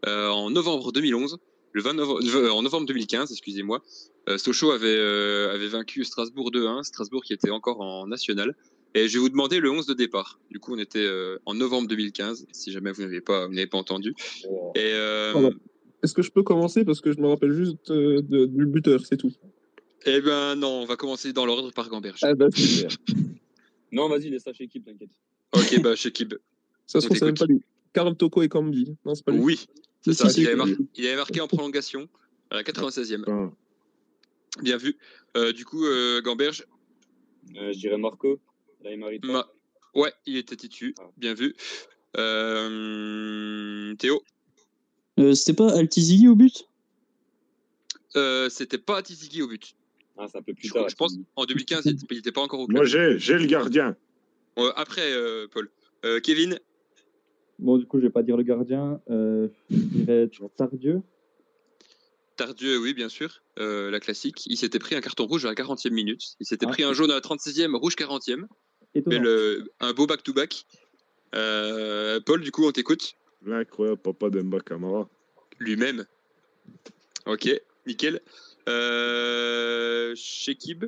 euh, 0.07 0.29
en 0.29 0.51
novembre 0.51 0.93
2011, 0.93 1.39
le 1.73 1.83
20 1.83 1.93
novembre, 1.95 2.21
euh, 2.25 2.51
en 2.51 2.63
novembre 2.63 2.87
2015, 2.87 3.31
excusez-moi. 3.33 3.83
Sochaux 4.37 4.71
avait, 4.71 4.97
avait 5.53 5.67
vaincu 5.67 6.05
Strasbourg 6.05 6.53
2-1, 6.53 6.85
Strasbourg 6.85 7.25
qui 7.25 7.33
était 7.33 7.51
encore 7.51 7.81
en 7.81 8.07
national. 8.07 8.55
Et 8.95 9.09
je 9.09 9.15
vais 9.15 9.19
vous 9.21 9.29
demander 9.29 9.59
le 9.59 9.71
11 9.71 9.87
de 9.87 9.95
départ. 9.95 10.39
Du 10.51 10.61
coup, 10.61 10.75
on 10.75 10.79
était 10.79 11.09
en 11.47 11.55
novembre 11.55 11.89
2015, 11.89 12.47
si 12.53 12.71
jamais 12.71 12.93
vous 12.93 13.03
n'avez 13.03 13.21
pas, 13.21 13.47
vous 13.49 13.55
n'avez 13.55 13.67
pas 13.67 13.79
entendu. 13.79 14.15
Et. 14.77 14.93
Est-ce 16.03 16.15
que 16.15 16.23
je 16.23 16.31
peux 16.31 16.43
commencer? 16.45 16.85
Parce 16.85 17.01
que 17.01 17.13
je 17.13 17.19
me 17.19 17.27
rappelle 17.29 17.53
juste 17.53 17.91
de- 17.91 18.47
du 18.47 18.67
buteur, 18.67 19.05
c'est 19.05 19.17
tout. 19.17 19.33
eh 20.07 20.21
ben 20.21 20.55
non, 20.55 20.83
on 20.83 20.85
va 20.87 20.97
commencer 20.97 21.33
dans 21.33 21.45
l'ordre 21.45 21.73
par 21.73 21.89
Gamberge. 21.89 22.21
Ah 22.23 22.33
super. 22.55 22.91
Non, 23.93 24.09
vas-y, 24.09 24.31
laisse 24.31 24.43
ça 24.45 24.53
chez 24.53 24.65
équipe, 24.65 24.85
t'inquiète. 24.85 25.11
Ok, 25.53 25.81
bah 25.83 25.95
Shekib. 25.97 26.35
Ça 26.87 27.01
se 27.01 27.07
trouve, 27.07 27.17
c'est 27.19 27.25
même 27.25 27.37
pas 27.37 27.47
lui. 27.47 27.63
Karl 27.93 28.17
Toko 28.17 28.43
et 28.43 28.49
Kambi. 28.49 28.97
Non, 29.05 29.15
c'est 29.15 29.25
pas 29.25 29.33
lui. 29.33 29.41
Oui, 29.41 29.67
c'est 30.03 30.13
ça. 30.15 30.29
si, 30.29 30.43
Il 30.43 30.47
avait, 30.49 30.53
si. 30.55 30.59
mar- 30.59 30.87
il 30.95 31.07
avait 31.07 31.17
marqué 31.17 31.41
en 31.41 31.49
prolongation 31.49 32.09
à 32.51 32.57
la 32.57 32.63
96e. 32.63 33.23
Enfin, 33.23 33.53
Bien 34.63 34.77
vu. 34.77 34.97
Euh, 35.37 35.53
du 35.53 35.65
coup, 35.65 35.85
euh, 35.87 36.21
Gamberge, 36.23 36.65
Euh, 37.57 37.73
je 37.73 37.79
dirais 37.79 37.99
Marco. 37.99 38.39
Là, 38.83 38.93
il 38.93 38.99
m'arrive 38.99 39.21
pas. 39.21 39.29
ma- 39.29 39.49
ouais, 39.95 40.13
il 40.27 40.37
était 40.37 40.57
titu. 40.57 40.95
Ah. 41.01 41.05
Bien 41.17 41.35
vu. 41.35 41.55
Euh, 42.17 43.95
Théo, 43.97 44.23
Euh, 45.19 45.35
C'était 45.35 45.53
pas 45.55 45.73
Altizigi 45.73 46.29
au 46.29 46.35
but? 46.37 46.67
Euh, 48.17 48.49
c'était 48.49 48.79
pas 48.79 49.03
Tiziki 49.03 49.43
au 49.43 49.49
but. 49.49 49.75
Ah, 50.23 50.27
c'est 50.31 50.39
un 50.39 50.43
peu 50.43 50.53
plus 50.55 50.69
Je, 50.69 50.73
tard. 50.75 50.89
je 50.89 50.95
pense 50.97 51.17
en 51.37 51.45
2015, 51.47 51.87
il 51.87 51.93
était- 51.93 52.07
il 52.11 52.17
n'était 52.17 52.33
pas 52.33 52.43
encore 52.43 52.61
au 52.61 52.67
club. 52.67 52.77
moi 52.77 52.85
j'ai 52.85 53.19
j'ai 53.19 53.39
le 53.39 53.47
gardien. 53.47 53.97
Euh, 54.59 54.71
après, 54.77 55.13
euh, 55.13 55.47
Paul. 55.51 55.71
Euh, 56.05 56.21
Kevin, 56.21 56.59
Bon, 57.59 57.77
du 57.77 57.85
coup, 57.87 57.99
je 57.99 58.05
vais 58.05 58.11
pas 58.11 58.23
dire 58.23 58.39
le 58.39 58.43
gardien. 58.43 59.01
Euh, 59.11 59.49
je 59.71 59.77
dirais 59.77 60.31
Tardieu. 60.57 61.03
Tardieu, 62.37 62.79
oui, 62.79 62.95
bien 62.95 63.11
sûr, 63.11 63.43
euh, 63.59 63.91
la 63.91 64.01
classique. 64.01 64.47
Il 64.47 64.57
s'était 64.57 64.79
pris 64.79 64.95
un 64.95 65.03
carton 65.03 65.27
rouge 65.27 65.45
à 65.45 65.49
la 65.49 65.55
40e 65.55 65.93
minute. 65.93 66.37
Il 66.41 66.47
s'était 66.47 66.65
Ah. 66.67 66.73
pris 66.73 66.85
un 66.85 66.95
jaune 66.95 67.11
à 67.11 67.15
la 67.15 67.21
36e, 67.21 67.75
rouge 67.77 67.97
40e. 67.97 68.47
Mais 69.07 69.19
le, 69.19 69.71
un 69.81 69.93
beau 69.93 70.07
back-to-back. 70.07 70.65
Euh, 71.35 72.19
Paul, 72.25 72.41
du 72.41 72.51
coup, 72.51 72.65
on 72.67 72.73
t'écoute. 72.73 73.15
L'incroyable 73.45 74.01
papa 74.01 74.31
d'Emba 74.31 74.61
Camara. 74.61 75.07
Lui-même. 75.59 76.07
Ok, 77.27 77.51
nickel. 77.87 78.21
Euh, 78.69 80.15
Shekib, 80.17 80.85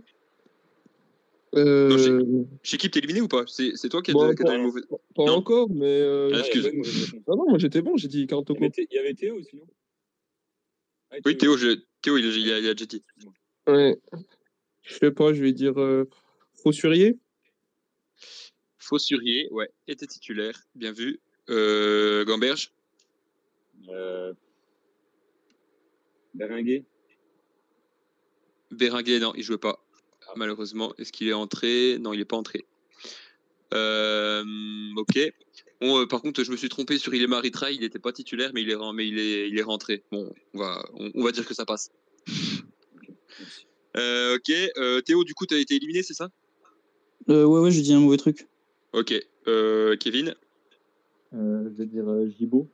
Euh, 1.55 2.45
t'es 2.65 2.99
éliminé 2.99 3.21
ou 3.21 3.29
pas? 3.29 3.45
C'est 3.47 3.73
c'est 3.77 3.89
toi 3.91 4.01
qui 4.03 4.11
as 4.11 4.15
Bon, 4.15 4.33
donné 4.33 4.57
le 4.57 4.63
mauvais. 4.63 4.81
pas 5.15 5.25
Non. 5.27 5.35
encore, 5.35 5.69
mais. 5.71 5.85
euh, 6.01 6.31
Ah, 6.35 6.39
excuse. 6.41 6.67
Ah 7.27 7.33
non, 7.37 7.49
moi 7.49 7.59
j'étais 7.59 7.83
bon, 7.83 7.97
j'ai 7.97 8.09
dit 8.09 8.27
40 8.27 8.51
Il 8.51 8.55
y 8.55 8.57
avait 8.59 8.71
Thé- 8.71 8.87
il 8.91 8.95
y 8.95 8.99
avait 8.99 9.15
Théo 9.15 9.37
aussi, 9.39 9.57
non? 9.57 9.67
Ah, 11.11 11.17
Oui, 11.27 11.37
Théo, 11.37 11.57
je- 11.59 11.81
Théo 12.01 12.17
il, 12.17 12.25
il, 12.25 12.53
a, 12.53 12.59
il 12.59 12.69
a 12.69 12.75
déjà 12.75 12.87
dit. 12.87 13.05
Ouais. 13.67 13.99
Je 14.83 14.95
sais 14.95 15.11
pas, 15.13 15.33
je 15.35 15.43
vais 15.43 15.53
dire 15.53 15.79
euh, 15.79 16.09
Faussurier. 16.55 17.19
Faussurier, 18.79 19.49
ouais, 19.51 19.71
était 19.87 20.07
titulaire, 20.07 20.59
bien 20.75 20.93
vu. 20.93 21.21
Euh, 21.51 22.25
Gamberge, 22.25 22.73
Euh, 23.89 24.33
Berenguer. 26.35 26.85
Béringuet, 28.73 29.21
non, 29.21 29.33
il 29.37 29.43
jouait 29.43 29.59
pas, 29.59 29.85
malheureusement. 30.37 30.95
Est-ce 30.99 31.13
qu'il 31.13 31.29
est 31.29 31.33
entré? 31.33 31.99
Non, 32.01 32.13
il 32.13 32.19
n'est 32.19 32.25
pas 32.25 32.37
entré. 32.37 32.65
Euh, 33.75 34.45
ok. 34.97 35.33
Bon, 35.81 36.01
euh, 36.01 36.07
par 36.07 36.23
contre, 36.23 36.45
je 36.45 36.51
me 36.51 36.57
suis 36.57 36.69
trompé 36.69 36.99
sur 36.99 37.15
Ilema 37.15 37.41
Ritra, 37.41 37.71
il 37.71 37.81
n'était 37.81 37.99
pas 37.99 38.13
titulaire, 38.13 38.51
mais 38.55 38.63
il 38.63 38.71
est, 38.71 38.77
mais 38.95 39.09
il 39.09 39.19
est, 39.19 39.49
il 39.49 39.59
est 39.59 39.63
rentré. 39.63 40.05
Bon, 40.13 40.33
on 40.55 40.59
va, 40.59 40.85
on, 40.95 41.11
on 41.15 41.25
va 41.25 41.33
dire 41.33 41.47
que 41.47 41.55
ça 41.55 41.65
passe. 41.65 41.91
Euh, 43.95 44.37
ok, 44.37 44.51
euh, 44.79 45.03
Théo, 45.03 45.23
du 45.23 45.35
coup, 45.35 45.45
tu 45.45 45.55
as 45.55 45.59
été 45.59 45.75
éliminé, 45.75 46.03
c'est 46.03 46.15
ça? 46.15 46.31
Euh, 47.29 47.45
ouais, 47.45 47.61
ouais, 47.61 47.71
j'ai 47.71 47.83
dit 47.83 47.93
un 47.93 48.01
mauvais 48.01 48.17
truc. 48.17 48.49
Ok. 48.95 49.13
Euh, 49.47 49.97
Kevin? 49.97 50.35
Euh, 51.35 51.65
je 51.65 51.77
vais 51.77 51.87
dire 51.87 52.09
euh, 52.09 52.27
Gibaud. 52.39 52.69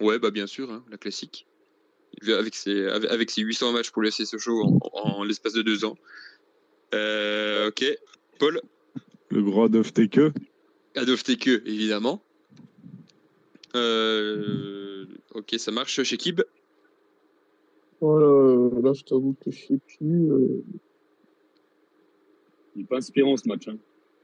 Ouais, 0.00 0.18
bah 0.18 0.30
bien 0.30 0.46
sûr, 0.46 0.70
hein, 0.70 0.84
la 0.90 0.96
classique. 0.96 1.46
Avec 2.26 2.54
ses, 2.54 2.86
avec, 2.86 3.30
ses 3.30 3.42
800 3.42 3.72
matchs 3.72 3.90
pour 3.90 4.02
le 4.02 4.08
FC 4.08 4.24
Sochaux 4.24 4.62
en, 4.64 4.78
en 4.92 5.24
l'espace 5.24 5.52
de 5.52 5.62
deux 5.62 5.84
ans. 5.84 5.96
Euh, 6.94 7.68
ok. 7.68 7.84
Paul? 8.38 8.60
Le 9.30 9.42
grand 9.42 9.64
Adolphe 9.66 9.92
Teke. 9.92 10.20
Adolphe 10.96 11.22
Teke, 11.22 11.48
évidemment. 11.66 12.22
Euh, 13.76 15.04
ok, 15.34 15.54
ça 15.58 15.70
marche. 15.70 16.02
Chez 16.02 16.16
Kib 16.16 16.40
Voilà, 18.00 18.26
euh, 18.26 18.82
là 18.82 18.92
je 18.94 19.02
t'avoue 19.04 19.36
que 19.44 19.50
je 19.50 19.66
sais 19.66 19.78
plus. 19.98 20.32
euh, 20.32 20.62
Il 22.74 22.80
n'est 22.82 22.84
pas 22.88 22.96
inspirant 22.96 23.36
ce 23.36 23.46
match. 23.48 23.68
Hein. 23.68 23.76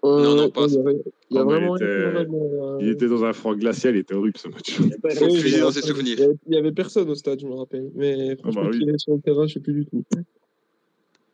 Non, 0.04 0.34
non, 0.36 0.42
ouais, 0.44 0.50
pas 0.50 0.66
Il 0.66 0.74
y 0.74 0.78
a, 0.78 0.90
il 1.30 1.36
y 1.36 1.38
a 1.38 1.44
vraiment 1.44 1.76
il 1.76 1.82
était- 1.82 2.10
vraiment, 2.10 2.74
euh, 2.74 2.78
Il 2.82 2.88
était 2.90 3.08
dans 3.08 3.24
un 3.24 3.32
froid 3.32 3.54
glacial, 3.56 3.96
il 3.96 4.00
était 4.00 4.14
horrible 4.14 4.36
ce 4.38 4.48
match. 4.48 4.78
Il 4.78 4.88
y 4.88 4.92
a 4.92 4.98
pas 4.98 5.08
oui, 5.08 5.14
Faut 5.16 5.30
je 5.34 5.40
fouiller 5.40 5.56
me 5.56 5.62
dans 5.62 5.70
ses 5.72 5.80
rappelle. 5.80 5.82
souvenirs. 5.96 6.16
Il 6.18 6.20
y 6.20 6.24
avait- 6.24 6.36
Il 6.48 6.54
y 6.54 6.58
avait 6.58 6.72
personne 6.72 7.08
au 7.08 7.14
stade, 7.14 7.40
je 7.40 7.46
me 7.46 7.54
rappelle. 7.54 7.90
Mais 7.94 8.36
franchement, 8.36 8.64
bah 8.64 8.68
oui. 8.72 8.80
qui 8.80 8.90
est 8.90 8.98
sur 8.98 9.14
le 9.14 9.20
terrain, 9.20 9.46
je 9.46 9.54
sais 9.54 9.60
plus 9.60 9.72
du 9.72 9.86
tout. 9.86 10.04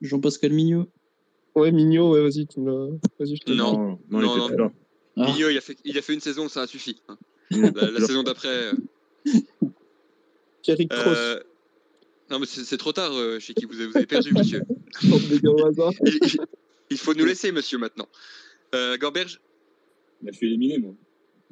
Jean-Pascal 0.00 0.52
Mignot. 0.52 0.86
Ouais, 1.56 1.72
Mignot, 1.72 2.12
ouais, 2.12 2.22
vas-y, 2.22 2.46
tu 2.46 2.60
me 2.60 2.70
l'as. 2.70 2.90
Vas-y, 3.18 3.36
je 3.36 3.42
te 3.42 3.50
Non. 3.52 3.72
non, 3.72 3.98
non, 4.08 4.20
il 4.20 4.38
Non, 4.38 4.56
non. 4.56 4.70
Ah. 5.16 5.26
Mignot, 5.26 5.48
il 5.50 5.58
a, 5.58 5.60
fait, 5.60 5.76
il 5.84 5.98
a 5.98 6.02
fait 6.02 6.14
une 6.14 6.20
saison, 6.20 6.48
ça 6.48 6.62
a 6.62 6.66
suffi. 6.68 7.02
hein. 7.08 7.18
Il 7.50 7.60
La, 7.74 8.00
saison 8.06 8.22
d'après. 8.22 8.48
euh, 8.48 8.72
Eric 10.68 10.88
Cross, 10.90 11.16
euh, 11.18 11.40
non, 12.30 12.38
mais 12.38 12.46
c'est 12.46 12.76
trop 12.76 12.92
tard 12.92 13.10
euh, 13.12 13.40
chez 13.40 13.54
qui 13.54 13.64
vous 13.64 13.74
avez, 13.74 13.86
vous 13.86 13.96
avez 13.96 14.06
perdu, 14.06 14.32
monsieur. 14.32 14.62
Il, 15.02 15.40
il- 15.42 16.38
il 16.92 16.98
faut 16.98 17.14
nous 17.14 17.24
laisser, 17.24 17.50
monsieur, 17.52 17.78
maintenant. 17.78 18.06
Euh, 18.74 18.96
Gamberge, 18.98 19.40
Bah, 20.22 20.30
je 20.32 20.36
suis 20.36 20.46
éliminé, 20.46 20.78
moi. 20.78 20.94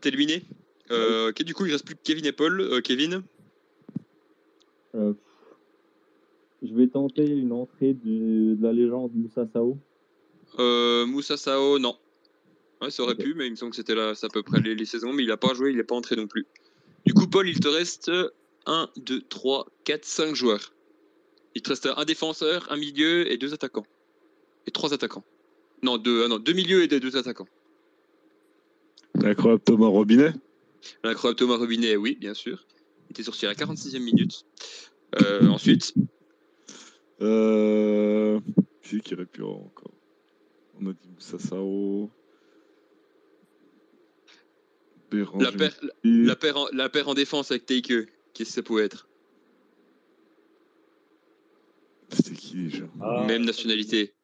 t'es 0.01 0.09
éliminé 0.11 0.43
euh, 0.91 1.31
Ok, 1.31 1.43
du 1.43 1.55
coup, 1.55 1.67
il 1.67 1.73
reste 1.73 1.85
plus 1.85 1.95
que 1.97 2.03
Kevin 2.03 2.25
et 2.27 2.33
Paul. 2.33 2.61
Euh, 2.61 2.81
Kevin 2.81 3.23
Euh, 4.95 5.13
je 6.63 6.75
vais 6.75 6.87
tenter 6.89 7.25
une 7.27 7.53
entrée 7.53 7.93
du- 7.95 8.57
de 8.57 8.63
la 8.63 8.73
légende 8.73 9.13
Moussa 9.15 9.47
Sao. 9.53 9.79
Euh, 10.59 11.07
Moussa 11.07 11.37
Sao, 11.37 11.79
non. 11.79 11.97
Ouais, 12.81 12.91
ça 12.91 13.03
aurait 13.03 13.17
pu, 13.17 13.35
mais 13.35 13.47
il 13.47 13.51
me 13.51 13.57
semble 13.57 13.71
que 13.71 13.77
c'était 13.77 13.95
là, 13.95 14.15
c'est 14.15 14.27
à 14.27 14.29
peu 14.31 14.43
près 14.43 14.61
les, 14.61 14.75
les 14.75 14.85
saisons, 14.87 15.13
mais 15.13 15.25
il 15.25 15.29
n'a 15.29 15.37
pas 15.37 15.53
joué, 15.55 15.71
il 15.71 15.77
n'est 15.77 15.85
pas 15.85 15.97
entré 15.97 16.15
non 16.17 16.27
plus. 16.29 16.47
Du 17.05 17.13
coup, 17.13 17.27
Paul, 17.27 17.49
il 17.49 17.59
te 17.59 17.69
reste 17.69 18.11
1, 18.67 18.89
2, 18.97 19.21
3, 19.23 19.67
4, 19.85 20.05
5 20.05 20.35
joueurs. 20.35 20.73
Il 21.55 21.63
te 21.63 21.71
reste 21.71 21.87
un 21.95 22.05
défenseur, 22.05 22.71
un 22.71 22.77
milieu 22.77 23.31
et 23.31 23.37
deux 23.37 23.53
attaquants. 23.53 23.87
Et 24.67 24.71
trois 24.71 24.95
attaquants. 24.95 25.25
Non, 25.83 25.99
deux, 25.99 26.27
non, 26.29 26.39
deux 26.39 26.53
milieux 26.53 26.83
et 26.83 26.89
deux, 26.89 27.01
deux 27.01 27.17
attaquants. 27.17 27.49
L'incroyable 29.15 29.63
Thomas 29.63 29.87
Robinet. 29.89 30.33
L'incroyable 31.05 31.39
Thomas 31.39 31.57
Robinet, 31.57 31.97
oui, 31.97 32.17
bien 32.21 32.35
sûr. 32.35 32.65
Il 33.09 33.13
était 33.13 33.23
sorti 33.23 33.47
à 33.47 33.49
la 33.49 33.55
46e 33.55 34.01
minute. 34.01 34.45
Euh, 35.23 35.47
ensuite, 35.49 35.95
Euh... 37.21 38.41
Qui 38.83 39.01
qui 39.01 39.15
aurait 39.15 39.27
pu 39.27 39.43
encore? 39.43 39.95
On 40.81 40.87
a 40.87 40.93
dit 40.93 41.09
Moussa 41.13 41.39
Sao. 41.39 42.11
Béranger. 45.11 45.45
la 45.45 45.53
paire, 45.53 45.81
la, 46.05 46.37
paire 46.37 46.57
en, 46.59 46.69
la 46.73 46.89
paire 46.89 47.09
en 47.09 47.15
défense 47.15 47.51
avec 47.51 47.67
Teike, 47.67 47.87
qu'est-ce 48.35 48.51
que 48.51 48.55
ça 48.55 48.63
pouvait 48.63 48.85
être? 48.85 49.09
C'était 52.11 52.35
qui 52.35 52.65
déjà? 52.65 52.85
Ah, 53.01 53.25
Même 53.27 53.45
nationalité. 53.45 54.15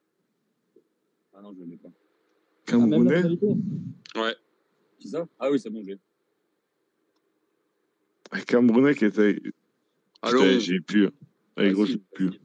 Non, 1.44 1.52
je 1.58 1.62
ne 1.62 1.70
l'ai 1.72 1.76
pas. 1.76 1.88
Ah, 1.90 2.70
Camerounais 2.70 3.22
Ouais. 4.16 4.34
Qui 4.98 5.08
ça? 5.08 5.26
Ah 5.38 5.50
oui, 5.50 5.60
c'est 5.60 5.68
bon, 5.68 5.82
j'ai. 5.84 5.98
Un 8.32 8.40
Camerounais 8.40 8.94
qui 8.94 9.04
était. 9.04 9.34
Putain, 10.22 10.58
J'ai 10.58 10.80
plus. 10.80 11.10
Allez, 11.56 11.68
Ah, 11.68 11.72
gros, 11.72 11.84
si, 11.84 11.92
j'ai 11.92 11.98
si. 12.30 12.40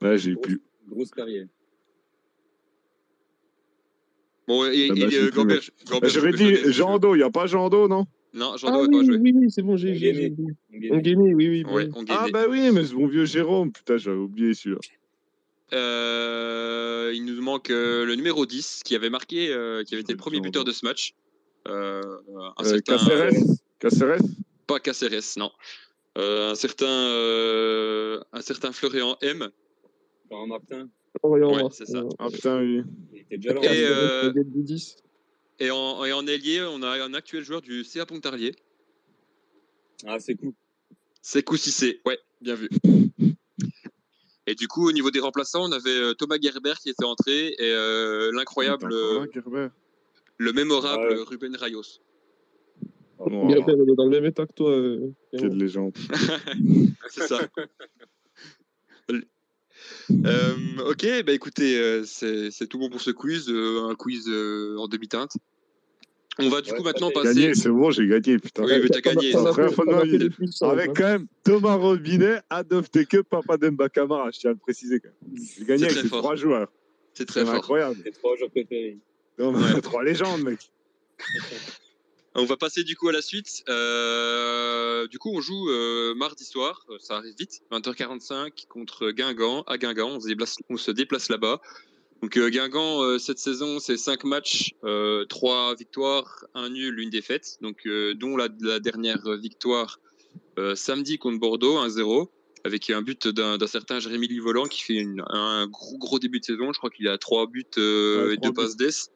Ouais, 0.00 0.18
j'ai 0.18 0.34
Grosse- 0.34 0.44
plus. 0.46 0.60
Grosse 0.86 1.10
carrière. 1.10 1.46
Bon, 4.46 4.64
et, 4.66 4.88
Ah 4.90 4.94
bah, 4.94 5.00
Gamberge- 5.32 5.70
Ah, 5.80 5.84
Gamberge, 5.90 6.12
J'aurais 6.14 6.32
dit 6.32 6.38
choisir. 6.54 6.72
Jean 6.72 6.98
Do, 7.00 7.14
il 7.14 7.18
n'y 7.18 7.24
a 7.24 7.30
pas 7.30 7.46
Jean 7.48 7.68
Do, 7.68 7.88
non? 7.88 8.06
Non, 8.32 8.56
Jean 8.56 8.68
Ah 8.68 8.80
oui, 8.82 8.96
pas 8.98 9.04
joué. 9.04 9.16
oui, 9.16 9.32
oui, 9.34 9.50
c'est 9.50 9.62
bon, 9.62 9.76
j'ai. 9.76 9.96
j'ai- 9.96 10.12
Gagné. 10.12 10.34
j'ai- 10.36 10.54
On 10.72 10.78
gagne. 10.78 10.92
On 10.92 10.98
gagnait, 10.98 11.34
oui, 11.34 11.48
oui. 11.48 11.64
Ouais, 11.64 11.88
on 11.94 12.04
Ah 12.08 12.28
bah 12.32 12.44
oui, 12.48 12.70
mais 12.72 12.84
ce 12.84 12.94
bon 12.94 13.08
vieux 13.08 13.24
Jérôme, 13.24 13.72
putain, 13.72 13.96
j'avais 13.96 14.16
oublié 14.18 14.54
celui-là. 14.54 14.80
Euh, 15.72 17.10
il 17.14 17.24
nous 17.24 17.40
manque 17.42 17.70
euh, 17.70 18.04
le 18.04 18.14
numéro 18.14 18.46
10 18.46 18.82
qui 18.84 18.94
avait 18.94 19.10
marqué, 19.10 19.52
euh, 19.52 19.82
qui 19.84 19.94
avait 19.94 20.02
été 20.02 20.12
le 20.12 20.18
premier 20.18 20.40
buteur 20.40 20.64
de 20.64 20.72
ce 20.72 20.84
match. 20.84 21.14
Euh, 21.68 22.02
un 22.36 22.64
Euh, 22.64 22.64
certain. 22.64 22.96
Caceres 22.98 23.30
Caceres 23.78 24.18
Pas 24.66 24.78
Caceres, 24.80 25.36
non. 25.38 25.50
Euh, 26.18 26.52
un 26.52 26.54
certain, 26.54 26.86
euh, 26.86 28.20
un 28.32 28.40
certain 28.42 28.72
Florian 28.72 29.16
M. 29.22 29.48
Florent 30.28 30.46
Martin, 30.46 30.88
Florian 31.18 31.54
Ouais, 31.64 31.70
c'est 31.72 31.86
ça. 31.86 32.02
Ah 32.18 32.28
putain, 32.30 32.60
oui. 32.60 32.82
il 33.12 33.20
était 33.20 33.38
déjà 33.38 33.54
là. 33.54 33.60
Et, 33.60 33.64
Caceres, 33.64 33.90
euh, 33.90 34.32
le 34.34 34.44
du 34.44 34.62
10. 34.62 34.96
Et 35.60 35.70
en, 35.70 36.04
et 36.04 36.12
en 36.12 36.26
ailier, 36.26 36.62
on 36.62 36.82
a 36.82 37.02
un 37.02 37.14
actuel 37.14 37.42
joueur 37.44 37.62
du 37.62 37.84
CA 37.84 38.04
Pontarlier. 38.06 38.52
Ah, 40.06 40.18
c'est 40.18 40.34
cool. 40.34 40.52
C'est 41.22 41.48
Cissé, 41.56 42.00
ouais, 42.04 42.18
bien 42.42 42.54
vu. 42.54 42.68
Et 44.46 44.54
du 44.54 44.68
coup, 44.68 44.86
au 44.88 44.92
niveau 44.92 45.10
des 45.10 45.20
remplaçants, 45.20 45.64
on 45.64 45.72
avait 45.72 45.90
euh, 45.90 46.14
Thomas 46.14 46.36
Gerber 46.40 46.74
qui 46.82 46.90
était 46.90 47.04
entré 47.04 47.48
et 47.48 47.72
euh, 47.72 48.30
l'incroyable, 48.32 48.92
euh, 48.92 49.26
Gerber 49.32 49.68
le 50.36 50.52
mémorable 50.52 51.06
Ah 51.10 51.14
ouais. 51.14 51.22
Ruben 51.22 51.56
Rayos. 51.56 52.00
Oh, 53.18 53.48
est 53.48 53.94
dans 53.96 54.04
le 54.04 54.10
même 54.10 54.24
état 54.24 54.44
que 54.46 54.52
toi. 54.52 54.70
euh, 54.70 55.12
Quelle 55.32 55.56
légende. 55.56 55.96
C'est 57.08 57.28
ça. 57.28 57.40
Euh, 60.10 60.54
ok, 60.86 61.06
bah 61.24 61.32
écoutez, 61.32 62.02
c'est 62.04 62.66
tout 62.68 62.78
bon 62.78 62.90
pour 62.90 63.00
ce 63.00 63.10
quiz, 63.10 63.48
un 63.48 63.94
quiz 63.94 64.28
en 64.28 64.88
demi-teinte. 64.88 65.36
On 66.38 66.48
va 66.48 66.60
du 66.60 66.70
Ouais, 66.70 66.76
coup 66.78 66.84
ça 66.84 66.90
maintenant 66.92 67.10
passer. 67.10 67.28
Gagné, 67.34 67.54
c'est 67.54 67.68
bon, 67.68 67.90
j'ai 67.90 68.06
gagné, 68.08 68.38
putain. 68.38 68.64
Oui, 68.64 68.72
mais 68.82 68.88
t'as 68.88 69.00
gagné. 69.00 69.30
Dire. 69.30 70.04
les 70.18 70.30
plus 70.30 70.50
simples, 70.52 70.72
Avec 70.72 70.90
hein. 70.90 70.92
quand 70.96 71.04
même 71.04 71.26
Thomas 71.44 71.74
Robinet, 71.76 72.40
Adolphe 72.50 72.90
Teke, 72.90 73.22
Papa 73.22 73.56
Demba 73.56 73.88
Camara, 73.88 74.30
je 74.32 74.40
tiens 74.40 74.50
à 74.50 74.52
le 74.54 74.58
préciser 74.58 74.98
quand 75.00 75.10
même. 75.22 75.44
J'ai 75.56 75.64
gagné 75.64 75.84
C'est 75.84 75.92
avec 75.92 76.02
ces 76.02 76.08
trois 76.08 76.34
joueurs. 76.34 76.68
C'est 77.14 77.26
très 77.26 77.40
C'est 77.40 77.46
fort. 77.46 77.54
incroyable. 77.54 77.96
Les 78.04 78.10
trois 78.10 78.36
joueurs 78.36 78.50
préférés. 78.50 78.98
Trois 79.82 80.02
légendes, 80.02 80.42
mec. 80.42 80.58
On 82.36 82.44
va 82.46 82.56
passer 82.56 82.82
du 82.82 82.96
coup 82.96 83.08
à 83.08 83.12
la 83.12 83.22
suite. 83.22 83.62
Euh, 83.68 85.06
du 85.06 85.20
coup, 85.20 85.30
on 85.32 85.40
joue 85.40 85.70
euh, 85.70 86.14
mardi 86.16 86.44
soir, 86.44 86.84
euh, 86.90 86.96
ça 86.98 87.18
arrive 87.18 87.34
vite, 87.38 87.62
20h45 87.70 88.66
contre 88.66 89.12
Guingamp 89.12 89.62
à 89.68 89.78
Guingamp. 89.78 90.08
On 90.16 90.20
se 90.20 90.26
déplace, 90.26 90.56
on 90.68 90.76
se 90.76 90.90
déplace 90.90 91.28
là-bas. 91.28 91.60
Donc 92.24 92.38
euh, 92.38 92.48
Guingamp 92.48 93.02
euh, 93.02 93.18
cette 93.18 93.38
saison, 93.38 93.78
c'est 93.80 93.98
5 93.98 94.24
matchs, 94.24 94.72
euh, 94.82 95.26
3 95.26 95.74
victoires, 95.74 96.46
un 96.54 96.70
nul, 96.70 96.98
une 96.98 97.10
défaite. 97.10 97.58
Donc 97.60 97.86
euh, 97.86 98.14
dont 98.14 98.38
la, 98.38 98.48
la 98.60 98.80
dernière 98.80 99.20
victoire 99.36 100.00
euh, 100.58 100.74
samedi 100.74 101.18
contre 101.18 101.38
Bordeaux 101.38 101.76
1-0 101.86 102.28
avec 102.64 102.88
un 102.88 103.02
but 103.02 103.28
d'un 103.28 103.58
certain 103.66 103.98
Jérémy 104.00 104.26
Livolant 104.26 104.64
qui 104.64 104.80
fait 104.82 104.94
une- 104.94 105.22
un 105.28 105.66
gros 105.66 105.98
gros 105.98 106.18
début 106.18 106.40
de 106.40 106.46
saison. 106.46 106.72
Je 106.72 106.78
crois 106.78 106.88
qu'il 106.88 107.08
a 107.08 107.18
trois 107.18 107.46
buts 107.46 107.66
euh, 107.76 108.28
Ouais, 108.28 108.34
et 108.34 108.36
deux 108.38 108.48
passes 108.54 108.76
d'ess. 108.76 109.10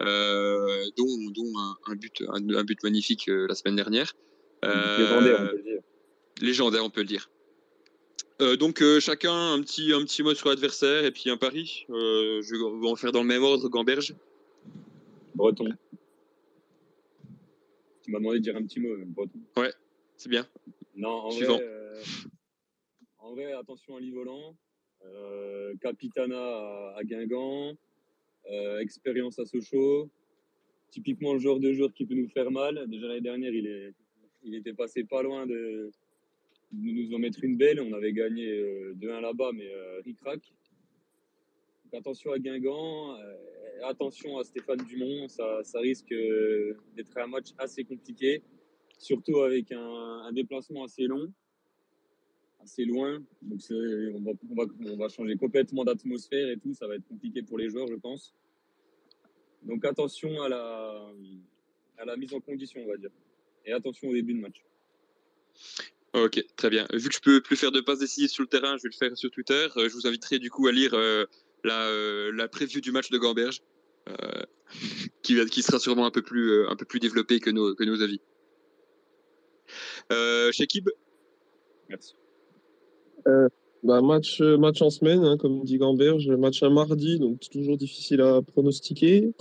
Euh, 0.00 0.84
dont, 0.96 1.30
dont 1.34 1.52
un, 1.58 1.76
un 1.92 1.96
but, 1.96 2.22
un, 2.28 2.48
un 2.54 2.64
but 2.64 2.82
magnifique 2.82 3.28
euh, 3.28 3.46
la 3.46 3.54
semaine 3.54 3.76
dernière. 3.76 4.14
Euh, 4.64 4.98
Légendaire, 5.00 5.40
on 5.42 5.46
peut 5.48 5.56
le 5.56 5.62
dire. 5.62 5.80
légendaire, 6.40 6.84
on 6.86 6.90
peut 6.90 7.00
le 7.02 7.06
dire. 7.08 7.28
Euh, 8.42 8.56
donc 8.56 8.82
euh, 8.82 9.00
chacun 9.00 9.32
un 9.32 9.62
petit, 9.62 9.92
un 9.94 10.02
petit 10.02 10.22
mot 10.22 10.34
sur 10.34 10.50
l'adversaire 10.50 11.04
et 11.04 11.10
puis 11.10 11.30
un 11.30 11.38
pari. 11.38 11.86
Euh, 11.88 12.42
je 12.42 12.54
vais 12.54 12.88
en 12.88 12.96
faire 12.96 13.12
dans 13.12 13.22
le 13.22 13.28
même 13.28 13.42
ordre, 13.42 13.68
Gamberge. 13.68 14.14
Breton. 15.34 15.70
Tu 18.02 18.10
m'as 18.10 18.18
demandé 18.18 18.38
de 18.38 18.42
dire 18.42 18.56
un 18.56 18.62
petit 18.62 18.80
mot, 18.80 18.94
Breton. 19.06 19.40
C'est 20.16 20.28
bien. 20.28 20.46
Non, 20.94 21.08
en 21.08 21.30
Suivant. 21.30 21.56
vrai, 21.56 22.02
en 23.18 23.30
vrai, 23.32 23.52
attention 23.52 23.96
à 23.96 24.00
l'Ivolant. 24.00 24.56
Capitana 25.80 26.36
à, 26.36 26.94
à 26.98 27.04
Guingamp. 27.04 27.76
Expérience 28.80 29.38
à 29.38 29.46
Sochaux. 29.46 30.10
Typiquement 30.90 31.32
le 31.32 31.38
genre 31.38 31.58
de 31.58 31.72
joueur 31.72 31.92
qui 31.92 32.04
peut 32.04 32.14
nous 32.14 32.28
faire 32.28 32.50
mal. 32.50 32.86
Déjà 32.88 33.08
l'année 33.08 33.20
dernière, 33.20 33.52
il, 33.52 33.66
est, 33.66 33.94
il 34.42 34.54
était 34.54 34.72
passé 34.72 35.04
pas 35.04 35.22
loin 35.22 35.46
de, 35.46 35.90
de 36.72 36.90
nous 36.90 37.14
en 37.14 37.18
mettre 37.18 37.42
une 37.44 37.56
belle. 37.56 37.80
On 37.80 37.92
avait 37.92 38.12
gagné 38.12 38.48
euh, 38.48 38.94
2-1 38.94 39.20
là-bas, 39.20 39.50
mais 39.54 39.68
euh, 39.68 40.00
ric-rac. 40.04 40.40
Attention 41.92 42.32
à 42.32 42.38
Guingamp. 42.38 43.16
euh, 43.18 43.36
attention 43.84 44.38
à 44.38 44.44
Stéphane 44.44 44.84
Dumont. 44.88 45.28
Ça, 45.28 45.62
ça 45.62 45.80
risque 45.80 46.12
euh, 46.12 46.76
d'être 46.94 47.16
un 47.18 47.26
match 47.26 47.50
assez 47.58 47.84
compliqué 47.84 48.42
surtout 48.98 49.40
avec 49.40 49.72
un, 49.72 50.32
déplacement 50.32 50.84
assez 50.84 51.04
long, 51.04 51.32
assez 52.60 52.84
loin. 52.84 53.22
Donc 53.42 53.60
on 53.70 54.96
va, 54.96 55.08
changer 55.08 55.36
complètement 55.36 55.84
d'atmosphère 55.84 56.48
et 56.50 56.58
tout, 56.58 56.74
ça 56.74 56.86
va 56.86 56.96
être 56.96 57.06
compliqué 57.06 57.42
pour 57.42 57.58
les 57.58 57.68
joueurs, 57.68 57.86
je 57.88 57.94
pense. 57.96 58.34
Donc 59.62 59.84
attention 59.84 60.42
à 60.42 60.48
la 60.48 62.16
mise 62.16 62.34
en 62.34 62.40
condition, 62.40 62.80
on 62.84 62.88
va 62.88 62.96
dire. 62.96 63.10
Et 63.64 63.72
attention 63.72 64.08
au 64.08 64.12
début 64.12 64.34
de 64.34 64.40
match. 64.40 64.64
Ok, 66.16 66.42
très 66.56 66.70
bien. 66.70 66.86
Vu 66.94 67.10
que 67.10 67.14
je 67.14 67.20
peux 67.20 67.42
plus 67.42 67.56
faire 67.56 67.72
de 67.72 67.80
passes 67.82 67.98
décisives 67.98 68.30
sur 68.30 68.42
le 68.42 68.48
terrain, 68.48 68.78
je 68.78 68.84
vais 68.84 68.88
le 68.90 68.96
faire 68.96 69.14
sur 69.18 69.30
Twitter. 69.30 69.68
Euh, 69.76 69.86
je 69.90 69.94
vous 69.94 70.06
inviterai 70.06 70.38
du 70.38 70.50
coup 70.50 70.66
à 70.66 70.72
lire 70.72 70.94
euh, 70.94 71.26
la, 71.62 71.88
euh, 71.88 72.32
la 72.32 72.48
preview 72.48 72.80
du 72.80 72.90
match 72.90 73.10
de 73.10 73.18
Gamberge, 73.18 73.60
euh, 74.08 74.42
qui, 75.22 75.62
sera 75.62 75.78
sûrement 75.78 76.06
un 76.06 76.10
peu 76.10 76.22
plus, 76.22 76.52
euh, 76.52 76.70
un 76.70 76.76
peu 76.76 76.86
plus 76.86 77.00
développée 77.00 77.38
que 77.38 77.50
nos, 77.50 77.74
que 77.74 77.84
nos 77.84 78.00
avis. 78.00 78.22
Euh, 80.10 80.50
Shekib 80.52 80.88
Merci. 81.90 82.14
Bah, 83.82 84.00
match, 84.00 84.40
match 84.40 84.80
en 84.80 84.90
semaine, 84.90 85.22
hein, 85.22 85.36
comme 85.36 85.64
dit 85.64 85.76
Gamberge, 85.76 86.28
match 86.28 86.62
un 86.62 86.70
mardi, 86.70 87.18
donc 87.18 87.38
c'est 87.42 87.50
toujours 87.50 87.76
difficile 87.76 88.22
à 88.22 88.40
pronostiquer. 88.40 89.34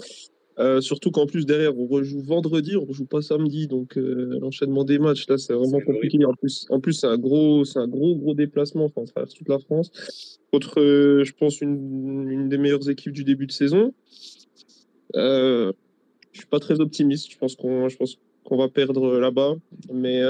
Euh, 0.57 0.79
surtout 0.79 1.11
qu'en 1.11 1.25
plus 1.25 1.45
derrière 1.45 1.77
on 1.77 1.85
rejoue 1.85 2.21
vendredi, 2.21 2.77
on 2.77 2.85
rejoue 2.85 3.05
pas 3.05 3.21
samedi, 3.21 3.67
donc 3.67 3.97
euh, 3.97 4.39
l'enchaînement 4.39 4.85
des 4.85 4.99
matchs 4.99 5.27
là 5.27 5.37
c'est 5.37 5.53
vraiment 5.53 5.81
compliqué. 5.81 6.23
En 6.23 6.33
plus, 6.33 6.65
en 6.69 6.79
plus 6.79 6.93
c'est 6.93 7.07
un 7.07 7.17
gros, 7.17 7.65
c'est 7.65 7.79
un 7.79 7.89
gros 7.89 8.15
gros 8.15 8.33
déplacement, 8.33 8.85
enfin, 8.85 9.01
on 9.01 9.05
traverse 9.05 9.33
toute 9.33 9.49
la 9.49 9.59
France. 9.59 10.39
Contre, 10.53 10.79
euh, 10.79 11.25
je 11.25 11.33
pense 11.33 11.59
une, 11.59 12.29
une 12.29 12.47
des 12.47 12.57
meilleures 12.57 12.89
équipes 12.89 13.11
du 13.11 13.25
début 13.25 13.47
de 13.47 13.51
saison. 13.51 13.93
Euh, 15.15 15.73
je 16.31 16.39
suis 16.39 16.47
pas 16.47 16.59
très 16.59 16.79
optimiste. 16.79 17.31
Je 17.31 17.37
pense 17.37 17.55
qu'on, 17.55 17.89
je 17.89 17.97
pense 17.97 18.17
qu'on 18.45 18.57
va 18.57 18.69
perdre 18.69 19.19
là-bas, 19.19 19.55
mais 19.93 20.21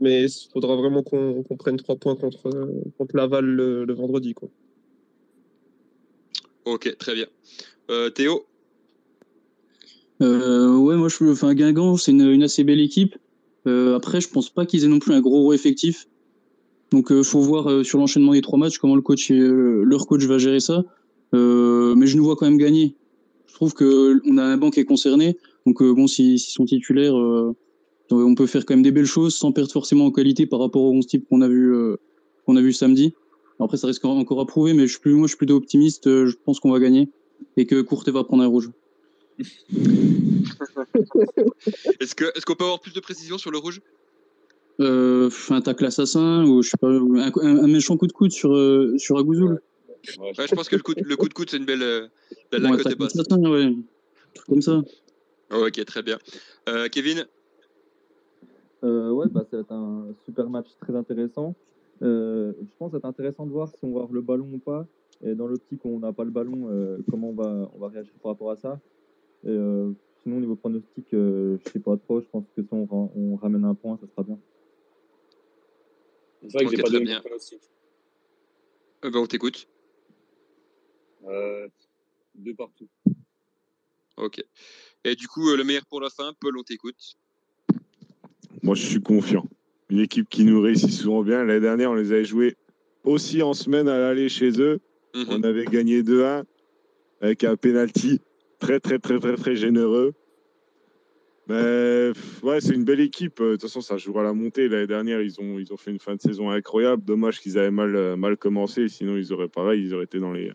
mais 0.00 0.24
il 0.24 0.50
faudra 0.52 0.76
vraiment 0.76 1.02
qu'on 1.02 1.42
prenne 1.58 1.76
trois 1.76 1.96
points 1.96 2.14
contre 2.14 2.50
contre 2.98 3.16
Laval 3.16 3.44
le, 3.44 3.84
le 3.84 3.94
vendredi 3.94 4.34
quoi. 4.34 4.48
Ok, 6.66 6.94
très 6.98 7.14
bien. 7.14 7.26
Euh, 7.90 8.10
Théo? 8.10 8.44
Euh, 10.20 10.76
ouais, 10.76 10.96
moi, 10.96 11.08
je, 11.08 11.24
enfin, 11.24 11.54
Guingamp, 11.54 11.96
c'est 11.96 12.12
une, 12.12 12.28
une 12.28 12.42
assez 12.42 12.64
belle 12.64 12.80
équipe. 12.80 13.16
Euh, 13.66 13.96
après, 13.96 14.20
je 14.20 14.28
pense 14.28 14.50
pas 14.50 14.66
qu'ils 14.66 14.84
aient 14.84 14.88
non 14.88 14.98
plus 14.98 15.12
un 15.12 15.20
gros 15.20 15.52
effectif. 15.52 16.08
Donc, 16.90 17.12
euh, 17.12 17.22
faut 17.22 17.40
voir 17.40 17.70
euh, 17.70 17.84
sur 17.84 17.98
l'enchaînement 17.98 18.32
des 18.32 18.40
trois 18.40 18.58
matchs 18.58 18.78
comment 18.78 18.96
le 18.96 19.02
coach, 19.02 19.30
euh, 19.30 19.82
leur 19.84 20.06
coach 20.06 20.24
va 20.24 20.38
gérer 20.38 20.60
ça. 20.60 20.84
Euh, 21.34 21.94
mais 21.94 22.06
je 22.06 22.16
nous 22.16 22.24
vois 22.24 22.36
quand 22.36 22.46
même 22.46 22.58
gagner. 22.58 22.96
Je 23.46 23.54
trouve 23.54 23.74
que 23.74 24.20
on 24.26 24.38
a 24.38 24.44
un 24.44 24.56
banc 24.56 24.70
qui 24.70 24.80
est 24.80 24.84
concerné. 24.84 25.36
Donc, 25.66 25.82
bon, 25.82 26.06
s'ils 26.06 26.38
s'ils 26.38 26.52
sont 26.52 26.64
titulaires, 26.64 27.14
on 28.10 28.34
peut 28.34 28.46
faire 28.46 28.64
quand 28.64 28.74
même 28.74 28.82
des 28.82 28.92
belles 28.92 29.04
choses 29.04 29.34
sans 29.34 29.52
perdre 29.52 29.70
forcément 29.70 30.06
en 30.06 30.10
qualité 30.10 30.46
par 30.46 30.60
rapport 30.60 30.82
au 30.82 30.92
11 30.92 31.06
type 31.06 31.28
qu'on 31.28 31.42
a 31.42 31.48
vu, 31.48 31.74
qu'on 32.46 32.56
a 32.56 32.62
vu 32.62 32.72
samedi. 32.72 33.14
Après, 33.60 33.76
ça 33.76 33.88
reste 33.88 34.02
encore 34.04 34.40
à 34.40 34.46
prouver, 34.46 34.72
mais 34.72 34.86
je 34.86 34.96
suis 34.98 35.12
moi, 35.12 35.26
je 35.26 35.32
suis 35.32 35.36
plutôt 35.36 35.56
optimiste. 35.56 36.04
Je 36.04 36.34
pense 36.44 36.60
qu'on 36.60 36.70
va 36.70 36.78
gagner 36.78 37.10
et 37.56 37.66
que 37.66 37.82
Courte 37.82 38.08
va 38.08 38.24
prendre 38.24 38.42
un 38.42 38.46
rouge. 38.46 38.70
Est-ce 42.00 42.44
qu'on 42.44 42.54
peut 42.54 42.64
avoir 42.64 42.80
plus 42.80 42.92
de 42.92 43.00
précision 43.00 43.38
sur 43.38 43.50
le 43.50 43.58
rouge? 43.58 43.80
Euh, 44.80 45.28
un 45.50 45.60
tacle 45.60 45.84
assassin 45.86 46.44
ou 46.46 46.62
je 46.62 46.70
sais 46.70 46.76
pas 46.80 46.88
ou 46.88 47.16
un, 47.16 47.32
un- 47.42 47.64
un 47.64 47.66
méchant 47.66 47.96
coup 47.96 48.06
de 48.06 48.12
coude 48.12 48.30
sur 48.30 48.54
euh, 48.54 48.96
sur 48.96 49.18
Agouzoul. 49.18 49.60
Ouais, 50.18 50.32
Ouais, 50.38 50.46
je 50.48 50.54
pense 50.54 50.68
que 50.68 50.76
le 50.76 50.82
coup 50.82 50.94
de, 50.94 51.02
le 51.02 51.16
coup 51.16 51.28
de 51.28 51.34
coude 51.34 51.50
c'est 51.50 51.56
une 51.56 51.64
belle 51.64 51.82
euh, 51.82 52.06
la, 52.52 52.68
Bon, 52.70 52.76
tacle 52.76 52.96
basse. 52.96 53.16
assassin, 53.16 53.40
ouais. 53.50 53.74
Comme 54.46 54.62
ça. 54.62 54.80
Ok, 55.50 55.84
très 55.84 56.02
bien. 56.02 56.18
Euh, 56.68 56.88
Kevin? 56.88 57.26
Euh, 58.84 59.10
ouais, 59.10 59.26
bah, 59.28 59.44
ça 59.50 59.56
va 59.56 59.62
être 59.62 59.72
un 59.72 60.14
super 60.24 60.48
match 60.48 60.68
très 60.80 60.94
intéressant. 60.94 61.56
Euh, 62.02 62.52
je 62.60 62.66
pense 62.78 62.92
que 62.92 62.92
ça 62.92 62.94
va 62.98 62.98
être 62.98 63.04
intéressant 63.06 63.46
de 63.46 63.50
voir 63.50 63.68
si 63.68 63.74
on 63.82 63.88
va 63.90 64.02
avoir 64.02 64.12
le 64.12 64.22
ballon 64.22 64.48
ou 64.52 64.58
pas. 64.58 64.86
Et 65.24 65.34
dans 65.34 65.48
l'optique 65.48 65.84
où 65.84 65.96
on 65.96 65.98
n'a 65.98 66.12
pas 66.12 66.22
le 66.22 66.30
ballon, 66.30 66.68
euh, 66.70 66.98
comment 67.10 67.30
on 67.30 67.34
va, 67.34 67.68
on 67.74 67.78
va 67.80 67.88
réagir 67.88 68.12
par 68.22 68.30
rapport 68.32 68.52
à 68.52 68.56
ça. 68.56 68.80
Et, 69.44 69.48
euh, 69.48 69.92
sinon, 70.22 70.38
au 70.38 70.40
niveau 70.40 70.56
pronostic, 70.56 71.12
euh, 71.14 71.58
je 71.64 71.70
sais 71.72 71.80
pas 71.80 71.96
trop. 71.96 72.20
Je 72.20 72.26
pense 72.28 72.44
que 72.56 72.62
si 72.62 72.68
on, 72.72 72.86
ra- 72.86 73.10
on 73.14 73.36
ramène 73.36 73.64
un 73.64 73.74
point, 73.74 73.98
ça 74.00 74.06
sera 74.08 74.22
bien. 74.24 74.38
C'est 76.42 76.52
vrai 76.52 76.64
que 76.64 76.68
Ok, 76.70 76.76
j'ai 76.76 76.82
pas 76.82 76.90
donné 76.90 77.04
bien. 77.06 77.20
pronostic. 77.20 77.60
euh, 79.04 79.10
bah, 79.10 79.18
On 79.20 79.26
t'écoute. 79.26 79.68
Euh, 81.24 81.68
deux 82.34 82.54
partout. 82.54 82.88
Ok. 84.16 84.44
Et 85.04 85.14
du 85.14 85.28
coup, 85.28 85.48
euh, 85.50 85.56
le 85.56 85.64
meilleur 85.64 85.86
pour 85.86 86.00
la 86.00 86.10
fin, 86.10 86.32
Paul, 86.40 86.56
on 86.58 86.62
t'écoute. 86.62 87.16
Moi, 88.62 88.74
je 88.74 88.84
suis 88.86 89.00
confiant. 89.00 89.46
Une 89.90 90.00
équipe 90.00 90.28
qui 90.28 90.44
nous 90.44 90.60
réussit 90.60 90.90
souvent 90.90 91.22
bien. 91.22 91.44
L'année 91.44 91.60
dernière, 91.60 91.90
on 91.90 91.94
les 91.94 92.12
avait 92.12 92.24
joués 92.24 92.56
aussi 93.04 93.42
en 93.42 93.54
semaine 93.54 93.88
à 93.88 93.98
l'aller 93.98 94.28
chez 94.28 94.60
eux. 94.60 94.80
Mhm. 95.14 95.26
On 95.28 95.42
avait 95.42 95.64
gagné 95.64 96.02
2-1 96.02 96.44
avec 97.20 97.44
un 97.44 97.56
penalty 97.56 98.20
très, 98.58 98.80
très, 98.80 98.98
très, 98.98 99.18
très, 99.18 99.36
très 99.36 99.56
généreux. 99.56 100.14
Mais 101.48 102.12
ouais, 102.42 102.60
c'est 102.60 102.74
une 102.74 102.84
belle 102.84 103.00
équipe. 103.00 103.40
De 103.40 103.52
toute 103.52 103.62
façon, 103.62 103.80
ça 103.80 103.96
jouera 103.96 104.20
à 104.20 104.24
la 104.24 104.32
montée. 104.34 104.68
L'année 104.68 104.86
dernière, 104.86 105.22
ils 105.22 105.40
ont, 105.40 105.58
ils 105.58 105.72
ont 105.72 105.78
fait 105.78 105.90
une 105.90 105.98
fin 105.98 106.14
de 106.14 106.20
saison 106.20 106.50
incroyable. 106.50 107.02
Dommage 107.04 107.40
qu'ils 107.40 107.56
avaient 107.58 107.70
mal, 107.70 107.96
euh, 107.96 108.16
mal 108.16 108.36
commencé. 108.36 108.88
Sinon, 108.88 109.16
ils 109.16 109.32
auraient 109.32 109.48
pareil. 109.48 109.82
Ils 109.82 109.94
auraient 109.94 110.04
été 110.04 110.20
dans, 110.20 110.32
les, 110.32 110.52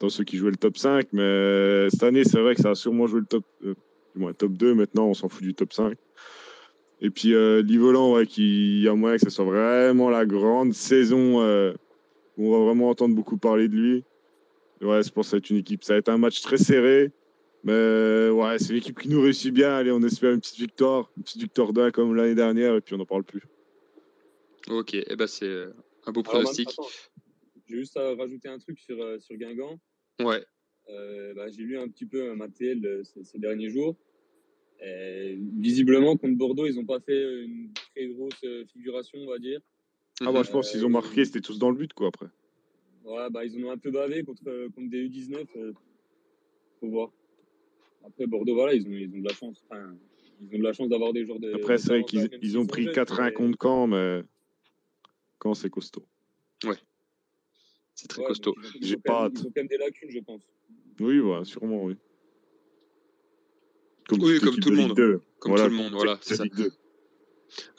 dans 0.00 0.10
ceux 0.10 0.24
qui 0.24 0.36
jouaient 0.36 0.50
le 0.50 0.58
top 0.58 0.76
5. 0.76 1.06
Mais 1.12 1.22
euh, 1.22 1.88
cette 1.88 2.02
année, 2.02 2.24
c'est 2.24 2.40
vrai 2.40 2.54
que 2.54 2.60
ça 2.60 2.70
a 2.70 2.74
sûrement 2.74 3.06
joué 3.06 3.20
le 3.20 3.26
top, 3.26 3.44
euh, 3.64 3.74
du 4.14 4.20
moins, 4.20 4.34
top 4.34 4.52
2. 4.52 4.74
Maintenant, 4.74 5.06
on 5.06 5.14
s'en 5.14 5.30
fout 5.30 5.42
du 5.42 5.54
top 5.54 5.72
5. 5.72 5.96
Et 7.00 7.08
puis, 7.08 7.34
euh, 7.34 7.62
Livolan, 7.62 8.12
ouais, 8.12 8.26
qui, 8.26 8.78
il 8.78 8.82
y 8.82 8.88
a 8.88 8.94
moyen 8.94 9.16
que 9.16 9.22
ce 9.22 9.30
soit 9.30 9.46
vraiment 9.46 10.10
la 10.10 10.26
grande 10.26 10.74
saison 10.74 11.38
où 12.36 12.48
on 12.48 12.58
va 12.58 12.64
vraiment 12.66 12.90
entendre 12.90 13.14
beaucoup 13.14 13.38
parler 13.38 13.68
de 13.68 13.76
lui. 13.76 14.04
Ouais, 14.82 15.02
je 15.02 15.10
pense 15.10 15.26
que 15.26 15.30
ça 15.30 15.36
être 15.38 15.48
une 15.48 15.56
équipe. 15.56 15.84
Ça 15.84 15.94
va 15.94 16.00
être 16.00 16.10
un 16.10 16.18
match 16.18 16.42
très 16.42 16.58
serré. 16.58 17.12
Mais 17.64 18.28
ouais, 18.28 18.58
c'est 18.58 18.70
une 18.70 18.76
équipe 18.76 19.00
qui 19.00 19.08
nous 19.08 19.22
réussit 19.22 19.52
bien. 19.52 19.74
Allez, 19.74 19.90
on 19.90 20.02
espère 20.02 20.32
une 20.32 20.40
petite 20.40 20.58
victoire. 20.58 21.10
Une 21.16 21.22
petite 21.22 21.40
victoire 21.42 21.72
d'un 21.72 21.90
comme 21.90 22.14
l'année 22.14 22.34
dernière. 22.34 22.74
Et 22.76 22.80
puis, 22.80 22.94
on 22.94 22.98
n'en 22.98 23.06
parle 23.06 23.24
plus. 23.24 23.42
Ok, 24.68 24.94
et 24.94 25.16
ben 25.16 25.26
c'est 25.26 25.46
euh, 25.46 25.72
un 26.06 26.12
beau 26.12 26.22
pronostic. 26.22 26.70
J'ai 27.68 27.76
juste 27.76 27.96
à 27.96 28.14
rajouter 28.14 28.48
un 28.48 28.58
truc 28.58 28.78
sur, 28.78 29.02
euh, 29.02 29.18
sur 29.18 29.36
Guingamp. 29.36 29.78
Ouais. 30.22 30.42
Euh, 30.90 31.32
bah, 31.34 31.46
j'ai 31.50 31.62
lu 31.62 31.78
un 31.78 31.88
petit 31.88 32.06
peu 32.06 32.34
Mattel 32.34 32.84
euh, 32.84 33.02
ces, 33.04 33.24
ces 33.24 33.38
derniers 33.38 33.70
jours. 33.70 33.96
Et 34.82 35.38
visiblement, 35.58 36.16
contre 36.16 36.36
Bordeaux, 36.36 36.66
ils 36.66 36.74
n'ont 36.74 36.84
pas 36.84 37.00
fait 37.00 37.44
une 37.44 37.72
très 37.94 38.06
grosse 38.08 38.32
euh, 38.44 38.64
figuration, 38.72 39.18
on 39.20 39.28
va 39.30 39.38
dire. 39.38 39.60
Ah, 40.20 40.26
bah, 40.32 40.40
Mhm. 40.40 40.44
je 40.44 40.50
pense 40.50 40.70
qu'ils 40.70 40.84
ont 40.84 40.90
marqué. 40.90 41.24
C'était 41.24 41.40
tous 41.40 41.58
dans 41.58 41.70
le 41.70 41.76
but, 41.76 41.92
quoi, 41.94 42.08
après. 42.08 42.26
Ouais, 43.04 43.30
bah, 43.30 43.44
ils 43.44 43.56
en 43.62 43.68
ont 43.68 43.70
un 43.70 43.78
peu 43.78 43.90
bavé 43.90 44.22
contre, 44.24 44.42
euh, 44.48 44.68
contre 44.74 44.90
des 44.90 45.08
U19. 45.08 45.46
euh, 45.56 45.72
faut 46.80 46.88
voir. 46.88 47.10
Après, 48.06 48.26
Bordeaux, 48.26 48.54
voilà, 48.54 48.74
ils 48.74 48.86
ont, 48.86 48.90
ils 48.92 49.14
ont 49.14 49.18
de 49.20 49.28
la 49.28 49.34
chance. 49.34 49.64
Enfin, 49.68 49.96
ils 50.40 50.54
ont 50.54 50.58
de 50.58 50.62
la 50.64 50.72
chance 50.72 50.88
d'avoir 50.88 51.12
des 51.12 51.24
joueurs 51.24 51.40
de. 51.40 51.54
Après, 51.54 51.78
c'est 51.78 51.88
vrai 51.88 52.04
qu'ils 52.04 52.28
ils 52.42 52.58
ont 52.58 52.66
pris 52.66 52.84
jeunes, 52.84 52.92
4-1 52.94 53.24
mais- 53.24 53.32
contre 53.32 53.58
Caen. 53.62 53.86
Mais 53.86 54.22
Caen, 55.42 55.54
c'est 55.54 55.70
costaud. 55.70 56.04
C'est 57.96 58.08
très 58.08 58.22
Ouais, 58.22 58.28
costaud. 58.28 58.54
donc 58.56 58.64
ils 58.64 58.68
ont- 58.68 58.78
ils 58.80 58.86
J'ai 58.88 58.96
pas. 58.96 59.28
Ils 59.32 59.38
ont 59.40 59.44
quand 59.44 59.52
même 59.56 59.66
des 59.68 59.78
lacunes, 59.78 60.10
je 60.10 60.18
pense. 60.18 60.42
Oui, 61.00 61.18
voilà, 61.20 61.44
sûrement, 61.44 61.84
oui. 61.84 61.96
Comme 64.08 64.20
Oui, 64.22 64.38
comme 64.40 64.56
tout 64.58 64.70
le 64.70 64.76
de 64.76 64.80
monde. 64.82 64.88
Ligue 64.90 64.96
2. 64.96 65.20
Comme 65.38 65.52
Voilà, 65.52 65.64
tout 65.66 65.70
le 65.70 65.76
monde, 65.76 65.92
voilà, 65.92 66.18
c'est 66.20 66.34
ça. 66.34 66.42
Ligue 66.44 66.56
2. 66.56 66.72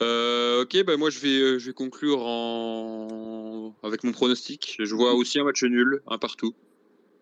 Euh, 0.00 0.62
ok, 0.62 0.84
bah 0.84 0.96
moi 0.96 1.10
je 1.10 1.18
vais, 1.20 1.38
euh, 1.38 1.58
je 1.58 1.66
vais 1.66 1.74
conclure 1.74 2.20
en... 2.22 3.76
avec 3.82 4.04
mon 4.04 4.12
pronostic. 4.12 4.76
Je 4.80 4.94
vois 4.94 5.12
aussi 5.14 5.38
un 5.38 5.44
match 5.44 5.62
nul, 5.64 6.00
un 6.06 6.16
partout. 6.18 6.54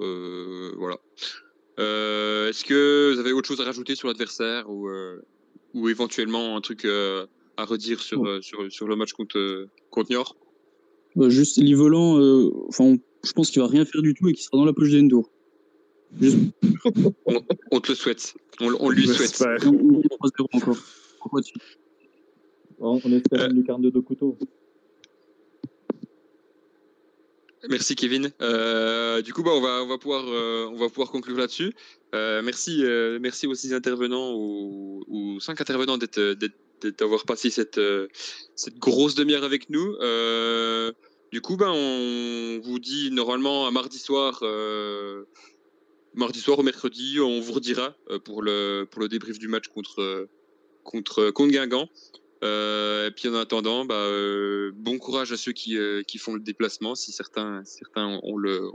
Euh, 0.00 0.72
voilà. 0.76 0.98
Euh, 1.78 2.48
Est-ce 2.48 2.64
que 2.64 3.12
vous 3.14 3.20
avez 3.20 3.32
autre 3.32 3.48
chose 3.48 3.60
à 3.60 3.64
rajouter 3.64 3.94
sur 3.94 4.08
l'adversaire 4.08 4.68
ou, 4.70 4.88
euh, 4.88 5.20
ou 5.74 5.88
éventuellement 5.88 6.56
un 6.56 6.60
truc 6.60 6.84
euh, 6.84 7.26
à 7.56 7.64
redire 7.64 8.00
sur, 8.00 8.42
sur, 8.42 8.70
sur 8.70 8.86
le 8.86 8.96
match 8.96 9.12
contre, 9.12 9.66
contre 9.90 10.10
Niort? 10.10 10.36
Bah, 11.16 11.28
juste 11.28 11.56
Livolan, 11.58 12.18
euh, 12.20 12.50
enfin, 12.68 12.96
je 13.24 13.32
pense 13.32 13.50
qu'il 13.50 13.60
va 13.62 13.68
rien 13.68 13.84
faire 13.84 14.02
du 14.02 14.14
tout 14.14 14.28
et 14.28 14.32
qu'il 14.32 14.42
sera 14.44 14.56
dans 14.58 14.64
la 14.64 14.72
poche 14.72 14.90
d'Endo. 14.90 15.26
On, 17.26 17.40
on 17.72 17.80
te 17.80 17.90
le 17.92 17.94
souhaite. 17.96 18.34
On, 18.60 18.72
on 18.78 18.90
lui 18.90 19.06
souhaite. 19.08 19.42
On- 19.64 19.70
on- 19.70 19.96
on- 19.96 20.00
3-0 20.28 20.46
encore. 20.52 20.76
Pourquoi 21.20 21.42
tu- 21.42 21.54
On 22.78 23.00
on 23.04 23.12
espère 23.12 23.40
Euh. 23.42 23.48
une 23.50 23.56
lucarne 23.56 23.82
de 23.82 23.90
deux 23.90 24.00
couteaux. 24.02 24.36
Merci 27.68 27.96
Kevin. 27.96 28.30
Euh, 28.42 29.22
du 29.22 29.32
coup, 29.32 29.42
bah, 29.42 29.52
on 29.54 29.60
va 29.60 29.82
on 29.82 29.86
va 29.86 29.98
pouvoir 29.98 30.24
euh, 30.26 30.66
on 30.66 30.76
va 30.76 30.88
pouvoir 30.88 31.10
conclure 31.10 31.36
là-dessus. 31.36 31.72
Euh, 32.14 32.42
merci 32.42 32.84
euh, 32.84 33.18
merci 33.20 33.46
aux 33.46 33.54
six 33.54 33.72
intervenants 33.72 34.32
aux 34.32 35.38
cinq 35.40 35.60
intervenants 35.60 35.98
d'avoir 36.98 37.24
passé 37.24 37.50
cette 37.50 37.80
grosse 38.78 39.14
demi-heure 39.14 39.44
avec 39.44 39.70
nous. 39.70 39.96
Du 41.32 41.40
coup, 41.40 41.56
ben 41.56 41.70
on 41.70 42.60
vous 42.62 42.78
dit 42.78 43.10
normalement 43.10 43.66
à 43.66 43.70
mardi 43.70 43.98
soir. 43.98 44.42
Mardi 46.14 46.40
soir 46.40 46.58
ou 46.58 46.62
mercredi, 46.62 47.18
on 47.20 47.40
vous 47.40 47.52
redira 47.52 47.96
pour 48.24 48.42
le 48.42 49.06
débrief 49.08 49.38
du 49.38 49.48
match 49.48 49.68
contre 49.68 50.28
contre 50.82 51.30
contre 51.30 51.52
Guingamp. 51.52 51.88
Euh, 52.44 53.08
et 53.08 53.10
puis 53.10 53.28
en 53.28 53.34
attendant, 53.34 53.84
bah, 53.84 53.94
euh, 53.94 54.70
bon 54.74 54.98
courage 54.98 55.32
à 55.32 55.36
ceux 55.36 55.52
qui, 55.52 55.78
euh, 55.78 56.02
qui 56.02 56.18
font 56.18 56.34
le 56.34 56.40
déplacement, 56.40 56.94
si 56.94 57.10
certains, 57.12 57.64
certains 57.64 58.20
ont, 58.22 58.36
le, 58.36 58.70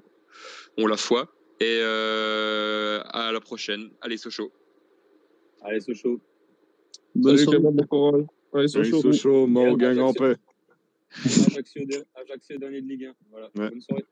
ont 0.78 0.88
la 0.88 0.98
foi. 0.98 1.32
Et 1.60 1.80
euh, 1.82 3.02
à 3.10 3.32
la 3.32 3.40
prochaine. 3.42 3.90
Allez, 4.02 4.18
Sochaux. 4.18 4.52
Allez, 5.62 5.82
Sochaux. 5.82 6.20
Bonne 7.16 7.36
Salut, 7.38 7.44
soirée. 7.44 7.60
Bon 7.60 7.86
courage. 7.86 8.26
Allez, 8.54 8.76
Allez, 8.78 8.90
Sochaux. 8.92 9.02
Sochaux, 9.02 9.46
mort 9.48 9.66
Et 9.66 9.70
au 9.72 9.78
gang 9.78 9.98
en 10.00 10.10
Ajaccio. 10.12 10.24
paix. 10.26 10.36
Ajaccio, 11.48 11.86
de- 11.86 12.06
Ajaccio 12.16 12.58
dernier 12.58 12.82
de 12.82 12.88
Ligue 12.88 13.06
1. 13.06 13.14
Voilà. 13.32 13.50
Ouais. 13.56 13.70
Bonne 13.70 13.82
soirée. 13.82 14.06